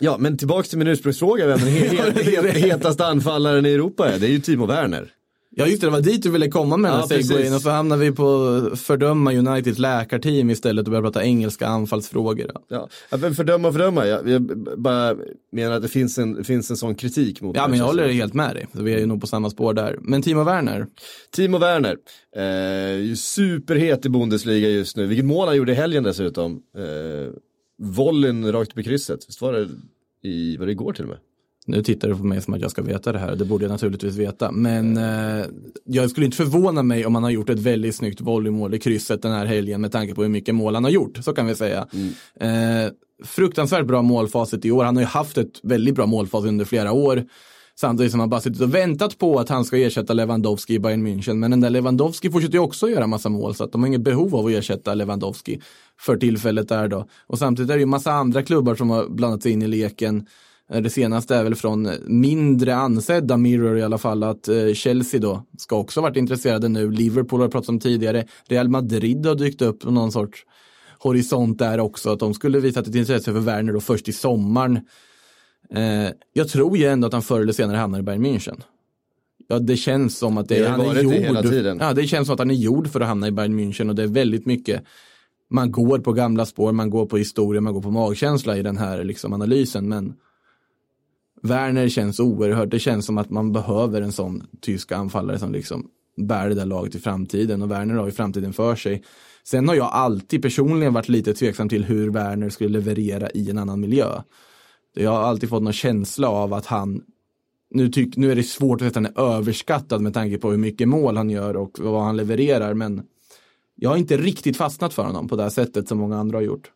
ja, 0.00 0.16
men 0.18 0.38
tillbaks 0.38 0.68
till 0.68 0.78
min 0.78 0.88
ursprungsfråga, 0.88 1.46
vem 1.46 1.58
den 1.58 1.68
he- 1.68 1.88
he- 2.12 2.40
he- 2.42 2.48
hetaste 2.58 3.06
anfallaren 3.06 3.66
i 3.66 3.70
Europa 3.70 4.08
är? 4.08 4.18
Det 4.18 4.26
är 4.26 4.30
ju 4.30 4.38
Timo 4.40 4.66
Werner. 4.66 5.10
Ja 5.56 5.66
just 5.66 5.80
det, 5.80 5.86
det 5.86 5.90
var 5.90 6.00
dit 6.00 6.22
du 6.22 6.30
ville 6.30 6.48
komma 6.48 6.76
med 6.76 6.90
den 6.90 7.00
Ja, 7.00 7.06
här 7.10 7.22
segwayen 7.22 7.42
precis. 7.42 7.56
och 7.56 7.62
så 7.62 7.70
hamnar 7.70 7.96
vi 7.96 8.12
på 8.12 8.70
fördöma 8.76 9.32
Uniteds 9.32 9.78
läkarteam 9.78 10.50
istället 10.50 10.86
och 10.86 10.90
börjar 10.90 11.02
prata 11.02 11.24
engelska 11.24 11.66
anfallsfrågor. 11.66 12.50
Ja, 12.68 12.88
fördöma 13.34 13.68
och 13.68 13.74
fördöma, 13.74 14.06
jag, 14.06 14.28
jag 14.28 14.42
bara 14.78 15.16
menar 15.52 15.76
att 15.76 15.82
det 15.82 15.88
finns 15.88 16.18
en, 16.18 16.44
finns 16.44 16.70
en 16.70 16.76
sån 16.76 16.94
kritik 16.94 17.40
mot 17.40 17.56
Ja 17.56 17.68
men 17.68 17.78
jag 17.78 17.84
Manchester. 17.86 18.02
håller 18.02 18.14
helt 18.14 18.34
med 18.34 18.54
dig, 18.56 18.66
så 18.76 18.82
vi 18.82 18.94
är 18.94 18.98
ju 18.98 19.06
nog 19.06 19.20
på 19.20 19.26
samma 19.26 19.50
spår 19.50 19.74
där. 19.74 19.98
Men 20.02 20.22
Timo 20.22 20.44
Werner, 20.44 20.86
Timo 21.30 21.58
Werner, 21.58 21.96
eh, 22.36 23.14
superhet 23.14 24.06
i 24.06 24.08
Bundesliga 24.08 24.68
just 24.68 24.96
nu. 24.96 25.06
Vilket 25.06 25.24
mål 25.26 25.48
han 25.48 25.56
gjorde 25.56 25.72
i 25.72 25.74
helgen 25.74 26.02
dessutom. 26.04 26.62
Eh, 26.78 27.32
volleyn 27.82 28.52
rakt 28.52 28.72
upp 28.72 28.78
i 28.78 28.82
krysset. 28.84 29.20
Visst 29.28 29.40
var 29.40 29.52
det 29.52 29.68
i, 30.28 30.56
var 30.56 30.66
det 30.66 30.72
igår 30.72 30.92
till 30.92 31.04
och 31.04 31.08
med? 31.10 31.18
Nu 31.66 31.82
tittar 31.82 32.08
du 32.08 32.16
på 32.16 32.24
mig 32.24 32.42
som 32.42 32.54
att 32.54 32.60
jag 32.60 32.70
ska 32.70 32.82
veta 32.82 33.12
det 33.12 33.18
här, 33.18 33.36
det 33.36 33.44
borde 33.44 33.64
jag 33.64 33.72
naturligtvis 33.72 34.16
veta. 34.16 34.52
Men 34.52 34.96
eh, 34.96 35.46
jag 35.84 36.10
skulle 36.10 36.26
inte 36.26 36.36
förvåna 36.36 36.82
mig 36.82 37.06
om 37.06 37.14
han 37.14 37.24
har 37.24 37.30
gjort 37.30 37.50
ett 37.50 37.58
väldigt 37.58 37.94
snyggt 37.94 38.20
volleymål 38.20 38.74
i 38.74 38.78
krysset 38.78 39.22
den 39.22 39.32
här 39.32 39.46
helgen 39.46 39.80
med 39.80 39.92
tanke 39.92 40.14
på 40.14 40.22
hur 40.22 40.28
mycket 40.28 40.54
mål 40.54 40.74
han 40.74 40.84
har 40.84 40.90
gjort, 40.90 41.18
så 41.22 41.32
kan 41.32 41.46
vi 41.46 41.54
säga. 41.54 41.86
Eh, 42.40 42.92
fruktansvärt 43.24 43.86
bra 43.86 44.02
målfacit 44.02 44.64
i 44.64 44.70
år, 44.70 44.84
han 44.84 44.96
har 44.96 45.02
ju 45.02 45.06
haft 45.06 45.38
ett 45.38 45.60
väldigt 45.62 45.94
bra 45.94 46.06
målfacit 46.06 46.48
under 46.48 46.64
flera 46.64 46.92
år. 46.92 47.24
Samtidigt 47.76 48.10
som 48.10 48.20
han 48.20 48.28
bara 48.30 48.40
suttit 48.40 48.60
och 48.60 48.74
väntat 48.74 49.18
på 49.18 49.38
att 49.38 49.48
han 49.48 49.64
ska 49.64 49.76
ersätta 49.76 50.12
Lewandowski 50.12 50.74
i 50.74 50.78
Bayern 50.78 51.06
München. 51.06 51.34
Men 51.34 51.50
den 51.50 51.60
där 51.60 51.70
Lewandowski 51.70 52.30
fortsätter 52.30 52.54
ju 52.54 52.60
också 52.60 52.88
göra 52.88 53.06
massa 53.06 53.28
mål, 53.28 53.54
så 53.54 53.64
att 53.64 53.72
de 53.72 53.82
har 53.82 53.88
inget 53.88 54.00
behov 54.00 54.36
av 54.36 54.46
att 54.46 54.52
ersätta 54.52 54.94
Lewandowski 54.94 55.60
för 56.00 56.16
tillfället 56.16 56.68
där 56.68 56.88
då. 56.88 57.06
Och 57.26 57.38
samtidigt 57.38 57.70
är 57.70 57.74
det 57.74 57.80
ju 57.80 57.86
massa 57.86 58.12
andra 58.12 58.42
klubbar 58.42 58.74
som 58.74 58.90
har 58.90 59.08
blandat 59.08 59.42
sig 59.42 59.52
in 59.52 59.62
i 59.62 59.66
leken. 59.66 60.26
Eh, 60.70 60.82
Det 60.82 60.90
senaste 60.90 61.36
är 61.36 61.44
väl 61.44 61.54
från 61.54 61.88
mindre 62.06 62.74
ansedda 62.76 63.36
Mirror 63.36 63.78
i 63.78 63.82
alla 63.82 63.98
fall 63.98 64.22
att 64.22 64.48
eh, 64.48 64.72
Chelsea 64.74 65.20
då 65.20 65.42
ska 65.58 65.76
också 65.76 66.00
ha 66.00 66.08
varit 66.08 66.16
intresserade 66.16 66.68
nu. 66.68 66.90
Liverpool 66.90 67.40
har 67.40 67.48
pratat 67.48 67.68
om 67.68 67.80
tidigare. 67.80 68.24
Real 68.48 68.68
Madrid 68.68 69.26
har 69.26 69.34
dykt 69.34 69.62
upp 69.62 69.84
någon 69.84 70.12
sorts 70.12 70.38
horisont 70.98 71.58
där 71.58 71.80
också. 71.80 72.12
Att 72.12 72.18
de 72.18 72.34
skulle 72.34 72.60
visat 72.60 72.86
ett 72.88 72.94
intresse 72.94 73.32
för 73.32 73.40
Werner 73.40 73.72
då 73.72 73.80
först 73.80 74.08
i 74.08 74.12
sommaren. 74.12 74.76
Eh, 75.70 76.08
jag 76.32 76.48
tror 76.48 76.76
ju 76.76 76.84
ändå 76.86 77.06
att 77.06 77.12
han 77.12 77.22
förr 77.22 77.40
eller 77.40 77.52
senare 77.52 77.76
hamnar 77.76 77.98
i 77.98 78.02
Bayern 78.02 78.26
München. 78.26 78.60
Ja, 79.48 79.58
det 79.58 79.76
känns 79.76 80.18
som 80.18 80.38
att 80.38 80.48
det, 80.48 80.58
Det 80.58 80.68
han 80.68 80.80
är 80.80 81.02
gjord. 81.02 81.12
hela 81.12 81.42
tiden. 81.42 81.78
Ja, 81.80 81.92
det 81.92 82.06
känns 82.06 82.26
som 82.26 82.32
att 82.34 82.38
han 82.38 82.50
är 82.50 82.54
gjord 82.54 82.88
för 82.88 83.00
att 83.00 83.06
hamna 83.06 83.28
i 83.28 83.30
Bayern 83.30 83.60
München 83.60 83.88
och 83.88 83.94
det 83.94 84.02
är 84.02 84.06
väldigt 84.06 84.46
mycket 84.46 84.82
man 85.50 85.72
går 85.72 85.98
på 85.98 86.12
gamla 86.12 86.46
spår, 86.46 86.72
man 86.72 86.90
går 86.90 87.06
på 87.06 87.16
historia, 87.16 87.60
man 87.60 87.74
går 87.74 87.82
på 87.82 87.90
magkänsla 87.90 88.56
i 88.56 88.62
den 88.62 88.76
här 88.76 89.04
liksom, 89.04 89.32
analysen. 89.32 89.88
Men 89.88 90.14
Werner 91.44 91.88
känns 91.88 92.20
oerhört, 92.20 92.70
det 92.70 92.78
känns 92.78 93.06
som 93.06 93.18
att 93.18 93.30
man 93.30 93.52
behöver 93.52 94.02
en 94.02 94.12
sån 94.12 94.46
tysk 94.60 94.92
anfallare 94.92 95.38
som 95.38 95.52
liksom 95.52 95.88
bär 96.16 96.48
det 96.48 96.54
där 96.54 96.66
laget 96.66 96.94
i 96.94 96.98
framtiden 96.98 97.62
och 97.62 97.70
Werner 97.70 97.94
har 97.94 98.06
ju 98.06 98.12
framtiden 98.12 98.52
för 98.52 98.76
sig. 98.76 99.02
Sen 99.44 99.68
har 99.68 99.74
jag 99.74 99.90
alltid 99.92 100.42
personligen 100.42 100.92
varit 100.92 101.08
lite 101.08 101.34
tveksam 101.34 101.68
till 101.68 101.84
hur 101.84 102.10
Werner 102.10 102.50
skulle 102.50 102.70
leverera 102.78 103.30
i 103.30 103.50
en 103.50 103.58
annan 103.58 103.80
miljö. 103.80 104.22
Jag 104.94 105.10
har 105.10 105.22
alltid 105.22 105.48
fått 105.48 105.62
någon 105.62 105.72
känsla 105.72 106.28
av 106.28 106.54
att 106.54 106.66
han 106.66 107.02
nu, 107.70 107.88
tyck, 107.88 108.16
nu 108.16 108.32
är 108.32 108.36
det 108.36 108.42
svårt 108.42 108.74
att 108.74 108.80
säga 108.80 108.88
att 108.88 108.94
han 108.94 109.06
är 109.06 109.36
överskattad 109.36 110.00
med 110.00 110.14
tanke 110.14 110.38
på 110.38 110.50
hur 110.50 110.58
mycket 110.58 110.88
mål 110.88 111.16
han 111.16 111.30
gör 111.30 111.56
och 111.56 111.78
vad 111.78 112.02
han 112.02 112.16
levererar 112.16 112.74
men 112.74 113.02
jag 113.74 113.90
har 113.90 113.96
inte 113.96 114.16
riktigt 114.16 114.56
fastnat 114.56 114.94
för 114.94 115.02
honom 115.02 115.28
på 115.28 115.36
det 115.36 115.42
här 115.42 115.50
sättet 115.50 115.88
som 115.88 115.98
många 115.98 116.18
andra 116.18 116.38
har 116.38 116.42
gjort. 116.42 116.70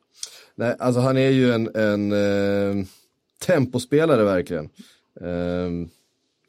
Nej, 0.54 0.76
alltså 0.78 1.00
han 1.00 1.16
är 1.16 1.30
ju 1.30 1.52
en, 1.52 1.70
en 1.74 2.12
eh, 2.12 2.86
tempospelare 3.46 4.24
verkligen. 4.24 4.68
Ehm, 5.20 5.88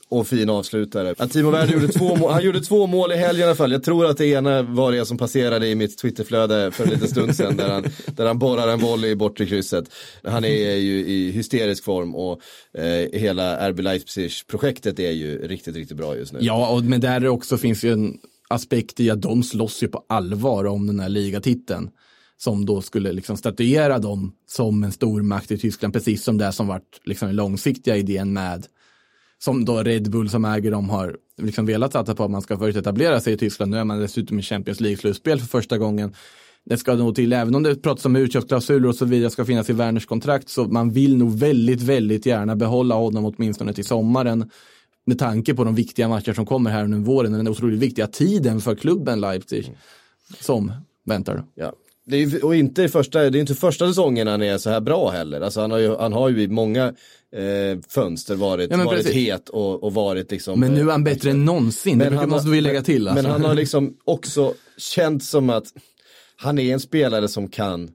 och 0.10 0.28
fin 0.28 0.50
avslutare. 0.50 1.16
Att 1.18 1.32
Timo 1.32 1.52
Werner 1.52 1.74
gjorde 1.74 1.88
två 1.88 2.16
mål, 2.16 2.32
han 2.32 2.44
gjorde 2.44 2.62
två 2.62 2.88
mål 2.88 3.12
i 3.12 3.16
helgen 3.16 3.42
i 3.42 3.44
alla 3.44 3.56
fall. 3.56 3.72
Jag 3.72 3.84
tror 3.84 4.06
att 4.06 4.18
det 4.18 4.26
ena 4.26 4.62
var 4.62 4.92
det 4.92 5.06
som 5.06 5.18
passerade 5.18 5.68
i 5.68 5.76
mitt 5.76 5.98
Twitterflöde 5.98 6.72
för 6.72 6.84
en 6.84 6.90
liten 6.90 7.08
stund 7.08 7.36
sedan 7.36 7.58
där 7.58 7.70
han, 7.70 7.86
där 8.08 8.26
han 8.26 8.40
borrar 8.40 8.68
en 8.68 8.80
volley 8.80 9.12
i 9.12 9.16
bortre 9.16 9.46
krysset. 9.46 9.86
Han 10.24 10.46
är 10.46 10.76
ju 10.76 11.06
i 11.06 11.32
hysterisk 11.32 11.84
form 11.84 12.16
och 12.16 12.42
eh, 12.74 13.20
hela 13.20 13.70
RB 13.70 13.80
Leipzig-projektet 13.80 15.00
är 15.00 15.12
ju 15.12 15.48
riktigt, 15.48 15.76
riktigt 15.76 15.98
bra 15.98 16.16
just 16.16 16.34
nu. 16.34 16.40
Ja, 16.42 16.70
och, 16.70 16.84
men 16.84 17.02
där 17.02 17.28
också 17.28 17.58
finns 17.58 17.84
ju 17.84 17.94
en 17.94 18.18
aspekt 18.48 19.00
i 19.00 19.10
att 19.10 19.22
de 19.22 19.44
slåss 19.44 19.84
ju 19.84 19.88
på 19.88 20.06
allvar 20.10 20.66
om 20.66 20.88
den 20.88 21.00
här 21.00 21.10
ligatiteln. 21.10 21.90
Som 22.42 22.66
då 22.66 22.82
skulle 22.82 23.12
liksom 23.12 23.38
statuera 23.38 24.00
dem 24.00 24.32
som 24.48 24.84
en 24.84 24.92
stor 24.92 25.22
makt 25.22 25.52
i 25.52 25.58
Tyskland, 25.58 25.94
precis 25.94 26.24
som 26.24 26.38
det 26.38 26.52
som 26.52 26.68
varit 26.68 27.02
liksom 27.04 27.28
den 27.28 27.36
långsiktiga 27.36 27.98
idén 27.98 28.34
med 28.34 28.66
som 29.40 29.66
då 29.66 29.84
Red 29.84 30.12
Bull 30.12 30.30
som 30.30 30.46
äger 30.46 30.72
dem 30.72 30.90
har 30.90 31.18
liksom 31.42 31.66
velat 31.66 31.94
satsa 31.94 32.16
på 32.16 32.24
att 32.24 32.32
man 32.32 32.42
ska 32.42 32.58
först 32.58 32.78
etablera 32.78 33.20
sig 33.20 33.34
i 33.34 33.38
Tyskland. 33.38 33.72
Nu 33.72 33.78
är 33.78 33.84
man 33.84 34.00
dessutom 34.00 34.40
i 34.40 34.42
Champions 34.42 34.80
League-slutspel 34.80 35.40
för 35.40 35.48
första 35.48 35.78
gången. 35.78 36.14
Det 36.66 36.78
ska 36.78 36.96
nog 36.96 37.16
till, 37.16 37.34
även 37.34 37.56
om 37.56 37.64
det 37.64 37.76
pratas 37.76 38.06
om 38.06 38.16
utköpsklausuler 38.16 38.88
och 38.88 38.96
så 38.96 39.06
vidare 39.06 39.30
ska 39.30 39.46
finnas 39.46 39.70
i 39.70 39.74
Werners 39.74 40.06
kontrakt, 40.06 40.50
så 40.50 40.66
man 40.66 40.92
vill 40.92 41.18
nog 41.18 41.40
väldigt, 41.40 41.82
väldigt 41.82 42.26
gärna 42.26 42.56
behålla 42.56 42.96
honom 42.96 43.26
åtminstone 43.26 43.74
till 43.74 43.86
sommaren. 43.86 44.50
Med 45.06 45.20
tanke 45.20 45.54
på 45.54 45.64
de 45.64 45.76
viktiga 45.76 46.08
matcher 46.08 46.34
som 46.34 46.46
kommer 46.46 46.72
här 46.72 46.84
under 46.84 46.98
våren, 46.98 47.32
den 47.32 47.48
otroligt 47.48 47.80
viktiga 47.80 48.08
tiden 48.08 48.62
för 48.62 48.76
klubben 48.76 49.22
Leipzig. 49.22 49.78
Som 50.40 50.72
väntar. 51.06 51.44
Ja. 51.56 51.74
Det 52.10 52.18
är, 52.24 52.46
och 52.46 52.56
inte 52.56 52.90
första, 52.90 53.30
det 53.30 53.38
är 53.38 53.42
inte 53.42 53.56
första 53.56 53.88
säsongen 53.88 54.28
han 54.28 54.42
är 54.42 54.58
så 54.58 54.70
här 54.70 54.82
bra 54.82 55.10
heller. 55.10 55.42
Alltså 55.42 55.62
han, 55.62 55.72
har 55.72 55.78
ju, 55.78 55.96
han 55.96 56.14
har 56.14 56.30
ju 56.30 56.42
i 56.42 56.48
många 56.48 56.86
eh, 57.36 57.80
fönster 57.90 58.36
varit, 58.36 58.72
Ja, 58.72 58.78
men 58.78 58.86
varit 58.86 59.06
precis. 59.06 59.16
het 59.16 59.50
och, 59.50 59.84
och 59.84 59.94
varit 59.94 60.32
liksom. 60.32 60.60
Men 60.60 60.74
nu 60.74 60.80
är 60.80 60.86
eh, 60.86 60.92
han 60.92 61.04
bättre 61.04 61.30
än 61.30 61.46
någonsin, 61.46 61.98
det 61.98 62.16
han 62.16 62.30
måste 62.30 62.50
vi 62.50 62.62
lägga 62.62 62.82
till. 62.82 63.08
Alltså. 63.08 63.24
Men 63.24 63.32
han 63.32 63.46
har 63.46 63.54
liksom 63.64 63.98
också 64.04 64.54
känt 64.78 65.24
som 65.24 65.50
att 65.50 65.66
han 66.36 66.60
är 66.60 66.74
en 66.74 66.80
spelare 66.80 67.28
som 67.28 67.48
kan 67.48 67.92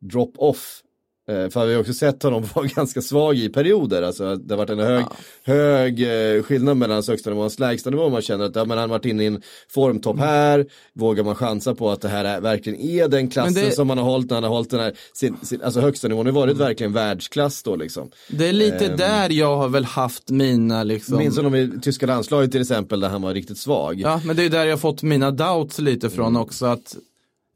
drop 0.00 0.32
off. 0.36 0.82
Eh, 1.28 1.48
För 1.48 1.66
vi 1.66 1.74
har 1.74 1.80
också 1.80 1.92
sett 1.92 2.22
honom 2.22 2.44
vara 2.54 2.66
ganska 2.66 3.02
svag 3.02 3.36
i 3.36 3.48
perioder. 3.48 4.02
Alltså, 4.02 4.36
det 4.36 4.54
har 4.54 4.58
varit 4.58 4.70
en 4.70 4.78
hög, 4.78 5.04
hög 5.44 6.02
eh, 6.36 6.42
skillnad 6.42 6.76
mellan 6.76 6.94
hans 6.94 7.08
högsta 7.08 7.30
nivå 7.30 7.40
och 7.40 7.44
hans 7.44 7.58
lägsta 7.58 7.90
nivå. 7.90 8.08
Man 8.08 8.22
känner 8.22 8.44
att 8.44 8.56
ja, 8.56 8.64
men 8.64 8.78
han 8.78 8.90
har 8.90 8.98
varit 8.98 9.04
inne 9.06 9.22
i 9.22 9.26
en 9.26 9.42
formtopp 9.68 10.18
här. 10.18 10.66
Vågar 10.94 11.24
man 11.24 11.34
chansa 11.34 11.74
på 11.74 11.90
att 11.90 12.00
det 12.00 12.08
här 12.08 12.24
är, 12.24 12.40
verkligen 12.40 12.80
är 12.80 13.08
den 13.08 13.28
klassen 13.28 13.54
det- 13.54 13.72
som 13.74 13.88
han 13.88 13.98
har 13.98 14.04
hållit 14.04 14.30
när 14.30 14.34
han 14.36 14.44
har 14.44 14.50
hållit 14.50 14.70
den 14.70 14.80
här, 14.80 14.92
sin, 15.12 15.36
sin, 15.42 15.62
alltså 15.62 15.80
högsta 15.80 16.08
nivån 16.08 16.26
har 16.26 16.32
varit 16.32 16.56
verkligen 16.56 16.92
världsklass 16.92 17.62
då 17.62 17.76
liksom. 17.76 18.10
Det 18.28 18.48
är 18.48 18.52
lite 18.52 18.96
där 18.96 19.30
jag 19.30 19.56
har 19.56 19.68
väl 19.68 19.84
haft 19.84 20.30
mina 20.30 20.82
liksom. 20.82 21.18
Minns 21.18 21.36
honom 21.36 21.54
i 21.54 21.70
tyska 21.82 22.06
landslaget 22.06 22.52
till 22.52 22.60
exempel 22.60 23.00
där 23.00 23.08
han 23.08 23.22
var 23.22 23.34
riktigt 23.34 23.58
svag. 23.58 24.00
Ja, 24.00 24.20
men 24.24 24.36
det 24.36 24.44
är 24.44 24.50
där 24.50 24.64
jag 24.64 24.72
har 24.72 24.78
fått 24.78 25.02
mina 25.02 25.30
doubts 25.30 25.78
lite 25.78 26.10
från 26.10 26.26
Mm. 26.26 26.42
också. 26.42 26.66
att 26.66 26.96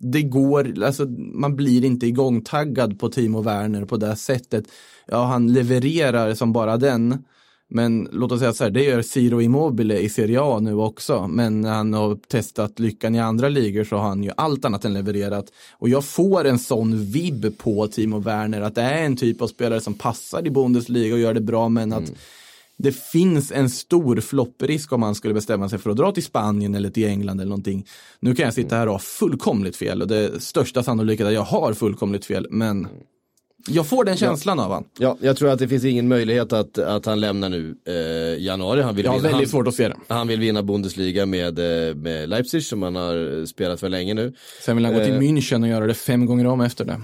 det 0.00 0.22
går, 0.22 0.84
alltså 0.84 1.06
man 1.34 1.56
blir 1.56 1.84
inte 1.84 2.06
igångtaggad 2.06 2.98
på 2.98 3.08
Timo 3.08 3.42
Werner 3.42 3.84
på 3.84 3.96
det 3.96 4.16
sättet. 4.16 4.64
Ja, 5.06 5.24
han 5.24 5.52
levererar 5.52 6.34
som 6.34 6.52
bara 6.52 6.76
den. 6.76 7.24
Men 7.72 8.08
låt 8.12 8.32
oss 8.32 8.40
säga 8.40 8.52
så 8.52 8.64
här, 8.64 8.70
det 8.70 8.84
gör 8.84 9.02
Ciro 9.02 9.40
Immobile 9.40 9.98
i 9.98 10.08
Serie 10.08 10.40
A 10.40 10.58
nu 10.60 10.74
också. 10.74 11.28
Men 11.28 11.60
när 11.60 11.72
han 11.72 11.94
har 11.94 12.14
testat 12.28 12.78
lyckan 12.78 13.14
i 13.14 13.20
andra 13.20 13.48
ligor 13.48 13.84
så 13.84 13.96
har 13.96 14.08
han 14.08 14.24
ju 14.24 14.30
allt 14.36 14.64
annat 14.64 14.84
än 14.84 14.92
levererat. 14.92 15.46
Och 15.72 15.88
jag 15.88 16.04
får 16.04 16.44
en 16.44 16.58
sån 16.58 17.04
vibb 17.04 17.58
på 17.58 17.86
Timo 17.86 18.18
Werner, 18.18 18.60
att 18.60 18.74
det 18.74 18.82
är 18.82 19.04
en 19.04 19.16
typ 19.16 19.42
av 19.42 19.46
spelare 19.46 19.80
som 19.80 19.94
passar 19.94 20.46
i 20.46 20.50
Bundesliga 20.50 21.14
och 21.14 21.20
gör 21.20 21.34
det 21.34 21.40
bra, 21.40 21.68
men 21.68 21.92
att 21.92 22.08
mm 22.08 22.14
det 22.82 22.92
finns 22.92 23.52
en 23.52 23.70
stor 23.70 24.20
flopprisk 24.20 24.92
om 24.92 25.00
man 25.00 25.14
skulle 25.14 25.34
bestämma 25.34 25.68
sig 25.68 25.78
för 25.78 25.90
att 25.90 25.96
dra 25.96 26.12
till 26.12 26.24
Spanien 26.24 26.74
eller 26.74 26.90
till 26.90 27.06
England 27.06 27.40
eller 27.40 27.48
någonting. 27.48 27.86
Nu 28.20 28.34
kan 28.34 28.44
jag 28.44 28.54
sitta 28.54 28.76
här 28.76 28.86
och 28.86 28.92
ha 28.92 28.98
fullkomligt 28.98 29.76
fel 29.76 30.02
och 30.02 30.08
det 30.08 30.42
största 30.42 30.82
sannolikhet 30.82 31.26
att 31.26 31.32
jag 31.32 31.42
har 31.42 31.74
fullkomligt 31.74 32.24
fel, 32.26 32.46
men 32.50 32.88
jag 33.68 33.86
får 33.86 34.04
den 34.04 34.16
känslan 34.16 34.60
av 34.60 34.72
han. 34.72 34.84
Ja, 34.98 35.16
jag 35.20 35.36
tror 35.36 35.50
att 35.50 35.58
det 35.58 35.68
finns 35.68 35.84
ingen 35.84 36.08
möjlighet 36.08 36.52
att, 36.52 36.78
att 36.78 37.06
han 37.06 37.20
lämnar 37.20 37.48
nu 37.48 37.74
eh, 37.86 38.42
januari. 38.44 38.82
Han 38.82 38.96
vill, 38.96 39.04
Jag 39.04 39.12
har 39.12 39.18
vinna, 39.18 39.28
väldigt 39.30 39.48
han, 39.48 39.50
svårt 39.60 39.68
att 39.68 39.74
se 39.74 39.88
det. 39.88 39.96
han 40.08 40.28
vill 40.28 40.40
vinna 40.40 40.62
Bundesliga 40.62 41.26
med, 41.26 41.58
eh, 41.88 41.94
med 41.94 42.28
Leipzig 42.28 42.64
som 42.64 42.82
han 42.82 42.96
har 42.96 43.46
spelat 43.46 43.80
för 43.80 43.88
länge 43.88 44.14
nu. 44.14 44.32
Sen 44.64 44.76
vill 44.76 44.84
han 44.84 44.94
gå 44.94 45.04
till 45.04 45.12
Eh. 45.14 45.18
München 45.20 45.62
och 45.62 45.68
göra 45.68 45.86
det 45.86 45.94
fem 45.94 46.26
gånger 46.26 46.46
om 46.46 46.60
efter 46.60 46.84
det. 46.84 47.00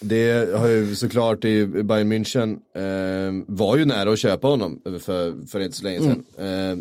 Det 0.00 0.56
har 0.56 0.68
ju 0.68 0.94
såklart 0.94 1.44
i 1.44 1.66
Bayern 1.66 2.12
München 2.12 2.58
eh, 2.74 3.44
var 3.46 3.76
ju 3.76 3.84
nära 3.84 4.12
att 4.12 4.18
köpa 4.18 4.48
honom 4.48 4.80
för, 4.84 5.46
för 5.46 5.60
inte 5.60 5.76
så 5.76 5.84
länge 5.84 6.00
sedan. 6.00 6.24
Eh, 6.38 6.78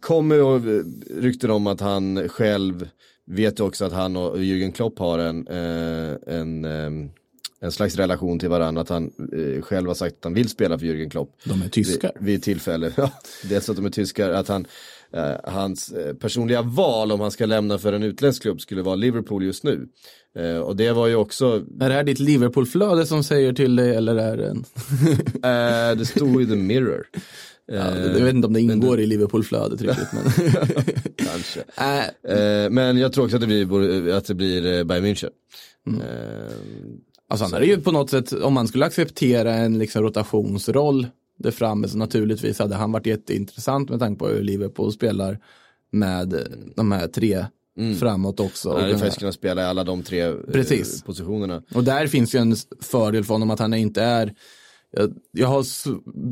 kommer 0.00 0.38
rykten 1.20 1.50
om 1.50 1.66
att 1.66 1.80
han 1.80 2.28
själv 2.28 2.88
vet 3.28 3.60
ju 3.60 3.64
också 3.64 3.84
att 3.84 3.92
han 3.92 4.16
och 4.16 4.38
Jürgen 4.38 4.72
Klopp 4.72 4.98
har 4.98 5.18
en, 5.18 5.48
eh, 5.48 6.36
en, 6.36 6.64
eh, 6.64 7.10
en 7.60 7.72
slags 7.72 7.96
relation 7.96 8.38
till 8.38 8.48
varandra. 8.48 8.82
Att 8.82 8.88
han 8.88 9.12
eh, 9.32 9.62
själv 9.62 9.88
har 9.88 9.94
sagt 9.94 10.16
att 10.18 10.24
han 10.24 10.34
vill 10.34 10.48
spela 10.48 10.78
för 10.78 10.86
Jürgen 10.86 11.10
Klopp. 11.10 11.36
De 11.44 11.62
är 11.62 11.68
tyskar. 11.68 12.12
Vid, 12.14 12.26
vid 12.26 12.42
tillfälle. 12.42 12.92
Ja, 12.96 13.12
dels 13.48 13.68
att 13.68 13.76
de 13.76 13.86
är 13.86 13.90
tyskar. 13.90 14.30
Att 14.30 14.48
han, 14.48 14.66
eh, 15.14 15.52
hans 15.52 15.92
eh, 15.92 16.14
personliga 16.14 16.62
val 16.62 17.12
om 17.12 17.20
han 17.20 17.30
ska 17.30 17.46
lämna 17.46 17.78
för 17.78 17.92
en 17.92 18.02
utländsk 18.02 18.42
klubb 18.42 18.60
skulle 18.60 18.82
vara 18.82 18.94
Liverpool 18.94 19.44
just 19.44 19.64
nu. 19.64 19.88
Eh, 20.38 20.58
och 20.58 20.76
det 20.76 20.92
var 20.92 21.06
ju 21.06 21.14
också, 21.14 21.64
Är 21.80 21.88
det 21.88 21.94
här 21.94 22.04
ditt 22.04 22.18
Liverpool-flöde 22.18 23.06
som 23.06 23.24
säger 23.24 23.52
till 23.52 23.76
dig 23.76 23.94
eller 23.96 24.16
är 24.16 24.36
det 24.36 24.48
en... 24.48 24.58
eh, 25.90 25.98
det 25.98 26.06
stod 26.06 26.42
i 26.42 26.46
The 26.46 26.56
Mirror. 26.56 27.06
Ja, 27.72 27.74
Eh, 27.74 28.06
jag 28.06 28.24
vet 28.24 28.34
inte 28.34 28.46
om 28.46 28.52
det 28.52 28.60
ingår 28.60 29.00
i 29.00 29.06
Liverpool-flödet 29.06 29.82
riktigt. 29.82 30.08
Men... 30.12 30.24
Kanske. 31.16 31.60
Äh, 31.76 32.32
Eh, 32.38 32.70
men 32.70 32.98
jag 32.98 33.12
tror 33.12 33.24
också 33.24 33.36
att 33.36 33.40
det 33.40 33.46
blir, 33.46 34.12
att 34.12 34.24
det 34.24 34.34
blir 34.34 34.78
eh, 34.78 34.84
Bayern 34.84 35.04
München. 35.04 35.30
Eh, 35.86 36.52
Alltså 37.30 37.44
han 37.44 37.54
är 37.54 37.60
ju 37.66 37.80
på 37.80 37.92
något 37.92 38.10
sätt, 38.10 38.32
om 38.32 38.54
man 38.54 38.68
skulle 38.68 38.86
acceptera 38.86 39.54
en 39.54 39.78
liksom 39.78 40.02
rotationsroll 40.02 41.06
där 41.38 41.50
framme 41.50 41.88
så 41.88 41.98
naturligtvis 41.98 42.58
hade 42.58 42.74
han 42.74 42.92
varit 42.92 43.06
jätteintressant 43.06 43.90
med 43.90 43.98
tanke 43.98 44.18
på 44.18 44.28
hur 44.28 44.42
Liverpool 44.42 44.92
spelar 44.92 45.38
med 45.90 46.32
eh, 46.34 46.40
de 46.76 46.92
här 46.92 47.08
tre 47.08 47.44
framåt 48.00 48.40
också. 48.40 48.68
han 48.68 48.76
hade 48.76 48.88
den 48.88 48.94
här- 48.96 49.00
faktiskt 49.04 49.18
kunnat 49.20 49.34
spela 49.34 49.62
i 49.62 49.64
alla 49.64 49.84
de 49.84 50.02
tre 50.02 50.20
eh, 50.22 50.34
Precis. 50.52 51.02
positionerna. 51.02 51.62
och 51.74 51.84
där 51.84 52.06
finns 52.06 52.34
ju 52.34 52.38
en 52.38 52.56
fördel 52.80 53.24
för 53.24 53.34
honom 53.34 53.50
att 53.50 53.58
han 53.58 53.74
inte 53.74 54.02
är, 54.02 54.34
jag, 54.90 55.14
jag 55.32 55.48
har 55.48 55.64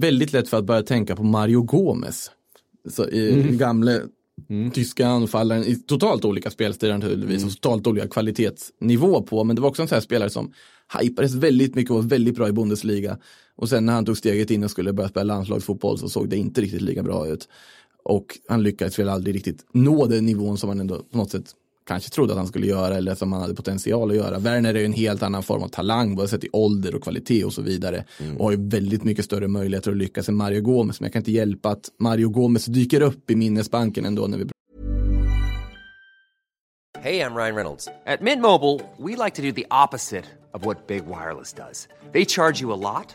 väldigt 0.00 0.32
lätt 0.32 0.48
för 0.48 0.56
att 0.58 0.64
börja 0.64 0.82
tänka 0.82 1.16
på 1.16 1.22
Mario 1.22 1.62
Gomez. 1.62 2.30
Så 2.90 3.08
i 3.08 3.32
Mm. 3.32 3.58
gamle 3.58 4.02
tyska 4.74 5.06
anfallaren 5.06 5.64
i 5.64 5.76
totalt 5.76 6.24
olika 6.24 6.50
spelstilar 6.50 6.98
naturligtvis 6.98 7.36
Mm. 7.42 7.48
och 7.48 7.54
totalt 7.54 7.86
olika 7.86 8.08
kvalitetsnivå 8.08 9.22
på. 9.22 9.44
Men 9.44 9.56
det 9.56 9.62
var 9.62 9.68
också 9.68 9.82
en 9.82 9.88
sån 9.88 9.96
här 9.96 10.00
spelare 10.00 10.30
som 10.30 10.52
hypades 11.00 11.34
väldigt 11.34 11.74
mycket 11.74 11.90
och 11.90 11.96
var 11.96 12.02
väldigt 12.10 12.34
bra 12.34 12.48
i 12.48 12.52
Bundesliga. 12.52 13.18
Och 13.56 13.68
sen 13.68 13.86
när 13.86 13.92
han 13.92 14.04
tog 14.04 14.18
steget 14.18 14.50
in 14.50 14.64
och 14.64 14.70
skulle 14.70 14.92
börja 14.92 15.08
spela 15.08 15.24
landslagsfotboll 15.34 15.98
så 15.98 16.08
såg 16.08 16.28
det 16.28 16.36
inte 16.36 16.60
riktigt 16.60 16.82
lika 16.82 17.02
bra 17.02 17.28
ut. 17.28 17.48
Och 18.04 18.38
han 18.48 18.62
lyckades 18.62 18.98
väl 18.98 19.08
aldrig 19.08 19.34
riktigt 19.34 19.66
nå 19.72 20.06
den 20.06 20.26
nivån 20.26 20.58
som 20.58 20.68
han 20.68 20.80
ändå 20.80 20.98
på 20.98 21.18
något 21.18 21.30
sätt 21.30 21.54
kanske 21.86 22.10
trodde 22.10 22.32
att 22.32 22.38
han 22.38 22.46
skulle 22.46 22.66
göra 22.66 22.96
eller 22.96 23.14
som 23.14 23.32
han 23.32 23.42
hade 23.42 23.54
potential 23.54 24.10
att 24.10 24.16
göra. 24.16 24.38
Werner 24.38 24.74
är 24.74 24.78
ju 24.78 24.84
en 24.84 24.92
helt 24.92 25.22
annan 25.22 25.42
form 25.42 25.62
av 25.62 25.68
talang, 25.68 26.16
både 26.16 26.28
sett 26.28 26.44
i 26.44 26.48
ålder 26.52 26.94
och 26.94 27.02
kvalitet 27.02 27.44
och 27.44 27.52
så 27.52 27.62
vidare. 27.62 28.04
Och 28.38 28.44
har 28.44 28.50
ju 28.50 28.68
väldigt 28.68 29.04
mycket 29.04 29.24
större 29.24 29.48
möjligheter 29.48 29.90
att 29.90 29.96
lyckas 29.96 30.28
än 30.28 30.36
Mario 30.36 30.60
Gomez. 30.60 31.00
Men 31.00 31.06
jag 31.06 31.12
kan 31.12 31.20
inte 31.20 31.32
hjälpa 31.32 31.68
att 31.68 31.90
Mario 31.98 32.28
Gomez 32.28 32.66
dyker 32.66 33.00
upp 33.00 33.30
i 33.30 33.36
minnesbanken 33.36 34.04
ändå 34.04 34.26
när 34.26 34.38
vi 34.38 34.46
Hey, 37.00 37.20
I'm 37.20 37.36
Ryan 37.36 37.54
Reynolds. 37.54 37.88
At 38.06 38.20
Mint 38.20 38.42
Mobile, 38.42 38.80
we 38.96 39.24
like 39.24 39.34
to 39.36 39.42
do 39.42 39.52
the 39.52 39.66
opposite 39.70 40.24
of 40.52 40.64
what 40.64 40.88
Big 40.88 41.06
Wireless. 41.06 41.54
They 42.12 42.24
charge 42.24 42.60
you 42.60 42.72
a 42.72 42.80
lot, 42.94 43.14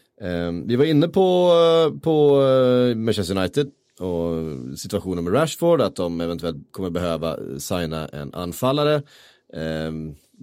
Eh, 0.21 0.51
vi 0.65 0.75
var 0.75 0.85
inne 0.85 1.07
på, 1.07 1.51
på 2.03 2.41
eh, 2.43 2.95
Manchester 2.95 3.37
United 3.37 3.67
och 3.99 4.33
situationen 4.79 5.23
med 5.23 5.33
Rashford, 5.33 5.81
att 5.81 5.95
de 5.95 6.21
eventuellt 6.21 6.57
kommer 6.71 6.89
behöva 6.89 7.37
signa 7.59 8.07
en 8.07 8.33
anfallare. 8.33 8.95
Eh, 9.53 9.91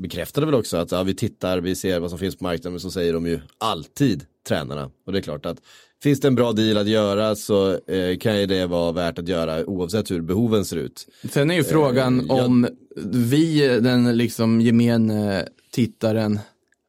bekräftade 0.02 0.46
väl 0.46 0.54
också 0.54 0.76
att 0.76 0.92
ja, 0.92 1.02
vi 1.02 1.14
tittar, 1.14 1.60
vi 1.60 1.74
ser 1.74 2.00
vad 2.00 2.10
som 2.10 2.18
finns 2.18 2.36
på 2.36 2.44
marknaden, 2.44 2.72
men 2.72 2.80
så 2.80 2.90
säger 2.90 3.12
de 3.12 3.26
ju 3.26 3.40
alltid 3.58 4.24
tränarna. 4.48 4.90
Och 5.06 5.12
det 5.12 5.18
är 5.18 5.22
klart 5.22 5.46
att 5.46 5.58
finns 6.02 6.20
det 6.20 6.28
en 6.28 6.34
bra 6.34 6.52
deal 6.52 6.76
att 6.78 6.88
göra 6.88 7.34
så 7.34 7.70
eh, 7.86 8.16
kan 8.20 8.40
ju 8.40 8.46
det 8.46 8.66
vara 8.66 8.92
värt 8.92 9.18
att 9.18 9.28
göra 9.28 9.66
oavsett 9.66 10.10
hur 10.10 10.20
behoven 10.20 10.64
ser 10.64 10.76
ut. 10.76 11.06
Sen 11.30 11.50
är 11.50 11.54
ju 11.54 11.64
frågan 11.64 12.26
jag- 12.28 12.44
om 12.46 12.68
vi, 13.12 13.68
den 13.80 14.16
liksom 14.16 14.60
gemene 14.60 15.48
tittaren 15.72 16.38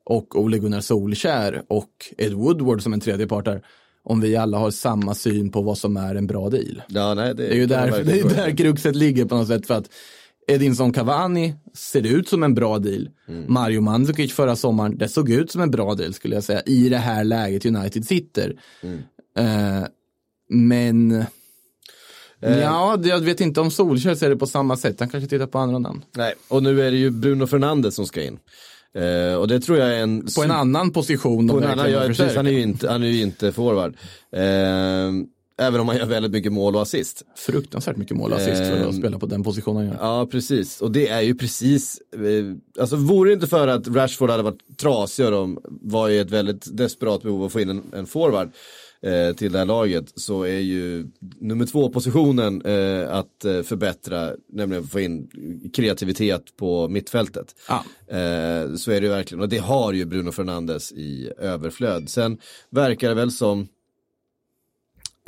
och 0.10 0.36
Ole 0.40 0.58
Gunnar 0.58 0.82
Solskär 0.82 1.64
och 1.68 1.90
Ed 2.18 2.34
Woodward 2.34 2.82
som 2.82 2.94
en 2.94 3.00
tredje 3.00 3.28
part 3.28 3.46
där, 3.46 3.62
om 4.04 4.22
vi 4.22 4.36
alla 4.36 4.58
har 4.58 4.72
samma 4.72 5.16
syn 5.16 5.52
på 5.52 5.62
vad 5.62 5.78
som 5.78 5.98
är 5.98 6.16
en 6.16 6.28
bra 6.28 6.50
deal. 6.50 6.82
Ja, 6.88 7.14
nej, 7.14 7.36
det, 7.36 7.44
Det 7.44 7.52
är 7.54 7.56
ju 7.56 7.66
där, 7.66 8.04
det 8.04 8.20
är 8.20 8.30
där 8.30 8.58
kruxet 8.58 8.96
ligger 8.96 9.26
på 9.26 9.36
något 9.36 9.48
sätt 9.48 9.68
för 9.68 9.74
att 9.74 9.90
Edinson 10.48 10.94
Cavani 10.94 11.56
ser 11.74 12.06
ut 12.08 12.30
som 12.30 12.44
en 12.44 12.54
bra 12.54 12.80
deal. 12.80 13.10
Mario 13.48 13.82
Mandzukic 13.82 14.34
förra 14.34 14.56
sommaren, 14.56 14.98
det 14.98 15.08
såg 15.08 15.30
ut 15.30 15.52
som 15.52 15.62
en 15.62 15.72
bra 15.72 15.96
deal 15.96 16.14
skulle 16.14 16.36
jag 16.36 16.44
säga 16.44 16.62
i 16.62 16.90
det 16.90 16.98
här 16.98 17.24
läget 17.24 17.66
United 17.66 18.06
sitter. 18.06 18.56
Eh, 19.38 19.88
men 20.50 21.26
Eh, 22.42 22.60
Ja, 22.60 23.00
jag 23.04 23.20
vet 23.20 23.42
inte 23.42 23.62
om 23.62 23.72
Solskjaer 23.72 24.16
ser 24.16 24.30
det 24.30 24.36
på 24.36 24.48
samma 24.48 24.78
sätt. 24.78 25.00
Han 25.00 25.10
kanske 25.10 25.30
tittar 25.30 25.48
på 25.48 25.60
andra 25.60 25.80
namn. 25.80 26.06
Nej, 26.16 26.34
och 26.48 26.64
nu 26.64 26.82
är 26.82 26.92
det 26.92 26.98
ju 26.98 27.10
Bruno 27.10 27.48
Fernandes 27.48 27.96
som 27.96 28.06
ska 28.06 28.24
in. 28.24 28.40
Eh, 28.96 29.36
och 29.36 29.48
det 29.48 29.60
tror 29.60 29.78
jag 29.78 29.96
är 29.96 30.00
en... 30.04 30.28
På 30.36 30.44
en 30.44 30.52
annan 30.52 30.92
position. 30.92 31.48
På 31.48 31.58
en 31.58 31.64
annan, 31.64 31.92
ja, 31.92 32.02
precis, 32.08 32.36
han 32.36 32.48
är 32.48 32.52
ju 32.52 32.62
inte, 32.62 32.90
han 32.90 33.04
är 33.04 33.08
ju 33.08 33.22
inte 33.22 33.52
forward. 33.52 33.94
Eh, 34.32 34.42
även 35.60 35.82
om 35.82 35.88
han 35.88 35.98
gör 35.98 36.06
väldigt 36.06 36.32
mycket 36.32 36.52
mål 36.52 36.76
och 36.76 36.82
assist. 36.82 37.24
Fruktansvärt 37.36 37.98
mycket 37.98 38.18
mål 38.18 38.32
och 38.32 38.38
assist 38.38 38.58
för 38.58 38.80
att 38.80 38.86
Ehm, 38.86 38.94
spela 38.94 39.20
på 39.20 39.26
den 39.26 39.44
positionen. 39.44 39.88
Ja. 39.88 39.94
Ja, 40.00 40.28
precis. 40.32 40.82
Och 40.82 40.92
det 40.92 41.08
är 41.08 41.22
ju 41.22 41.36
precis, 41.36 42.02
eh, 42.14 42.82
alltså 42.82 42.96
vore 42.96 43.30
det 43.30 43.34
inte 43.34 43.48
för 43.48 43.68
att 43.68 43.88
Rashford 43.88 44.30
hade 44.30 44.44
varit 44.44 44.78
trasig 44.78 45.26
och 45.26 45.32
de 45.32 45.60
var 45.64 46.10
i 46.10 46.20
ett 46.20 46.32
väldigt 46.32 46.78
desperat 46.78 47.24
behov 47.24 47.44
att 47.44 47.52
få 47.52 47.60
in 47.60 47.70
en, 47.70 47.84
en 47.94 48.06
forward 48.06 48.52
eh, 49.06 49.36
till 49.36 49.52
det 49.52 49.58
här 49.58 49.66
laget 49.66 50.12
så 50.16 50.44
är 50.44 50.60
ju 50.60 51.08
nummer 51.40 51.66
två 51.66 51.90
positionen 51.90 52.62
eh, 52.62 53.14
att 53.14 53.46
eh, 53.46 53.62
förbättra, 53.62 54.32
nämligen 54.50 54.88
få 54.88 55.00
in 55.00 55.30
kreativitet 55.74 56.58
på 56.58 56.88
mittfältet. 56.88 57.56
Ja. 57.68 57.84
Eh, 58.08 58.76
så 58.76 58.92
är 58.92 59.02
det 59.02 59.08
ju 59.08 59.10
verkligen, 59.10 59.42
och 59.42 59.50
det 59.50 59.58
har 59.58 59.94
ju 59.94 60.06
Bruno 60.06 60.32
Fernandes 60.32 60.92
i 60.92 61.32
överflöd. 61.38 62.10
Sen 62.10 62.38
verkar 62.70 63.10
det 63.10 63.16
väl 63.16 63.32
som 63.32 63.68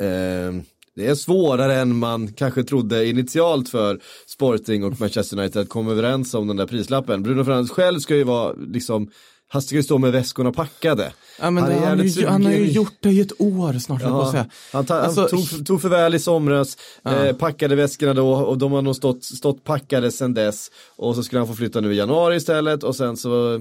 Eh, 0.02 0.62
det 0.94 1.06
är 1.06 1.14
svårare 1.14 1.74
än 1.74 1.96
man 1.96 2.32
kanske 2.32 2.64
trodde 2.64 3.06
initialt 3.06 3.68
för 3.68 4.00
Sporting 4.26 4.84
och 4.84 5.00
Manchester 5.00 5.38
United 5.38 5.62
att 5.62 5.68
komma 5.68 5.90
överens 5.90 6.34
om 6.34 6.46
den 6.46 6.56
där 6.56 6.66
prislappen. 6.66 7.22
Bruno 7.22 7.44
Fernandes 7.44 7.70
själv 7.70 7.98
ska 7.98 8.16
ju 8.16 8.24
vara 8.24 8.52
liksom, 8.52 9.10
han 9.52 9.62
ska 9.62 9.74
ju 9.76 9.82
stå 9.82 9.98
med 9.98 10.12
väskorna 10.12 10.52
packade. 10.52 11.12
Ja, 11.38 11.44
Han 11.44 11.56
han, 11.56 11.72
har 11.72 11.80
jävligt 11.80 12.16
ju, 12.18 12.26
han 12.26 12.44
har 12.44 12.52
ju 12.52 12.70
gjort 12.70 12.92
det 13.00 13.10
i 13.10 13.20
ett 13.20 13.40
år 13.40 13.78
snart, 13.78 14.02
Ja, 14.02 14.30
säga. 14.32 14.46
han, 14.72 14.84
ta, 14.86 14.94
Alltså, 14.94 15.20
han 15.20 15.30
tog, 15.30 15.66
tog 15.66 15.82
för 15.82 15.88
väl 15.88 16.14
i 16.14 16.18
somras, 16.18 16.76
eh, 17.04 17.36
packade 17.36 17.74
väskorna 17.76 18.14
då 18.14 18.32
och 18.32 18.58
de 18.58 18.72
har 18.72 18.82
nog 18.82 18.96
stått, 18.96 19.24
stått 19.24 19.64
packade 19.64 20.10
sedan 20.12 20.34
dess. 20.34 20.70
Och 20.96 21.14
så 21.14 21.22
skulle 21.22 21.40
han 21.40 21.48
få 21.48 21.54
flytta 21.54 21.80
nu 21.80 21.92
i 21.92 21.96
januari 21.96 22.36
istället 22.36 22.82
och 22.82 22.96
sen 22.96 23.16
så, 23.16 23.60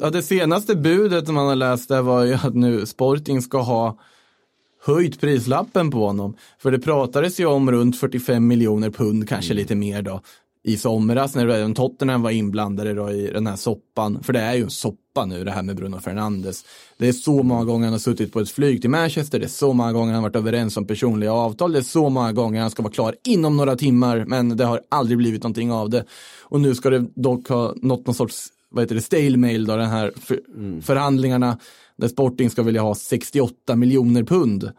Ja, 0.00 0.10
det 0.10 0.22
senaste 0.22 0.76
budet 0.76 1.28
man 1.28 1.46
har 1.46 1.56
läst 1.56 1.88
där 1.88 2.02
var 2.02 2.24
ju 2.24 2.34
att 2.34 2.54
nu 2.54 2.86
Sporting 2.86 3.42
ska 3.42 3.58
ha 3.58 3.98
höjt 4.84 5.20
prislappen 5.20 5.90
på 5.90 6.06
honom. 6.06 6.36
För 6.62 6.70
det 6.70 6.78
pratades 6.78 7.40
ju 7.40 7.46
om 7.46 7.70
runt 7.70 7.98
45 8.00 8.46
miljoner 8.46 8.90
pund, 8.90 9.28
kanske 9.28 9.54
lite 9.54 9.74
mer 9.74 10.02
då, 10.02 10.20
i 10.64 10.76
somras 10.76 11.34
när 11.34 11.48
även 11.48 11.74
Tottenham 11.74 12.22
var 12.22 12.30
inblandade 12.30 12.94
då 12.94 13.10
i 13.10 13.30
den 13.30 13.46
här 13.46 13.56
soppan. 13.56 14.22
För 14.22 14.32
det 14.32 14.40
är 14.40 14.54
ju 14.54 14.62
en 14.62 14.70
soppa 14.70 15.24
nu 15.26 15.44
det 15.44 15.50
här 15.50 15.62
med 15.62 15.76
Bruno 15.76 15.98
Fernandes. 15.98 16.64
Det 16.98 17.08
är 17.08 17.12
så 17.12 17.42
många 17.42 17.64
gånger 17.64 17.84
han 17.84 17.92
har 17.92 17.98
suttit 17.98 18.32
på 18.32 18.40
ett 18.40 18.50
flyg 18.50 18.80
till 18.80 18.90
Manchester, 18.90 19.38
det 19.38 19.46
är 19.46 19.48
så 19.48 19.72
många 19.72 19.92
gånger 19.92 20.12
han 20.12 20.22
har 20.22 20.30
varit 20.30 20.36
överens 20.36 20.76
om 20.76 20.86
personliga 20.86 21.32
avtal, 21.32 21.72
det 21.72 21.78
är 21.78 21.82
så 21.82 22.08
många 22.08 22.32
gånger 22.32 22.60
han 22.60 22.70
ska 22.70 22.82
vara 22.82 22.92
klar 22.92 23.14
inom 23.24 23.56
några 23.56 23.76
timmar, 23.76 24.24
men 24.28 24.56
det 24.56 24.64
har 24.64 24.80
aldrig 24.88 25.18
blivit 25.18 25.42
någonting 25.42 25.72
av 25.72 25.90
det. 25.90 26.04
Och 26.42 26.60
nu 26.60 26.74
ska 26.74 26.90
det 26.90 27.06
dock 27.14 27.48
ha 27.48 27.74
nått 27.76 28.06
någon 28.06 28.14
sorts 28.14 28.48
vad 28.70 28.84
heter 28.84 28.94
det, 28.94 29.00
stale 29.00 29.36
mail 29.36 29.66
då, 29.66 29.76
den 29.76 29.90
här 29.90 30.12
för, 30.16 30.40
förhandlingarna 30.82 31.58
där 31.96 32.08
Sporting 32.08 32.50
ska 32.50 32.62
vilja 32.62 32.82
ha 32.82 32.94
68 32.94 33.76
miljoner 33.76 34.22
pund 34.22 34.72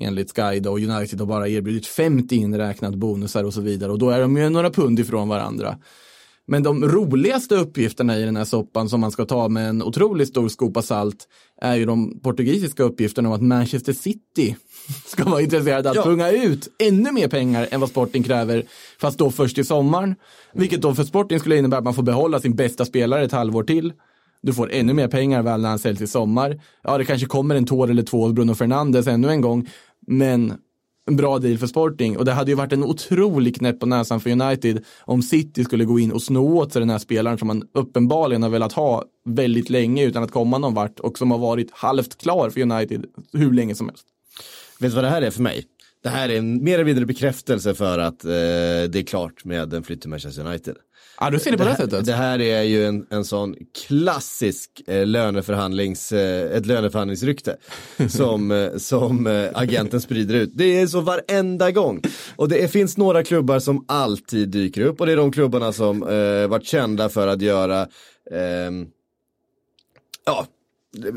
enligt 0.00 0.30
Sky 0.36 0.60
och 0.68 0.78
United 0.78 1.20
har 1.20 1.26
bara 1.26 1.48
erbjudit 1.48 1.86
50 1.86 2.36
inräknat 2.36 2.94
bonusar 2.94 3.44
och 3.44 3.54
så 3.54 3.60
vidare 3.60 3.92
och 3.92 3.98
då 3.98 4.10
är 4.10 4.20
de 4.20 4.36
ju 4.36 4.48
några 4.48 4.70
pund 4.70 5.00
ifrån 5.00 5.28
varandra. 5.28 5.78
Men 6.50 6.62
de 6.62 6.84
roligaste 6.88 7.54
uppgifterna 7.56 8.18
i 8.18 8.22
den 8.22 8.36
här 8.36 8.44
soppan 8.44 8.88
som 8.88 9.00
man 9.00 9.10
ska 9.10 9.24
ta 9.24 9.48
med 9.48 9.68
en 9.68 9.82
otroligt 9.82 10.28
stor 10.28 10.48
skopa 10.48 10.82
salt 10.82 11.28
är 11.62 11.76
ju 11.76 11.84
de 11.86 12.20
portugisiska 12.20 12.82
uppgifterna 12.82 13.28
om 13.28 13.34
att 13.34 13.42
Manchester 13.42 13.92
City 13.92 14.56
ska 15.06 15.24
vara 15.24 15.40
intresserade 15.40 15.90
att 15.90 15.96
Ja. 15.96 16.02
punga 16.02 16.30
ut 16.30 16.68
ännu 16.78 17.12
mer 17.12 17.28
pengar 17.28 17.68
än 17.70 17.80
vad 17.80 17.88
Sporting 17.90 18.22
kräver, 18.22 18.62
fast 19.00 19.18
då 19.18 19.30
först 19.30 19.58
i 19.58 19.64
sommaren. 19.64 20.14
Vilket 20.54 20.82
då 20.82 20.94
för 20.94 21.04
Sporting 21.04 21.40
skulle 21.40 21.56
innebära 21.56 21.78
att 21.78 21.84
man 21.84 21.94
får 21.94 22.02
behålla 22.02 22.40
sin 22.40 22.54
bästa 22.56 22.84
spelare 22.84 23.24
ett 23.24 23.32
halvår 23.32 23.62
till. 23.62 23.92
Du 24.42 24.52
får 24.52 24.72
ännu 24.72 24.92
mer 24.94 25.08
pengar 25.08 25.42
väl 25.42 25.60
när 25.60 25.68
han 25.68 25.78
säljs 25.78 26.00
i 26.00 26.06
sommar. 26.06 26.60
Ja, 26.82 26.98
det 26.98 27.04
kanske 27.04 27.26
kommer 27.26 27.54
en 27.54 27.66
tår 27.66 27.90
eller 27.90 28.02
två 28.02 28.24
av 28.24 28.34
Bruno 28.34 28.54
Fernandes 28.54 29.06
ännu 29.06 29.28
en 29.30 29.40
gång, 29.40 29.68
men 30.08 30.54
en 31.06 31.16
bra 31.16 31.38
deal 31.38 31.58
för 31.58 31.66
Sporting 31.66 32.16
och 32.16 32.24
det 32.24 32.32
hade 32.32 32.50
ju 32.50 32.54
varit 32.54 32.72
en 32.72 32.84
otrolig 32.84 33.56
knäpp 33.56 33.80
på 33.80 33.86
näsan 33.86 34.20
för 34.20 34.30
United 34.30 34.84
om 35.00 35.22
City 35.22 35.64
skulle 35.64 35.84
gå 35.84 35.98
in 35.98 36.12
och 36.12 36.22
sno 36.22 36.58
åt 36.58 36.72
sig 36.72 36.80
den 36.80 36.90
här 36.90 36.98
spelaren 36.98 37.38
som 37.38 37.48
man 37.48 37.62
uppenbarligen 37.74 38.42
har 38.42 38.50
velat 38.50 38.72
ha 38.72 39.04
väldigt 39.24 39.70
länge 39.70 40.04
utan 40.04 40.22
att 40.22 40.30
komma 40.30 40.58
någon 40.58 40.74
vart 40.74 41.00
och 41.00 41.18
som 41.18 41.30
har 41.30 41.38
varit 41.38 41.70
halvt 41.70 42.18
klar 42.18 42.50
för 42.50 42.60
United 42.60 43.04
hur 43.32 43.52
länge 43.52 43.74
som 43.74 43.88
helst. 43.88 44.06
vet 44.78 44.90
du 44.90 44.94
vad 44.94 45.04
det 45.04 45.10
här 45.10 45.22
är 45.22 45.30
för 45.30 45.42
mig? 45.42 45.64
Det 46.02 46.08
här 46.08 46.28
är 46.28 46.38
en 46.38 46.64
mer 46.64 46.74
eller 46.74 46.84
mindre 46.84 47.06
bekräftelse 47.06 47.74
för 47.74 47.98
att 47.98 48.24
eh, 48.24 48.30
det 48.30 48.96
är 48.96 49.06
klart 49.06 49.44
med 49.44 49.74
en 49.74 49.82
flytt 49.82 50.00
till 50.00 50.10
Manchester 50.10 50.46
United. 50.46 50.76
Ja, 51.20 51.30
du 51.30 51.38
ser 51.38 51.50
det 51.50 51.56
på 51.56 51.64
det, 51.64 51.70
här, 51.70 51.76
sättet. 51.76 52.06
det 52.06 52.12
här 52.12 52.40
är 52.40 52.62
ju 52.62 52.86
en, 52.86 53.06
en 53.10 53.24
sån 53.24 53.56
klassisk 53.88 54.82
eh, 54.86 55.06
löneförhandlings, 55.06 56.12
eh, 56.12 56.56
ett 56.56 56.66
löneförhandlingsrykte 56.66 57.56
som, 58.08 58.50
eh, 58.50 58.76
som 58.76 59.26
eh, 59.26 59.48
agenten 59.54 60.00
sprider 60.00 60.34
ut. 60.34 60.50
Det 60.54 60.80
är 60.80 60.86
så 60.86 61.00
varenda 61.00 61.70
gång. 61.70 62.02
Och 62.36 62.48
det 62.48 62.64
är, 62.64 62.68
finns 62.68 62.96
några 62.96 63.24
klubbar 63.24 63.58
som 63.58 63.84
alltid 63.88 64.48
dyker 64.48 64.80
upp 64.80 65.00
och 65.00 65.06
det 65.06 65.12
är 65.12 65.16
de 65.16 65.32
klubbarna 65.32 65.72
som 65.72 66.02
eh, 66.02 66.48
varit 66.48 66.66
kända 66.66 67.08
för 67.08 67.28
att 67.28 67.42
göra 67.42 67.88
ehm, 68.30 68.86
ja, 70.26 70.46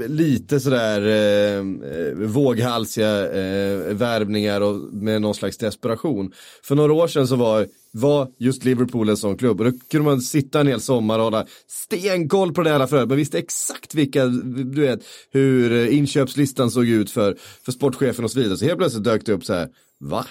lite 0.08 0.60
sådär 0.60 1.02
eh, 1.02 1.58
eh, 1.92 2.14
våghalsiga 2.14 3.32
eh, 3.32 3.94
värvningar 3.94 4.62
och 4.62 4.76
med 4.94 5.22
någon 5.22 5.36
slags 5.36 5.58
desperation. 5.58 6.32
För 6.64 6.76
några 6.76 6.94
år 6.94 7.08
sedan 7.08 7.28
så 7.28 7.36
var, 7.36 7.68
var 7.92 8.28
just 8.40 8.66
Liverpool 8.66 9.10
en 9.10 9.18
sån 9.18 9.38
klubb 9.38 9.62
och 9.62 9.72
då 9.72 9.78
kunde 9.92 10.06
man 10.06 10.22
sitta 10.22 10.60
en 10.60 10.68
hel 10.68 10.82
sommar 10.82 11.20
och 11.20 11.24
hålla 11.24 11.46
stenkoll 11.68 12.54
på 12.54 12.64
det 12.64 12.70
här 12.70 12.88
flödet. 12.88 13.10
Man 13.10 13.18
visste 13.18 13.40
exakt 13.40 13.96
vilka, 13.96 14.26
du 14.26 14.82
vet, 14.82 15.00
hur 15.32 15.72
eh, 15.72 15.98
inköpslistan 15.98 16.72
såg 16.72 16.88
ut 16.88 17.12
för, 17.12 17.38
för 17.66 17.72
sportchefen 17.72 18.26
och 18.26 18.32
så 18.32 18.40
vidare. 18.40 18.58
Så 18.58 18.66
helt 18.66 18.78
plötsligt 18.78 19.04
dök 19.04 19.26
det 19.26 19.34
upp 19.34 19.46
så 19.46 19.54
här, 19.54 19.70
va? 20.00 20.26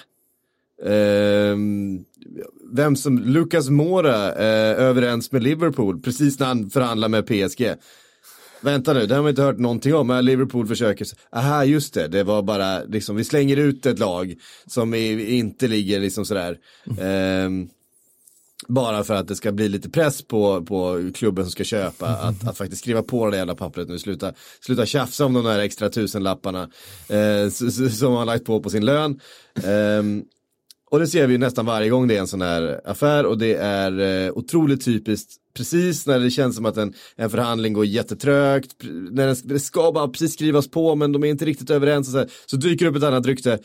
Eh, 0.85 1.57
vem 2.73 2.95
som, 2.95 3.19
Lucas 3.19 3.69
Moura 3.69 4.33
eh, 4.33 4.83
överens 4.83 5.31
med 5.31 5.43
Liverpool 5.43 6.01
precis 6.01 6.39
när 6.39 6.47
han 6.47 6.69
förhandlar 6.69 7.09
med 7.09 7.27
PSG. 7.27 7.75
Vänta 8.61 8.93
nu, 8.93 9.05
det 9.05 9.15
har 9.15 9.21
man 9.21 9.29
inte 9.29 9.41
hört 9.41 9.57
någonting 9.57 9.95
om. 9.95 10.19
Liverpool 10.23 10.67
försöker, 10.67 11.07
aha 11.31 11.65
just 11.65 11.93
det, 11.93 12.07
det 12.07 12.23
var 12.23 12.41
bara 12.41 12.83
liksom, 12.83 13.15
vi 13.15 13.23
slänger 13.23 13.57
ut 13.57 13.85
ett 13.85 13.99
lag 13.99 14.35
som 14.67 14.93
inte 14.93 15.67
ligger 15.67 15.99
liksom 15.99 16.25
sådär. 16.25 16.57
ehm, 16.99 17.69
bara 18.67 19.03
för 19.03 19.13
att 19.13 19.27
det 19.27 19.35
ska 19.35 19.51
bli 19.51 19.69
lite 19.69 19.89
press 19.89 20.21
på, 20.21 20.65
på 20.65 21.11
klubben 21.13 21.45
som 21.45 21.51
ska 21.51 21.63
köpa 21.63 22.07
att, 22.07 22.47
att 22.47 22.57
faktiskt 22.57 22.81
skriva 22.81 23.03
på 23.03 23.25
det 23.25 23.31
där 23.31 23.37
jävla 23.37 23.55
pappret 23.55 23.89
nu. 23.89 23.99
Sluta, 23.99 24.33
sluta 24.59 24.85
tjafsa 24.85 25.25
om 25.25 25.33
de 25.33 25.43
där 25.43 25.59
extra 25.59 25.89
tusenlapparna 25.89 26.69
eh, 27.09 27.49
som 27.89 28.09
man 28.09 28.17
har 28.17 28.25
lagt 28.25 28.45
på 28.45 28.61
på 28.61 28.69
sin 28.69 28.85
lön. 28.85 29.19
Eh, 29.55 30.03
och 30.91 30.99
det 30.99 31.07
ser 31.07 31.27
vi 31.27 31.33
ju 31.33 31.37
nästan 31.37 31.65
varje 31.65 31.89
gång 31.89 32.07
det 32.07 32.15
är 32.15 32.19
en 32.19 32.27
sån 32.27 32.41
här 32.41 32.81
affär 32.85 33.25
och 33.25 33.37
det 33.37 33.53
är 33.55 33.99
eh, 33.99 34.31
otroligt 34.31 34.85
typiskt 34.85 35.40
precis 35.53 36.07
när 36.07 36.19
det 36.19 36.31
känns 36.31 36.55
som 36.55 36.65
att 36.65 36.77
en, 36.77 36.93
en 37.15 37.29
förhandling 37.29 37.73
går 37.73 37.85
jättetrögt, 37.85 38.75
när 39.11 39.27
den, 39.27 39.35
det 39.43 39.59
ska 39.59 39.91
bara 39.91 40.07
precis 40.07 40.33
skrivas 40.33 40.67
på 40.67 40.95
men 40.95 41.11
de 41.11 41.23
är 41.23 41.27
inte 41.27 41.45
riktigt 41.45 41.69
överens 41.69 42.07
och 42.07 42.11
så, 42.11 42.17
här, 42.17 42.29
så 42.45 42.57
dyker 42.57 42.85
upp 42.85 42.95
ett 42.95 43.03
annat 43.03 43.25
rykte. 43.25 43.59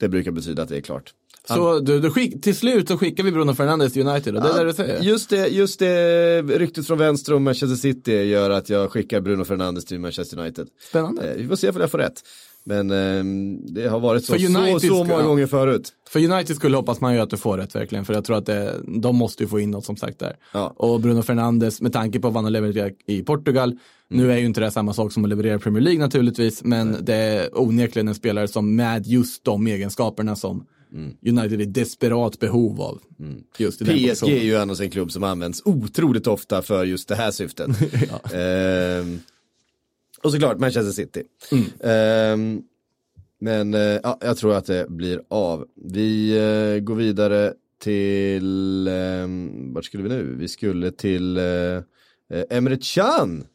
Det 0.00 0.08
brukar 0.08 0.30
betyda 0.30 0.62
att 0.62 0.68
det 0.68 0.76
är 0.76 0.80
klart. 0.80 1.14
Så 1.48 1.80
du, 1.80 2.00
du 2.00 2.10
skick, 2.10 2.42
till 2.42 2.56
slut 2.56 2.88
så 2.88 2.98
skickar 2.98 3.24
vi 3.24 3.32
Bruno 3.32 3.54
Fernandes 3.54 3.92
till 3.92 4.06
United 4.06 4.36
och 4.36 4.42
det 4.42 4.48
är 4.48 4.58
det 4.58 4.64
du 4.64 4.72
säger? 4.72 5.02
Just 5.02 5.30
det, 5.30 5.48
just 5.48 5.78
det 5.78 6.42
ryktet 6.42 6.86
från 6.86 6.98
vänster 6.98 7.34
om 7.34 7.44
Manchester 7.44 7.76
City 7.76 8.12
gör 8.12 8.50
att 8.50 8.68
jag 8.68 8.92
skickar 8.92 9.20
Bruno 9.20 9.44
Fernandes 9.44 9.84
till 9.84 10.00
Manchester 10.00 10.38
United. 10.38 10.68
Spännande. 10.88 11.30
Eh, 11.30 11.36
vi 11.36 11.48
får 11.48 11.56
se 11.56 11.68
om 11.68 11.80
jag 11.80 11.90
får 11.90 11.98
rätt. 11.98 12.22
Men 12.68 12.90
ehm, 12.90 13.74
det 13.74 13.88
har 13.88 14.00
varit 14.00 14.24
så, 14.24 14.32
För 14.32 14.40
så, 14.40 14.58
United 14.58 14.90
så 14.90 15.04
många 15.04 15.22
gånger 15.22 15.46
förut. 15.46 15.92
För 16.08 16.32
United 16.32 16.56
skulle 16.56 16.76
hoppas 16.76 17.00
man 17.00 17.14
ju 17.14 17.20
att 17.20 17.30
du 17.30 17.36
får 17.36 17.58
rätt 17.58 17.74
verkligen, 17.74 18.04
för 18.04 18.14
jag 18.14 18.24
tror 18.24 18.36
att 18.36 18.46
det, 18.46 18.74
de 18.86 19.16
måste 19.16 19.42
ju 19.42 19.48
få 19.48 19.60
in 19.60 19.70
något 19.70 19.84
som 19.84 19.96
sagt 19.96 20.18
där. 20.18 20.36
Ja. 20.52 20.74
Och 20.76 21.00
Bruno 21.00 21.22
Fernandes, 21.22 21.80
med 21.80 21.92
tanke 21.92 22.20
på 22.20 22.30
vad 22.30 22.42
han 22.42 22.52
levererat 22.52 22.92
i 23.06 23.22
Portugal, 23.22 23.78
nu 24.08 24.32
är 24.32 24.36
ju 24.36 24.46
inte 24.46 24.60
det 24.60 24.70
samma 24.70 24.92
sak 24.92 25.12
som 25.12 25.24
att 25.24 25.30
leverera 25.30 25.54
i 25.54 25.58
Premier 25.58 25.82
League 25.82 26.00
naturligtvis, 26.00 26.64
men 26.64 26.96
det 27.00 27.14
är 27.14 27.58
onekligen 27.58 28.08
en 28.08 28.14
spelare 28.14 28.48
som 28.48 28.76
med 28.76 29.06
just 29.06 29.44
de 29.44 29.66
egenskaperna 29.66 30.36
som 30.36 30.66
United 31.26 31.60
är 31.60 31.66
desperat 31.66 32.38
behov 32.38 32.80
av. 32.80 32.98
Just 33.58 33.82
i 33.82 33.84
den 33.84 34.14
PSG 34.14 34.28
är 34.28 34.44
ju 34.44 34.56
annars 34.56 34.80
en 34.80 34.90
klubb 34.90 35.12
som 35.12 35.24
används 35.24 35.62
otroligt 35.64 36.26
ofta 36.26 36.62
för 36.62 36.84
just 36.84 37.08
det 37.08 37.14
här 37.14 37.30
syftet. 37.30 37.68
Ehm, 38.34 39.20
och 40.22 40.32
såklart 40.32 40.58
Manchester 40.58 40.92
City. 40.92 41.22
Ehm, 41.84 42.62
men 43.40 43.74
eh, 43.74 43.80
ja, 43.80 44.18
jag 44.20 44.36
tror 44.36 44.54
att 44.54 44.66
det 44.66 44.86
blir 44.88 45.20
av. 45.28 45.64
Vi 45.84 46.30
eh, 46.76 46.80
går 46.84 46.94
vidare 46.94 47.52
till, 47.82 48.88
um, 48.88 49.74
vart 49.74 49.84
skulle 49.84 50.02
vi 50.02 50.08
nu? 50.08 50.34
Vi 50.38 50.48
skulle 50.48 50.90
till 50.90 51.38
uh, 51.38 51.82
Emre 52.50 52.78
Can. 52.82 53.46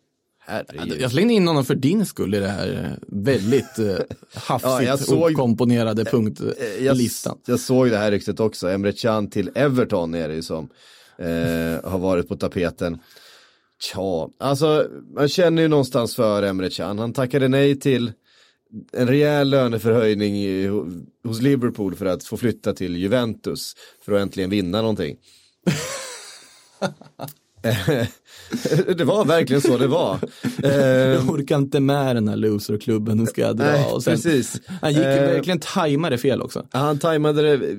Herregud. 0.46 1.02
Jag 1.02 1.12
slängde 1.12 1.34
in 1.34 1.48
honom 1.48 1.66
för 1.66 1.76
din 1.76 2.06
skull 2.06 2.36
i 2.36 2.40
det 2.40 2.48
här 2.48 3.00
väldigt 3.08 3.66
hafsigt 4.34 4.88
Ja, 4.88 4.98
såg- 4.98 5.32
uppkomponerade 5.32 6.02
Eh, 6.02 6.06
Jag, 6.06 6.12
punktlistan. 6.12 7.38
jag 7.46 7.60
såg 7.60 7.90
det 7.90 7.98
här 7.98 8.12
ryktet 8.12 8.40
också. 8.40 8.70
Emre 8.70 8.92
Can 8.92 9.30
till 9.30 9.50
Everton 9.56 10.14
är 10.16 10.28
det 10.28 10.36
ju 10.36 10.42
som 10.42 10.70
eh, 11.18 11.90
har 11.92 11.98
varit 12.00 12.28
på 12.28 12.36
tapeten. 12.36 13.00
Tja, 13.82 14.30
alltså 14.40 14.88
man 15.16 15.28
känner 15.28 15.62
ju 15.62 15.68
någonstans 15.68 16.16
för 16.16 16.44
Emre 16.44 16.70
Can. 16.70 17.00
Han 17.00 17.14
tackade 17.14 17.48
nej 17.48 17.80
till 17.80 18.12
en 18.94 19.08
rejäl 19.08 19.50
löneförhöjning 19.50 20.36
i, 20.36 20.68
hos 21.24 21.42
Liverpool 21.42 21.96
för 21.96 22.06
att 22.06 22.24
få 22.24 22.38
flytta 22.38 22.74
till 22.74 22.98
Juventus 22.98 23.74
för 24.06 24.12
att 24.12 24.22
äntligen 24.22 24.50
vinna 24.50 24.82
någonting. 24.82 25.18
det 28.98 29.04
var 29.04 29.26
verkligen 29.26 29.62
så 29.62 29.78
det 29.78 29.88
var. 29.88 30.20
Jag 30.62 31.30
orkar 31.30 31.58
inte 31.58 31.80
med 31.80 32.16
den 32.16 32.28
här 32.28 32.36
loserklubben, 32.36 33.18
nu 33.18 33.26
ska 33.26 33.42
jag 33.42 33.58
dra. 33.58 33.66
Nej, 33.66 34.02
sen, 34.02 34.14
precis. 34.14 34.62
Han 34.82 34.94
gick 34.94 35.04
ju 35.04 35.10
Eh, 35.10 35.32
verkligen 35.34 35.60
tajmade 35.60 36.18
fel 36.18 36.42
också. 36.42 36.66
Han 36.72 37.00
tajmade 37.00 37.42
det. 37.42 37.76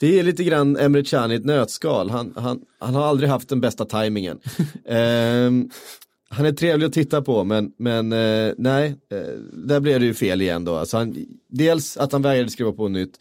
Det 0.00 0.18
är 0.18 0.22
lite 0.22 0.44
grann 0.44 0.76
Emre 0.76 1.04
Can 1.04 1.32
i 1.32 1.34
ett 1.34 1.44
nötskal. 1.44 2.10
Han, 2.10 2.32
han, 2.36 2.60
han 2.78 2.94
har 2.94 3.06
aldrig 3.06 3.30
haft 3.30 3.48
den 3.48 3.60
bästa 3.60 3.84
tajmingen. 3.84 4.38
Ehm, 4.88 5.70
han 6.28 6.46
är 6.46 6.52
trevlig 6.52 6.86
att 6.86 6.92
titta 6.92 7.22
på 7.22 7.44
men, 7.44 7.72
men 7.78 8.12
eh, 8.12 8.52
nej, 8.58 8.96
eh, 9.12 9.18
där 9.52 9.80
blev 9.80 10.00
det 10.00 10.06
ju 10.06 10.14
fel 10.14 10.42
igen 10.42 10.64
då. 10.64 10.76
Alltså 10.76 10.96
han, 10.96 11.16
dels 11.48 11.96
att 11.96 12.12
han 12.12 12.22
vägrade 12.22 12.50
skriva 12.50 12.72
på 12.72 12.88
nytt 12.88 13.12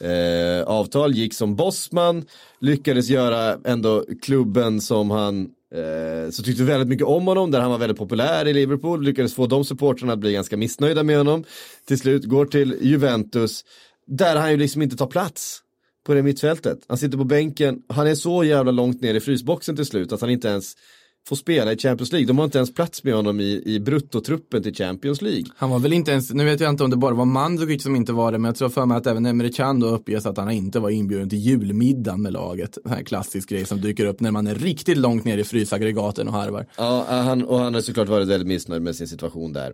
eh, 0.00 0.66
avtal, 0.66 1.14
gick 1.14 1.34
som 1.34 1.56
bossman, 1.56 2.24
lyckades 2.60 3.08
göra 3.08 3.58
ändå 3.64 4.04
klubben 4.22 4.80
som 4.80 5.10
han 5.10 5.48
eh, 5.74 6.30
så 6.30 6.42
tyckte 6.42 6.62
väldigt 6.62 6.88
mycket 6.88 7.06
om 7.06 7.26
honom, 7.26 7.50
där 7.50 7.60
han 7.60 7.70
var 7.70 7.78
väldigt 7.78 7.98
populär 7.98 8.48
i 8.48 8.52
Liverpool, 8.52 9.02
lyckades 9.02 9.34
få 9.34 9.46
de 9.46 9.64
supportrarna 9.64 10.12
att 10.12 10.18
bli 10.18 10.32
ganska 10.32 10.56
missnöjda 10.56 11.02
med 11.02 11.18
honom. 11.18 11.44
Till 11.86 11.98
slut 11.98 12.24
går 12.24 12.46
till 12.46 12.78
Juventus, 12.80 13.64
där 14.06 14.36
han 14.36 14.50
ju 14.50 14.56
liksom 14.56 14.82
inte 14.82 14.96
tar 14.96 15.06
plats 15.06 15.63
på 16.04 16.14
det 16.14 16.22
mittfältet. 16.22 16.78
Han 16.88 16.98
sitter 16.98 17.18
på 17.18 17.24
bänken, 17.24 17.82
han 17.88 18.06
är 18.06 18.14
så 18.14 18.44
jävla 18.44 18.72
långt 18.72 19.00
ner 19.00 19.14
i 19.14 19.20
frysboxen 19.20 19.76
till 19.76 19.86
slut 19.86 20.12
att 20.12 20.20
han 20.20 20.30
inte 20.30 20.48
ens 20.48 20.76
får 21.28 21.36
spela 21.36 21.72
i 21.72 21.78
Champions 21.78 22.12
League. 22.12 22.26
De 22.26 22.38
har 22.38 22.44
inte 22.44 22.58
ens 22.58 22.74
plats 22.74 23.04
med 23.04 23.14
honom 23.14 23.40
i, 23.40 23.62
i 23.64 23.80
bruttotruppen 23.80 24.62
till 24.62 24.74
Champions 24.74 25.22
League. 25.22 25.44
Han 25.56 25.70
var 25.70 25.78
väl 25.78 25.92
inte 25.92 26.10
ens, 26.10 26.30
nu 26.30 26.44
vet 26.44 26.60
jag 26.60 26.70
inte 26.70 26.84
om 26.84 26.90
det 26.90 26.96
bara 26.96 27.14
var 27.14 27.24
Mandzukic 27.24 27.82
som 27.82 27.96
inte 27.96 28.12
var 28.12 28.32
det, 28.32 28.38
men 28.38 28.48
jag 28.48 28.56
tror 28.56 28.68
för 28.68 28.86
mig 28.86 28.96
att 28.96 29.06
även 29.06 29.26
Emre 29.26 29.48
Can 29.48 29.80
då 29.80 29.86
uppges 29.86 30.26
att 30.26 30.36
han 30.36 30.50
inte 30.50 30.80
var 30.80 30.90
inbjuden 30.90 31.30
till 31.30 31.38
julmiddagen 31.38 32.22
med 32.22 32.32
laget. 32.32 32.78
En 32.84 32.90
här 32.90 33.02
klassisk 33.02 33.48
grej 33.48 33.64
som 33.64 33.80
dyker 33.80 34.06
upp 34.06 34.20
när 34.20 34.30
man 34.30 34.46
är 34.46 34.54
riktigt 34.54 34.98
långt 34.98 35.24
ner 35.24 35.38
i 35.38 35.44
frysaggregaten 35.44 36.28
och 36.28 36.34
harvar. 36.34 36.66
Ja, 36.76 37.06
han, 37.08 37.44
och 37.44 37.58
han 37.58 37.74
har 37.74 37.80
såklart 37.80 38.08
varit 38.08 38.28
väldigt 38.28 38.48
missnöjd 38.48 38.82
med 38.82 38.96
sin 38.96 39.08
situation 39.08 39.52
där. 39.52 39.72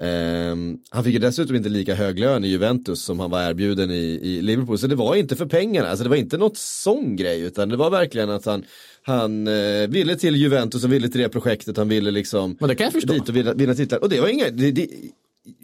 Ehm, 0.00 0.78
han 0.90 1.04
fick 1.04 1.12
ju 1.12 1.18
dessutom 1.18 1.56
inte 1.56 1.68
lika 1.68 1.94
hög 1.94 2.18
lön 2.18 2.44
i 2.44 2.48
Juventus 2.48 3.02
som 3.02 3.20
han 3.20 3.30
var 3.30 3.42
erbjuden 3.42 3.90
i, 3.90 4.20
i 4.22 4.42
Liverpool. 4.42 4.78
Så 4.78 4.86
det 4.86 4.94
var 4.94 5.14
inte 5.14 5.36
för 5.36 5.46
pengarna, 5.46 5.88
alltså 5.88 6.04
det 6.04 6.10
var 6.10 6.16
inte 6.16 6.38
något 6.38 6.56
sån 6.56 7.16
grej 7.16 7.40
utan 7.40 7.68
det 7.68 7.76
var 7.76 7.90
verkligen 7.90 8.30
att 8.30 8.46
han, 8.46 8.64
han 9.02 9.46
eh, 9.48 9.88
ville 9.88 10.16
till 10.16 10.36
Juventus 10.36 10.84
och 10.84 10.92
ville 10.92 11.08
till 11.08 11.20
det 11.20 11.28
projektet, 11.28 11.76
han 11.76 11.88
ville 11.88 12.10
liksom 12.10 12.56
Och 12.60 12.68
det 12.68 12.74
kan 12.74 12.84
jag 12.84 12.92
förstå. 12.92 13.12
dit 13.12 13.28
och 13.28 13.36
vinna, 13.36 13.54
vinna 13.54 13.74
titlar. 13.74 13.98
Och 14.02 14.08
det 14.08 14.20
var 14.20 14.28
inga, 14.28 14.50
det, 14.50 14.70
det, 14.70 14.88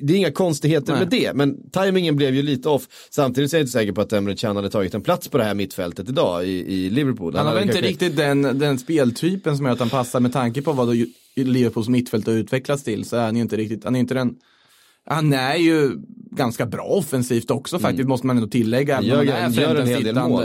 det 0.02 0.12
är 0.12 0.16
inga 0.16 0.32
konstigheter 0.32 0.92
Nej. 0.92 1.00
med 1.00 1.08
det, 1.08 1.32
men 1.34 1.70
tajmingen 1.70 2.16
blev 2.16 2.34
ju 2.34 2.42
lite 2.42 2.68
off. 2.68 2.82
Samtidigt 3.10 3.50
så 3.50 3.56
är 3.56 3.58
jag 3.58 3.62
inte 3.62 3.72
säker 3.72 3.92
på 3.92 4.00
att 4.00 4.12
Emre 4.12 4.36
Can 4.36 4.56
hade 4.56 4.70
tagit 4.70 4.94
en 4.94 5.02
plats 5.02 5.28
på 5.28 5.38
det 5.38 5.44
här 5.44 5.54
mittfältet 5.54 6.08
idag 6.08 6.46
i, 6.46 6.74
i 6.74 6.90
Liverpool. 6.90 7.34
Han 7.36 7.46
har 7.46 7.52
hade 7.52 7.60
väl 7.66 7.68
inte 7.68 7.82
kanske- 7.82 7.90
riktigt 8.06 8.16
den, 8.16 8.42
den 8.58 8.78
speltypen 8.78 9.56
som 9.56 9.66
gör 9.66 9.72
att 9.72 9.78
han 9.80 9.90
passar 9.90 10.20
med 10.20 10.32
tanke 10.32 10.62
på 10.62 10.72
vad 10.72 10.96
Liverpools 11.36 11.88
mittfält 11.88 12.26
har 12.26 12.34
utvecklats 12.34 12.82
till 12.84 13.04
så 13.04 13.16
är 13.16 13.20
han 13.24 13.36
ju 13.36 13.42
inte 13.42 13.56
riktigt, 13.56 13.84
han 13.84 13.96
är 13.96 14.00
inte 14.00 14.14
den 14.14 14.34
han 15.06 15.32
är 15.32 15.56
ju 15.56 15.90
ganska 16.30 16.66
bra 16.66 16.82
offensivt 16.84 17.50
också 17.50 17.78
faktiskt, 17.78 18.08
måste 18.08 18.26
man 18.26 18.36
ändå 18.36 18.48
tillägga. 18.48 18.96
Mm. 18.98 19.08
Gör- 19.08 19.40
han 19.40 19.52
är 19.52 19.60
gör 19.60 19.74
en 19.74 19.86
hel 19.86 20.04
del 20.04 20.14
mål. 20.14 20.44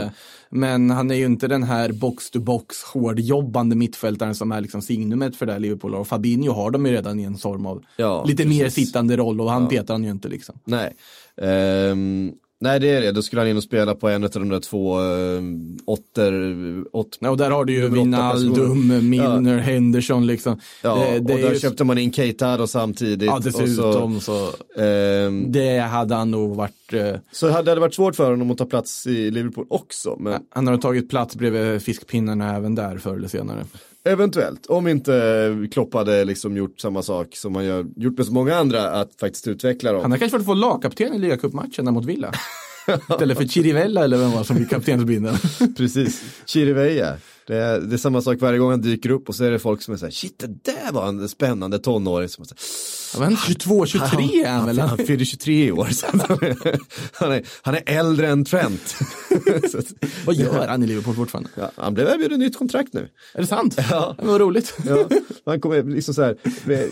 Men 0.54 0.90
han 0.90 1.10
är 1.10 1.14
ju 1.14 1.24
inte 1.24 1.48
den 1.48 1.62
här 1.62 1.92
box-to-box 1.92 2.82
hårdjobbande 2.94 3.76
mittfältaren 3.76 4.34
som 4.34 4.52
är 4.52 4.60
liksom 4.60 4.82
signumet 4.82 5.36
för 5.36 5.46
det 5.46 5.52
här 5.52 5.58
Liverpool. 5.60 5.94
Och 5.94 6.08
Fabinho 6.08 6.52
har 6.52 6.70
de 6.70 6.86
ju 6.86 6.92
redan 6.92 7.20
i 7.20 7.22
en 7.22 7.36
form 7.36 7.66
av 7.66 7.82
Ja, 7.96 8.24
lite 8.24 8.44
mer 8.44 8.64
precis. 8.64 8.86
sittande 8.86 9.16
roll 9.16 9.40
och 9.40 9.50
han 9.50 9.68
petar 9.68 9.94
han 9.94 10.04
ju 10.04 10.10
inte 10.10 10.28
liksom. 10.28 10.58
Nej. 10.64 10.92
Ehm, 11.42 12.32
nej 12.62 12.80
det 12.80 12.90
är 12.90 13.00
det, 13.00 13.12
då 13.12 13.22
skulle 13.22 13.40
han 13.40 13.48
in 13.48 13.56
och 13.56 13.62
spela 13.62 13.94
på 13.94 14.08
en 14.08 14.24
av 14.24 14.30
de 14.30 14.48
där 14.48 14.60
två 14.60 15.00
um, 15.00 15.78
åtter, 15.84 16.32
åt, 16.92 17.18
Ja, 17.20 17.30
och 17.30 17.36
där 17.36 17.50
har 17.50 17.64
du 17.64 17.72
ju 17.72 17.88
Wijnaldum. 17.88 19.10
Milner, 19.10 19.58
Henderson 19.58 20.26
liksom. 20.26 20.60
ja, 20.82 20.94
det, 20.94 21.18
det 21.18 21.34
och 21.34 21.40
där 21.40 21.52
ju, 21.52 21.58
köpte 21.58 21.84
man 21.84 21.98
in 21.98 22.12
Keita 22.12 22.56
då 22.56 22.66
samtidigt. 22.66 23.26
ja, 23.26 23.36
och 23.36 23.42
dessutom 23.42 24.20
så, 24.20 24.50
så, 24.76 24.82
ehm, 24.82 25.52
det 25.52 25.78
hade 25.78 26.14
han 26.14 26.30
nog 26.30 26.56
varit 26.56 26.92
eh, 26.92 27.14
så 27.32 27.50
hade 27.50 27.74
det 27.74 27.80
varit 27.80 27.94
svårt 27.94 28.16
för 28.16 28.30
honom 28.30 28.50
att 28.50 28.58
ta 28.58 28.64
plats 28.66 29.06
i 29.06 29.30
Liverpool 29.30 29.66
också, 29.70 30.16
men 30.20 30.42
Han 30.50 30.66
har 30.66 30.76
tagit 30.76 31.10
plats 31.10 31.36
bredvid 31.36 31.82
fiskpinnarna 31.82 32.56
även 32.56 32.74
där 32.74 32.98
förr 32.98 33.16
eller 33.16 33.28
senare. 33.28 33.64
Eventuellt. 34.04 34.66
Om 34.66 34.88
inte 34.88 35.68
Klopp 35.72 35.94
hade 35.94 36.24
liksom 36.24 36.56
gjort 36.56 36.80
samma 36.80 37.02
sak 37.02 37.36
som 37.36 37.54
han 37.54 37.64
gör, 37.64 37.86
gjort 37.96 38.16
med 38.16 38.26
så 38.26 38.32
många 38.32 38.56
andra, 38.56 38.90
att 38.90 39.14
faktiskt 39.20 39.48
utveckla 39.48 39.92
dem. 39.92 40.02
Han 40.02 40.10
har 40.10 40.18
kanske 40.18 40.38
varit 40.38 40.46
få 40.46 40.54
lagkapten 40.54 41.14
i 41.14 41.18
ligacupmatchen 41.18 41.84
där 41.84 41.92
mot 41.92 42.04
Villa. 42.04 42.32
Istället 43.10 43.38
för 43.38 43.44
Chirivella 43.44 44.04
eller 44.04 44.16
vem 44.16 44.30
var 44.30 44.44
som 44.44 44.56
fick 44.56 44.70
kaptensbindeln. 44.70 45.36
Precis, 45.76 46.22
Chiriveja. 46.46 47.16
Det 47.46 47.56
är, 47.56 47.80
det 47.80 47.96
är 47.96 47.98
samma 47.98 48.22
sak 48.22 48.40
varje 48.40 48.58
gång 48.58 48.70
han 48.70 48.80
dyker 48.80 49.10
upp 49.10 49.28
och 49.28 49.34
så 49.34 49.44
är 49.44 49.50
det 49.50 49.58
folk 49.58 49.82
som 49.82 49.94
är 49.94 49.98
så 49.98 50.06
här, 50.06 50.12
shit 50.12 50.38
det 50.38 50.64
där 50.72 50.92
var 50.92 51.08
en 51.08 51.28
spännande 51.28 51.78
tonåring. 51.78 52.28
Som 52.28 52.42
är 52.42 52.46
så 52.46 52.54
här, 52.54 52.62
Han 53.12 53.30
var 53.30 53.36
22, 53.46 53.86
23 53.86 54.42
är 54.44 54.48
han 54.50 54.66
väl? 54.66 54.78
Han, 54.78 54.88
han 54.88 54.98
fyller 54.98 55.24
23 55.24 55.66
i 55.66 55.72
år. 55.72 55.88
Så 55.90 56.06
han, 57.12 57.32
är, 57.32 57.42
han, 57.62 57.74
är, 57.74 57.82
äldre 57.86 58.28
än 58.28 58.44
Trent. 58.44 58.96
Vad 60.24 60.34
gör 60.34 60.68
han 60.68 60.82
i 60.82 60.86
Liverpool 60.86 61.14
fortfarande? 61.14 61.50
ja, 61.54 61.70
han 61.76 61.94
blev 61.94 62.08
erbjuden 62.08 62.40
nytt 62.40 62.58
kontrakt 62.58 62.92
nu. 62.92 63.08
Är 63.34 63.40
det 63.40 63.46
sant? 63.46 63.76
Ja. 63.90 64.16
Det 64.20 64.26
var 64.26 64.38
roligt. 64.38 64.74
Ja, 64.86 65.08
han 65.46 65.60
kommer 65.60 65.82
liksom 65.82 66.14
så 66.14 66.22
här, 66.22 66.36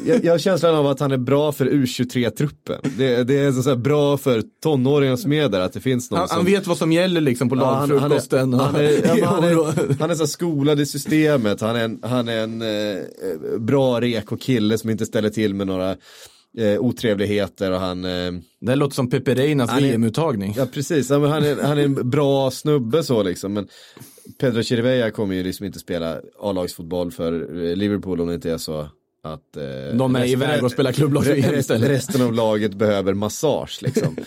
jag, 0.06 0.24
jag 0.24 0.32
har 0.32 0.38
känslan 0.38 0.74
av 0.74 0.86
att 0.86 1.00
han 1.00 1.12
är 1.12 1.16
bra 1.16 1.52
för 1.52 1.66
U23-truppen. 1.66 2.80
Det, 2.98 3.24
det 3.24 3.38
är 3.38 3.52
så 3.52 3.76
bra 3.76 4.16
för 4.16 4.42
tonåringar 4.62 5.16
som 5.16 5.32
är 5.32 5.48
där, 5.48 5.60
att 5.60 5.72
det 5.72 5.80
finns 5.80 6.10
någon 6.10 6.18
Han, 6.18 6.28
som... 6.28 6.36
han 6.36 6.46
vet 6.46 6.66
vad 6.66 6.78
som 6.78 6.92
gäller 6.92 7.20
liksom 7.20 7.48
på 7.48 7.56
Ja, 7.56 7.64
han, 7.64 7.78
han, 7.78 7.88
lagfrukosten. 7.88 8.54
han, 8.54 8.74
är, 8.74 9.06
ja, 9.06 9.14
men 9.14 9.24
han, 9.24 9.44
i 9.44 9.46
är, 9.46 9.58
området. 9.58 10.00
han 10.00 10.10
är 10.10 10.14
så 10.14 10.26
skolad 10.26 10.80
i 10.80 10.86
systemet, 10.86 11.60
han 11.60 11.76
är 11.76 11.84
en, 11.84 11.98
han 12.02 12.28
är 12.28 12.36
en 12.38 12.62
eh, 12.62 13.58
bra 13.58 14.00
reko 14.00 14.36
kille 14.36 14.78
som 14.78 14.90
inte 14.90 15.06
ställer 15.06 15.30
till 15.30 15.54
med 15.54 15.66
några 15.66 15.96
eh, 16.58 16.80
otrevligheter 16.80 17.70
och 17.72 17.80
han, 17.80 18.04
eh, 18.04 18.32
Det 18.60 18.74
låter 18.76 18.94
som 18.94 19.10
Pepe 19.10 19.34
Reinas 19.34 19.70
Han 19.70 19.82
VM-uttagning. 19.82 20.54
ja 20.56 20.66
precis, 20.66 21.10
men 21.10 21.24
han, 21.24 21.44
är, 21.44 21.62
han 21.62 21.78
är 21.78 21.84
en 21.84 22.10
bra 22.10 22.50
snubbe 22.50 23.02
så 23.02 23.22
liksom. 23.22 23.52
Men 23.52 23.68
Pedro 24.40 24.62
Chirivella 24.62 25.10
kommer 25.10 25.34
ju 25.34 25.42
liksom 25.42 25.66
inte 25.66 25.78
spela 25.78 26.20
A-lagsfotboll 26.40 27.12
för 27.12 27.64
eh, 27.66 27.76
Liverpool 27.76 28.20
om 28.20 28.28
det 28.28 28.34
inte 28.34 28.50
är 28.50 28.58
så 28.58 28.88
att 29.22 29.56
eh, 29.56 29.62
De 29.96 30.16
är 30.16 30.20
resten- 30.20 30.32
iväg 30.42 30.64
och 30.64 30.70
spelar 30.70 30.92
klubblags-VM 30.92 31.54
istället. 31.58 31.90
Resten 31.90 32.22
av 32.22 32.32
laget 32.32 32.74
behöver 32.74 33.14
massage 33.14 33.78
liksom. 33.82 34.16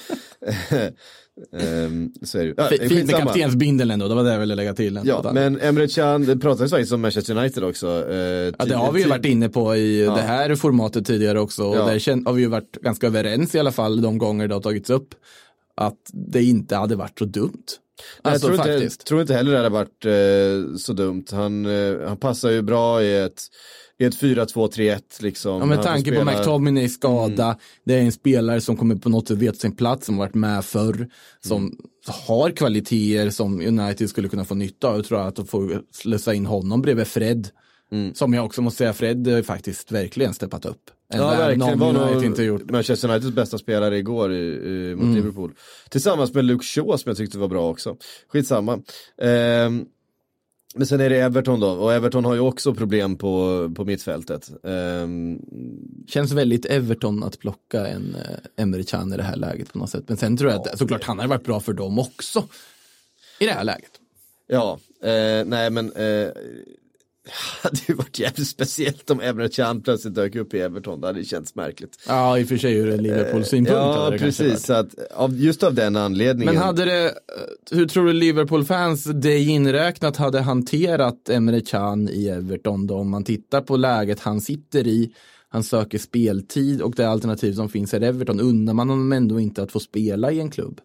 Ehm, 1.59 2.11
så 2.23 2.37
är 2.39 2.45
det. 2.45 2.53
Ja, 2.57 2.69
F- 2.71 2.89
Fint 2.89 3.11
med 3.11 3.15
kaptensbindeln 3.15 3.91
ändå, 3.91 4.07
det 4.07 4.15
var 4.15 4.23
det 4.23 4.31
jag 4.31 4.39
ville 4.39 4.55
lägga 4.55 4.73
till. 4.73 4.99
Ja, 5.03 5.31
men 5.33 5.59
Emre 5.61 5.87
Can, 5.87 6.25
det 6.25 6.37
pratades 6.37 6.71
faktiskt 6.71 6.91
om 6.93 7.01
Manchester 7.01 7.37
United 7.37 7.63
också. 7.63 7.87
eh, 8.11 8.17
Ja, 8.17 8.65
det 8.65 8.75
har 8.75 8.91
vi 8.91 9.01
ju 9.03 9.07
varit 9.09 9.25
inne 9.25 9.49
på 9.49 9.75
i 9.75 10.01
det 10.01 10.21
här 10.21 10.55
formatet 10.55 11.05
tidigare 11.05 11.39
också. 11.39 11.63
Och 11.63 11.75
Ja. 11.77 11.85
där 11.85 12.25
har 12.25 12.33
vi 12.33 12.41
ju 12.41 12.47
varit 12.47 12.71
ganska 12.81 13.07
överens 13.07 13.55
i 13.55 13.59
alla 13.59 13.71
fall 13.71 14.01
de 14.01 14.17
gånger 14.17 14.47
det 14.47 14.53
har 14.53 14.61
tagits 14.61 14.89
upp. 14.89 15.15
Att 15.75 15.99
det 16.13 16.43
inte 16.43 16.75
hade 16.75 16.95
varit 16.95 17.19
så 17.19 17.25
dumt. 17.25 17.63
Nej, 18.23 18.33
Alltså 18.33 18.51
jag 18.51 18.63
tror 18.63 18.75
inte, 18.83 18.97
tror 18.97 19.21
inte 19.21 19.33
heller 19.33 19.51
det 19.51 19.57
hade 19.57 19.69
varit 19.69 20.05
eh, 20.05 20.75
så 20.77 20.93
dumt. 20.93 21.25
Han, 21.31 21.65
eh, 21.65 22.07
han 22.07 22.17
passar 22.17 22.49
ju 22.49 22.61
bra 22.61 23.03
i 23.03 23.21
ett, 23.21 23.41
i 23.99 24.05
ett 24.05 24.15
4-2-3-1 24.21 25.01
liksom. 25.19 25.59
Ja, 25.59 25.65
med 25.65 25.81
tanke 25.83 26.15
på 26.15 26.23
McTominays 26.25 26.93
skada, 26.93 27.45
Mm. 27.45 27.57
det 27.85 27.93
är 27.93 28.01
en 28.01 28.11
spelare 28.11 28.61
som 28.61 28.77
kommer 28.77 28.95
på 28.95 29.09
något 29.09 29.27
sätt 29.27 29.37
veta 29.37 29.57
sin 29.57 29.75
plats, 29.75 30.05
som 30.05 30.17
varit 30.17 30.33
med 30.35 30.65
förr, 30.65 31.07
som 31.45 31.57
Mm. 31.63 31.75
har 32.27 32.49
kvaliteter 32.51 33.29
som 33.29 33.61
United 33.61 34.09
skulle 34.09 34.29
kunna 34.29 34.45
få 34.45 34.55
nytta 34.55 34.87
av. 34.87 34.95
Jag 34.95 35.05
tror 35.05 35.27
att 35.27 35.35
de 35.35 35.45
får 35.47 35.81
slussa 35.91 36.33
in 36.33 36.45
honom 36.45 36.81
bredvid 36.81 37.07
Fred. 37.07 37.49
Mm. 37.91 38.13
Som 38.13 38.33
jag 38.33 38.45
också 38.45 38.61
måste 38.61 38.77
säga, 38.77 38.93
Fred 38.93 39.27
har 39.27 39.41
faktiskt 39.41 39.91
verkligen 39.91 40.33
steppat 40.33 40.65
upp. 40.65 40.81
Ja, 41.13 41.27
verkligen. 41.29 41.79
Var 41.79 41.93
nog 41.93 42.23
inte 42.25 42.43
gjort. 42.43 42.69
Manchester 42.71 43.09
Uniteds 43.09 43.35
bästa 43.35 43.57
spelare 43.57 43.97
igår 43.97 44.33
i, 44.33 44.37
i, 44.37 44.95
mot 44.95 45.03
Mm. 45.03 45.15
Liverpool. 45.15 45.51
Tillsammans 45.89 46.33
med 46.33 46.45
Luke 46.45 46.65
Shaw 46.65 46.97
som 46.97 47.09
jag 47.09 47.17
tyckte 47.17 47.37
var 47.37 47.47
bra 47.47 47.69
också. 47.69 47.95
Skitsamma. 48.27 48.79
Ehm, 49.21 49.85
men 50.73 50.87
sen 50.87 51.01
är 51.01 51.09
det 51.09 51.17
Everton 51.17 51.59
då, 51.59 51.69
och 51.69 51.93
Everton 51.93 52.25
har 52.25 52.33
ju 52.33 52.39
också 52.39 52.73
problem 52.73 53.15
på, 53.15 53.71
på 53.75 53.85
mittfältet. 53.85 54.51
Ehm, 54.63 55.39
Känns 56.07 56.31
väldigt 56.31 56.65
Everton 56.65 57.23
att 57.23 57.39
plocka 57.39 57.87
en 57.87 58.15
eh, 58.15 58.63
Emre 58.63 58.83
Can 58.83 59.13
i 59.13 59.17
det 59.17 59.23
här 59.23 59.35
läget 59.35 59.73
på 59.73 59.77
något 59.77 59.89
sätt. 59.89 60.03
Men 60.07 60.17
sen 60.17 60.37
tror 60.37 60.51
jag 60.51 60.67
att 60.67 60.77
såklart 60.77 61.03
han 61.03 61.17
hade 61.19 61.29
varit 61.29 61.43
bra 61.43 61.59
för 61.59 61.73
dem 61.73 61.99
också. 61.99 62.47
I 63.39 63.45
det 63.45 63.51
här 63.51 63.63
läget. 63.63 63.91
Ja, 64.47 64.79
eh, 65.03 65.45
nej 65.45 65.69
men 65.69 65.91
eh, 65.91 66.27
hade 67.63 67.77
ju 67.87 67.93
varit 67.93 68.19
jävligt 68.19 68.47
speciellt 68.47 69.09
om 69.09 69.21
Emre 69.21 69.49
Can 69.49 69.81
plötsligt 69.81 70.15
dök 70.15 70.35
upp 70.35 70.53
i 70.53 70.59
Everton. 70.59 71.01
Det 71.01 71.07
hade 71.07 71.23
känts 71.23 71.55
märkligt. 71.55 71.99
Ja, 72.07 72.39
i 72.39 72.43
och 72.43 72.47
för 72.47 72.57
sig 72.57 72.73
ur 72.73 72.89
en 72.89 73.03
Liverpool-synpunkt. 73.03 73.79
hade 73.79 74.15
Ja, 74.15 74.19
precis. 74.19 74.65
Så 74.65 74.73
att, 74.73 75.11
av, 75.11 75.35
just 75.35 75.63
av 75.63 75.73
den 75.73 75.95
anledningen. 75.95 76.55
Men 76.55 76.63
hade 76.63 76.85
det, 76.85 77.05
eh, 77.05 77.11
hur 77.71 77.85
tror 77.85 78.05
du 78.05 78.13
Liverpool-fans, 78.13 79.03
dig 79.03 79.49
inräknat, 79.49 80.17
hade 80.17 80.41
hanterat 80.41 81.29
Emre 81.29 81.61
Can 81.61 82.09
i 82.09 82.27
Everton 82.27 82.87
då? 82.87 82.95
Om 82.95 83.09
man 83.09 83.23
tittar 83.23 83.61
på 83.61 83.77
läget 83.77 84.19
han 84.19 84.41
sitter 84.41 84.87
i, 84.87 85.13
han 85.49 85.63
söker 85.63 85.97
speltid 85.97 86.81
och 86.81 86.93
det 86.95 87.09
alternativ 87.09 87.53
som 87.53 87.69
finns 87.69 87.93
är 87.93 88.01
Everton, 88.01 88.39
undrar 88.39 88.73
man 88.73 88.89
honom 88.89 89.11
ändå 89.11 89.39
inte 89.39 89.63
att 89.63 89.71
få 89.71 89.79
spela 89.79 90.31
i 90.31 90.39
en 90.39 90.51
klubb? 90.51 90.81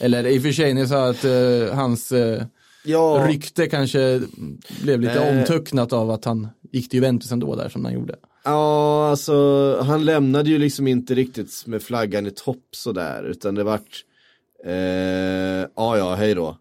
Eller 0.00 0.26
i 0.26 0.38
och 0.38 0.42
för 0.42 0.52
sig, 0.52 0.74
ni 0.74 0.86
sa 0.86 1.10
att 1.10 1.24
eh, 1.24 1.74
hans 1.74 2.12
eh, 2.12 2.42
ja, 2.84 3.24
rykte 3.28 3.66
kanske 3.66 4.20
blev 4.82 5.00
lite 5.00 5.12
Eh. 5.20 5.38
omtöcknat 5.38 5.92
av 5.92 6.10
att 6.10 6.24
han 6.24 6.48
gick 6.72 6.88
till 6.90 6.96
Juventus 6.96 7.32
ändå 7.32 7.56
där 7.56 7.68
som 7.68 7.84
han 7.84 7.94
gjorde. 7.94 8.16
ja, 8.44 9.08
alltså 9.10 9.34
han 9.82 10.04
lämnade 10.04 10.50
ju 10.50 10.58
liksom 10.58 10.86
inte 10.86 11.14
riktigt 11.14 11.66
med 11.66 11.82
flaggan 11.82 12.26
i 12.26 12.30
topp 12.30 12.64
sådär. 12.70 13.22
Utan 13.24 13.54
det 13.54 13.64
vart, 13.64 14.04
eh, 14.64 14.72
ja 15.76 15.98
ja, 15.98 16.14
hej 16.14 16.34
då. 16.34 16.56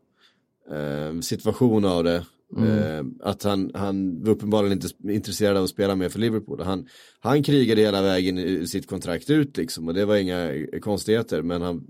Eh, 0.75 1.19
situation 1.21 1.85
av 1.85 2.03
det. 2.03 2.25
Eh, 2.57 3.03
att 3.23 3.43
han, 3.43 3.71
han 3.73 4.23
var 4.23 4.31
uppenbarligen 4.31 4.71
inte 4.73 4.87
intresserad 5.13 5.57
av 5.57 5.63
att 5.63 5.69
spela 5.69 5.95
mer 5.95 6.09
för 6.09 6.19
Liverpool. 6.19 6.61
Han, 6.61 6.87
han 7.19 7.43
krigade 7.43 7.81
hela 7.81 8.01
vägen 8.01 8.37
i 8.37 8.67
sitt 8.67 8.87
kontrakt 8.87 9.29
ut 9.29 9.57
liksom 9.57 9.87
och 9.87 9.93
det 9.93 10.05
var 10.05 10.15
inga 10.15 10.51
konstigheter. 10.81 11.41
Men 11.41 11.61
han 11.61 11.83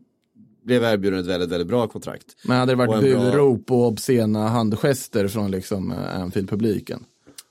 blev 0.63 0.83
erbjuden 0.83 1.19
ett 1.19 1.25
väldigt, 1.25 1.49
väldigt 1.49 1.67
bra 1.67 1.87
kontrakt. 1.87 2.25
Men 2.43 2.57
hade 2.57 2.71
det 2.71 2.75
varit 2.75 3.03
en 3.03 3.11
bra- 3.11 3.31
burop 3.31 3.71
och 3.71 3.87
obscena 3.87 4.47
handgester 4.47 5.27
från 5.27 5.51
liksom 5.51 5.91
eh, 5.91 6.19
Anfield-publiken? 6.21 7.03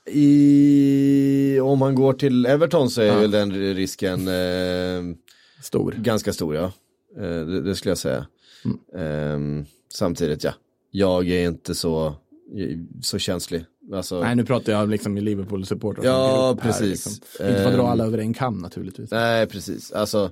I, 0.05 1.59
om 1.63 1.81
han 1.81 1.95
går 1.95 2.13
till 2.13 2.45
Everton 2.45 2.89
så 2.89 3.01
är 3.01 3.19
väl 3.19 3.31
den 3.31 3.51
risken 3.53 4.27
eh, 4.27 5.15
Stor. 5.61 5.95
ganska 5.97 6.33
stor 6.33 6.55
ja. 6.55 6.71
Eh, 7.17 7.45
det, 7.45 7.61
det 7.61 7.75
skulle 7.75 7.91
jag 7.91 7.97
säga. 7.97 8.25
Eh, 8.95 9.39
samtidigt 9.93 10.43
ja, 10.43 10.53
jag 10.91 11.27
är 11.29 11.47
inte 11.47 11.75
så, 11.75 12.13
så 13.01 13.19
känslig. 13.19 13.65
Alltså, 13.93 14.21
Nej, 14.21 14.35
nu 14.35 14.45
pratar 14.45 14.73
jag 14.73 14.89
liksom 14.89 15.17
i 15.17 15.21
Liverpool-supportrar. 15.21 16.05
Ja, 16.05 16.51
grupp 16.51 16.63
här, 16.63 16.71
precis. 16.71 16.89
Liksom. 17.05 17.47
Inte 17.47 17.61
för 17.63 17.69
att 17.69 17.73
dra 17.75 17.81
Ehm. 17.83 17.87
alla 17.91 18.05
över 18.05 18.17
en 18.17 18.33
kam 18.33 18.57
naturligtvis. 18.57 19.11
Nej, 19.11 19.47
precis. 19.47 19.91
Alltså, 19.91 20.31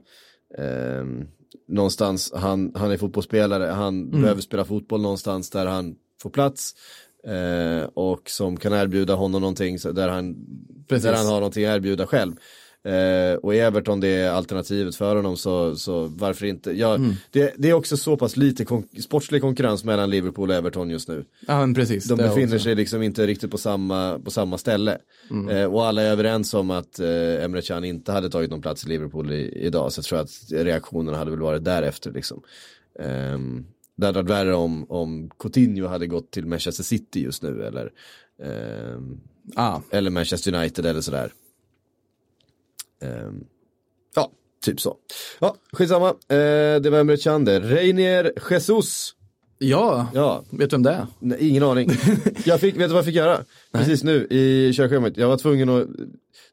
ehm, 0.57 1.27
någonstans, 1.70 2.32
han, 2.36 2.72
han 2.76 2.91
är 2.91 2.97
fotbollsspelare, 2.97 3.63
han 3.65 3.99
Mm. 4.03 4.22
behöver 4.22 4.41
spela 4.41 4.65
fotboll 4.65 5.01
någonstans 5.01 5.49
där 5.49 5.65
han 5.65 5.95
får 6.22 6.30
plats. 6.30 6.76
Eh, 7.28 7.84
och 7.93 8.30
som 8.30 8.57
kan 8.57 8.74
erbjuda 8.74 9.15
honom 9.15 9.41
någonting 9.41 9.80
så 9.80 9.91
där, 9.91 10.07
han, 10.07 10.36
Precis. 10.88 11.03
där 11.03 11.13
han 11.13 11.26
har 11.26 11.34
någonting 11.34 11.65
att 11.65 11.76
erbjuda 11.76 12.07
själv. 12.07 12.34
Eh, 12.86 13.36
och 13.38 13.55
i 13.55 13.59
Everton 13.59 13.99
det 13.99 14.07
är 14.07 14.30
alternativet 14.32 14.95
för 14.95 15.15
honom 15.15 15.38
så, 15.38 15.75
så 15.75 16.03
varför 16.03 16.45
inte. 16.45 16.71
Ja, 16.71 16.95
Mm. 16.95 17.13
det, 17.32 17.53
det 17.57 17.69
är 17.69 17.73
också 17.73 17.97
så 17.97 18.17
pass 18.17 18.38
lite 18.38 18.65
kon- 18.65 18.88
sportslig 19.01 19.41
konkurrens 19.41 19.84
mellan 19.84 20.09
Liverpool 20.09 20.49
och 20.49 20.55
Everton 20.55 20.89
just 20.89 21.07
nu. 21.07 21.25
Ja, 21.47 21.59
men 21.59 21.73
precis. 21.73 22.05
De 22.05 22.15
befinner 22.17 22.55
också. 22.55 22.63
sig 22.63 22.75
liksom 22.75 23.01
inte 23.03 23.27
riktigt 23.27 23.51
på 23.51 23.57
samma, 23.57 24.19
på 24.19 24.32
samma 24.32 24.57
ställe. 24.57 24.97
Eh, 25.51 25.63
och 25.65 25.86
alla 25.86 26.01
är 26.01 26.11
överens 26.11 26.53
om 26.53 26.71
att 26.71 26.99
eh, 26.99 27.43
Emre 27.43 27.61
Can 27.61 27.84
inte 27.84 28.11
hade 28.11 28.30
tagit 28.30 28.49
någon 28.51 28.61
plats 28.61 28.86
i 28.86 28.89
Liverpool 28.89 29.32
i, 29.32 29.65
idag. 29.65 29.91
Så 29.93 29.99
jag 29.99 30.05
tror 30.05 30.19
att 30.19 30.30
reaktionerna 30.51 31.17
hade 31.17 31.32
väl 31.32 31.39
varit 31.39 31.63
därefter 31.65 32.11
liksom. 32.11 32.41
Um, 33.34 33.65
det 33.95 34.05
hade 34.05 34.19
varit 34.21 34.30
värre 34.30 34.53
om, 34.55 34.86
om 34.91 35.30
Coutinho 35.39 35.88
hade 35.88 36.07
gått 36.07 36.32
till 36.32 36.45
Manchester 36.45 36.84
City 36.84 37.21
just 37.23 37.43
nu 37.43 37.63
eller, 37.63 37.91
ehm, 38.43 39.19
Ja, 39.55 39.82
eller 39.91 40.11
Manchester 40.11 40.55
United 40.55 40.86
eller 40.86 41.01
sådär. 41.01 41.32
Ehm, 43.02 43.43
ja, 44.16 44.32
typ 44.66 44.82
så. 44.82 44.95
Ja, 45.39 45.56
skitsamma. 45.74 46.10
Uh, 46.10 46.82
det 46.82 46.89
var 46.89 47.00
Emre 47.00 47.18
Can 47.18 47.45
det. 47.45 47.60
Reinier 47.60 48.32
Jesus. 48.50 49.16
ja. 49.58 50.08
Ja, 50.14 50.43
vet 50.50 50.70
du 50.70 50.74
vem 50.74 50.84
det 50.84 50.91
är? 50.91 51.08
Nej, 51.20 51.50
ingen 51.50 51.64
aning. 51.64 51.89
Jag 52.45 52.60
fick, 52.60 52.76
vet 52.76 52.82
du 52.82 52.88
vad 52.88 52.97
jag 52.97 53.06
fick 53.06 53.16
göra? 53.16 53.43
Precis 53.74 54.04
nu 54.04 54.28
i 54.30 54.74
körschemat. 54.74 55.18
Jag 55.18 55.28
var 55.28 55.38
tvungen 55.38 55.70
att 55.70 55.88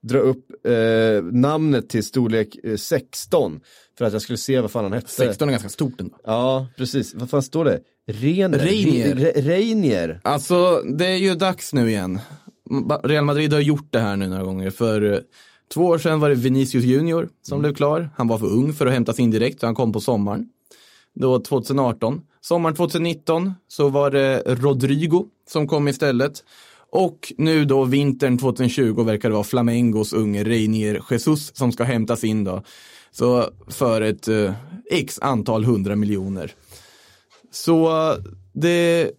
dra 0.03 0.19
upp 0.19 0.67
eh, 0.67 1.25
namnet 1.33 1.89
till 1.89 2.05
storlek 2.05 2.57
eh, 2.65 2.77
16. 2.77 3.61
För 3.99 4.05
att 4.05 4.13
jag 4.13 4.23
skulle 4.23 4.37
se 4.37 4.61
vad 4.61 4.71
fan 4.71 4.85
han 4.85 4.93
hette. 4.93 5.09
16 5.09 5.49
är 5.49 5.53
ganska 5.53 5.69
stort 5.69 6.01
ändå. 6.01 6.17
Ja, 6.25 6.67
precis. 6.77 7.15
Vad 7.15 7.31
fan 7.31 7.43
står 7.43 7.65
det? 7.65 7.81
Ren, 8.07 8.55
Reinier. 8.55 9.15
Re, 9.15 9.33
Re, 9.35 9.41
Reinier. 9.41 10.21
Alltså, 10.25 10.83
det 10.83 11.07
är 11.07 11.17
ju 11.17 11.35
dags 11.35 11.73
nu 11.73 11.89
igen. 11.89 12.21
Real 13.03 13.25
Madrid 13.25 13.53
har 13.53 13.61
gjort 13.61 13.89
det 13.91 13.99
här 13.99 14.17
nu 14.17 14.29
några 14.29 14.45
gånger. 14.45 14.71
För 14.71 15.13
eh, 15.13 15.19
två 15.75 15.87
år 15.87 15.99
sedan 15.99 16.21
var 16.21 16.29
det 16.29 16.35
Vinicius 16.35 16.85
Junior 16.85 17.29
som 17.43 17.61
blev 17.61 17.75
klar. 17.75 18.11
Han 18.17 18.29
var 18.29 18.39
för 18.39 18.47
ung 18.47 18.73
för 18.73 18.87
att 18.87 18.93
hämtas 18.93 19.21
in 19.21 19.31
direkt, 19.31 19.61
så 19.61 19.67
han 19.67 19.75
kom 19.75 19.93
på 19.93 20.01
sommaren. 20.01 20.49
Då 21.15 21.41
2018. 21.41 22.21
Sommaren 22.41 22.77
2019 22.77 23.55
så 23.69 23.89
var 23.89 24.11
det 24.11 24.43
Rodrigo 24.47 25.25
som 25.49 25.69
kom 25.69 25.89
istället. 25.89 26.45
Och 26.91 27.33
nu 27.39 27.65
då 27.65 27.85
vintern 27.85 28.39
2020 28.39 29.03
verkar 29.03 29.29
det 29.29 29.33
vara 29.33 29.45
Flamengos 29.45 30.13
unge 30.13 30.45
Reinier 30.45 31.03
Jesus 31.11 31.57
som 31.57 31.73
ska 31.73 31.85
hämtas 31.85 32.25
in 32.25 32.45
då. 32.45 32.63
Så 33.11 33.51
för 33.69 34.01
ett 34.01 34.29
eh, 34.29 34.53
x 34.91 35.19
antal 35.23 35.65
hundra 35.65 35.97
miljoner. 35.97 36.53
Så 37.51 38.11
eh, 38.11 38.17
det, 38.53 39.11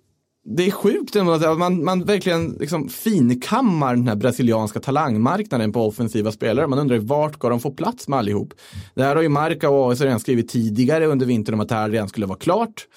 det 0.50 0.68
är 0.68 0.72
sjukt 0.72 1.16
ändå 1.16 1.32
att 1.32 1.58
man, 1.58 1.84
man 1.84 2.04
verkligen 2.04 2.58
liksom 2.60 2.90
finkammar 2.90 3.96
den 3.96 4.08
här 4.08 4.16
brasilianska 4.16 4.80
talangmarknaden 4.80 5.72
på 5.72 5.88
offensiva 5.88 6.32
spelare. 6.32 6.68
Man 6.68 6.80
undrar 6.80 6.98
vart 6.98 7.34
ska 7.34 7.50
de 7.50 7.60
få 7.60 7.72
plats 7.72 8.08
med 8.08 8.20
allihop? 8.20 8.54
Det 8.96 9.04
här 9.04 9.16
har 9.16 9.24
ju 9.24 9.30
Marca 9.30 9.70
och 9.70 9.92
AS 9.92 10.02
redan 10.02 10.20
skrivit 10.20 10.50
tidigare 10.50 11.06
under 11.06 11.26
vintern 11.26 11.54
om 11.54 11.60
att 11.60 11.70
det 11.70 11.76
här 11.76 11.90
redan 11.90 12.10
skulle 12.10 12.26
vara 12.26 12.38
klart. 12.38 12.88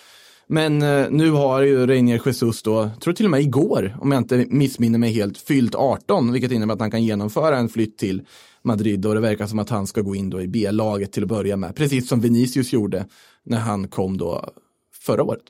Men 0.47 0.83
eh, 0.83 1.07
nu 1.11 1.31
har 1.31 1.63
ju 1.63 1.87
Reinier 1.87 2.23
Jesus 2.27 2.63
då, 2.63 2.91
tror 3.01 3.15
till 3.15 3.27
och 3.27 3.31
med 3.31 3.41
igår, 3.41 3.97
om 4.01 4.13
jag 4.13 4.21
inte 4.21 4.47
missminner 4.49 4.99
mig 4.99 5.13
helt, 5.13 5.39
fyllt 5.39 5.75
18, 5.75 6.33
vilket 6.33 6.53
innebär 6.53 6.75
att 6.75 6.81
han 6.81 6.91
kan 6.91 7.05
genomföra 7.05 7.59
en 7.59 7.69
flytt 7.69 7.99
till 7.99 8.23
Madrid 8.63 9.07
och 9.07 9.15
det 9.15 9.21
verkar 9.21 9.47
som 9.47 9.59
att 9.59 9.71
han 9.71 9.87
ska 9.87 10.01
gå 10.01 10.15
in 10.15 10.31
då 10.31 10.41
i 10.41 10.49
B-laget 10.49 11.13
till 11.13 11.23
att 11.23 11.29
börja 11.29 11.57
med, 11.57 11.77
precis 11.77 12.09
som 12.09 12.21
Vinicius 12.21 12.73
gjorde 12.73 13.07
när 13.45 13.59
han 13.59 13.89
kom 13.89 14.19
då 14.19 14.51
förra 14.93 15.23
året. 15.23 15.43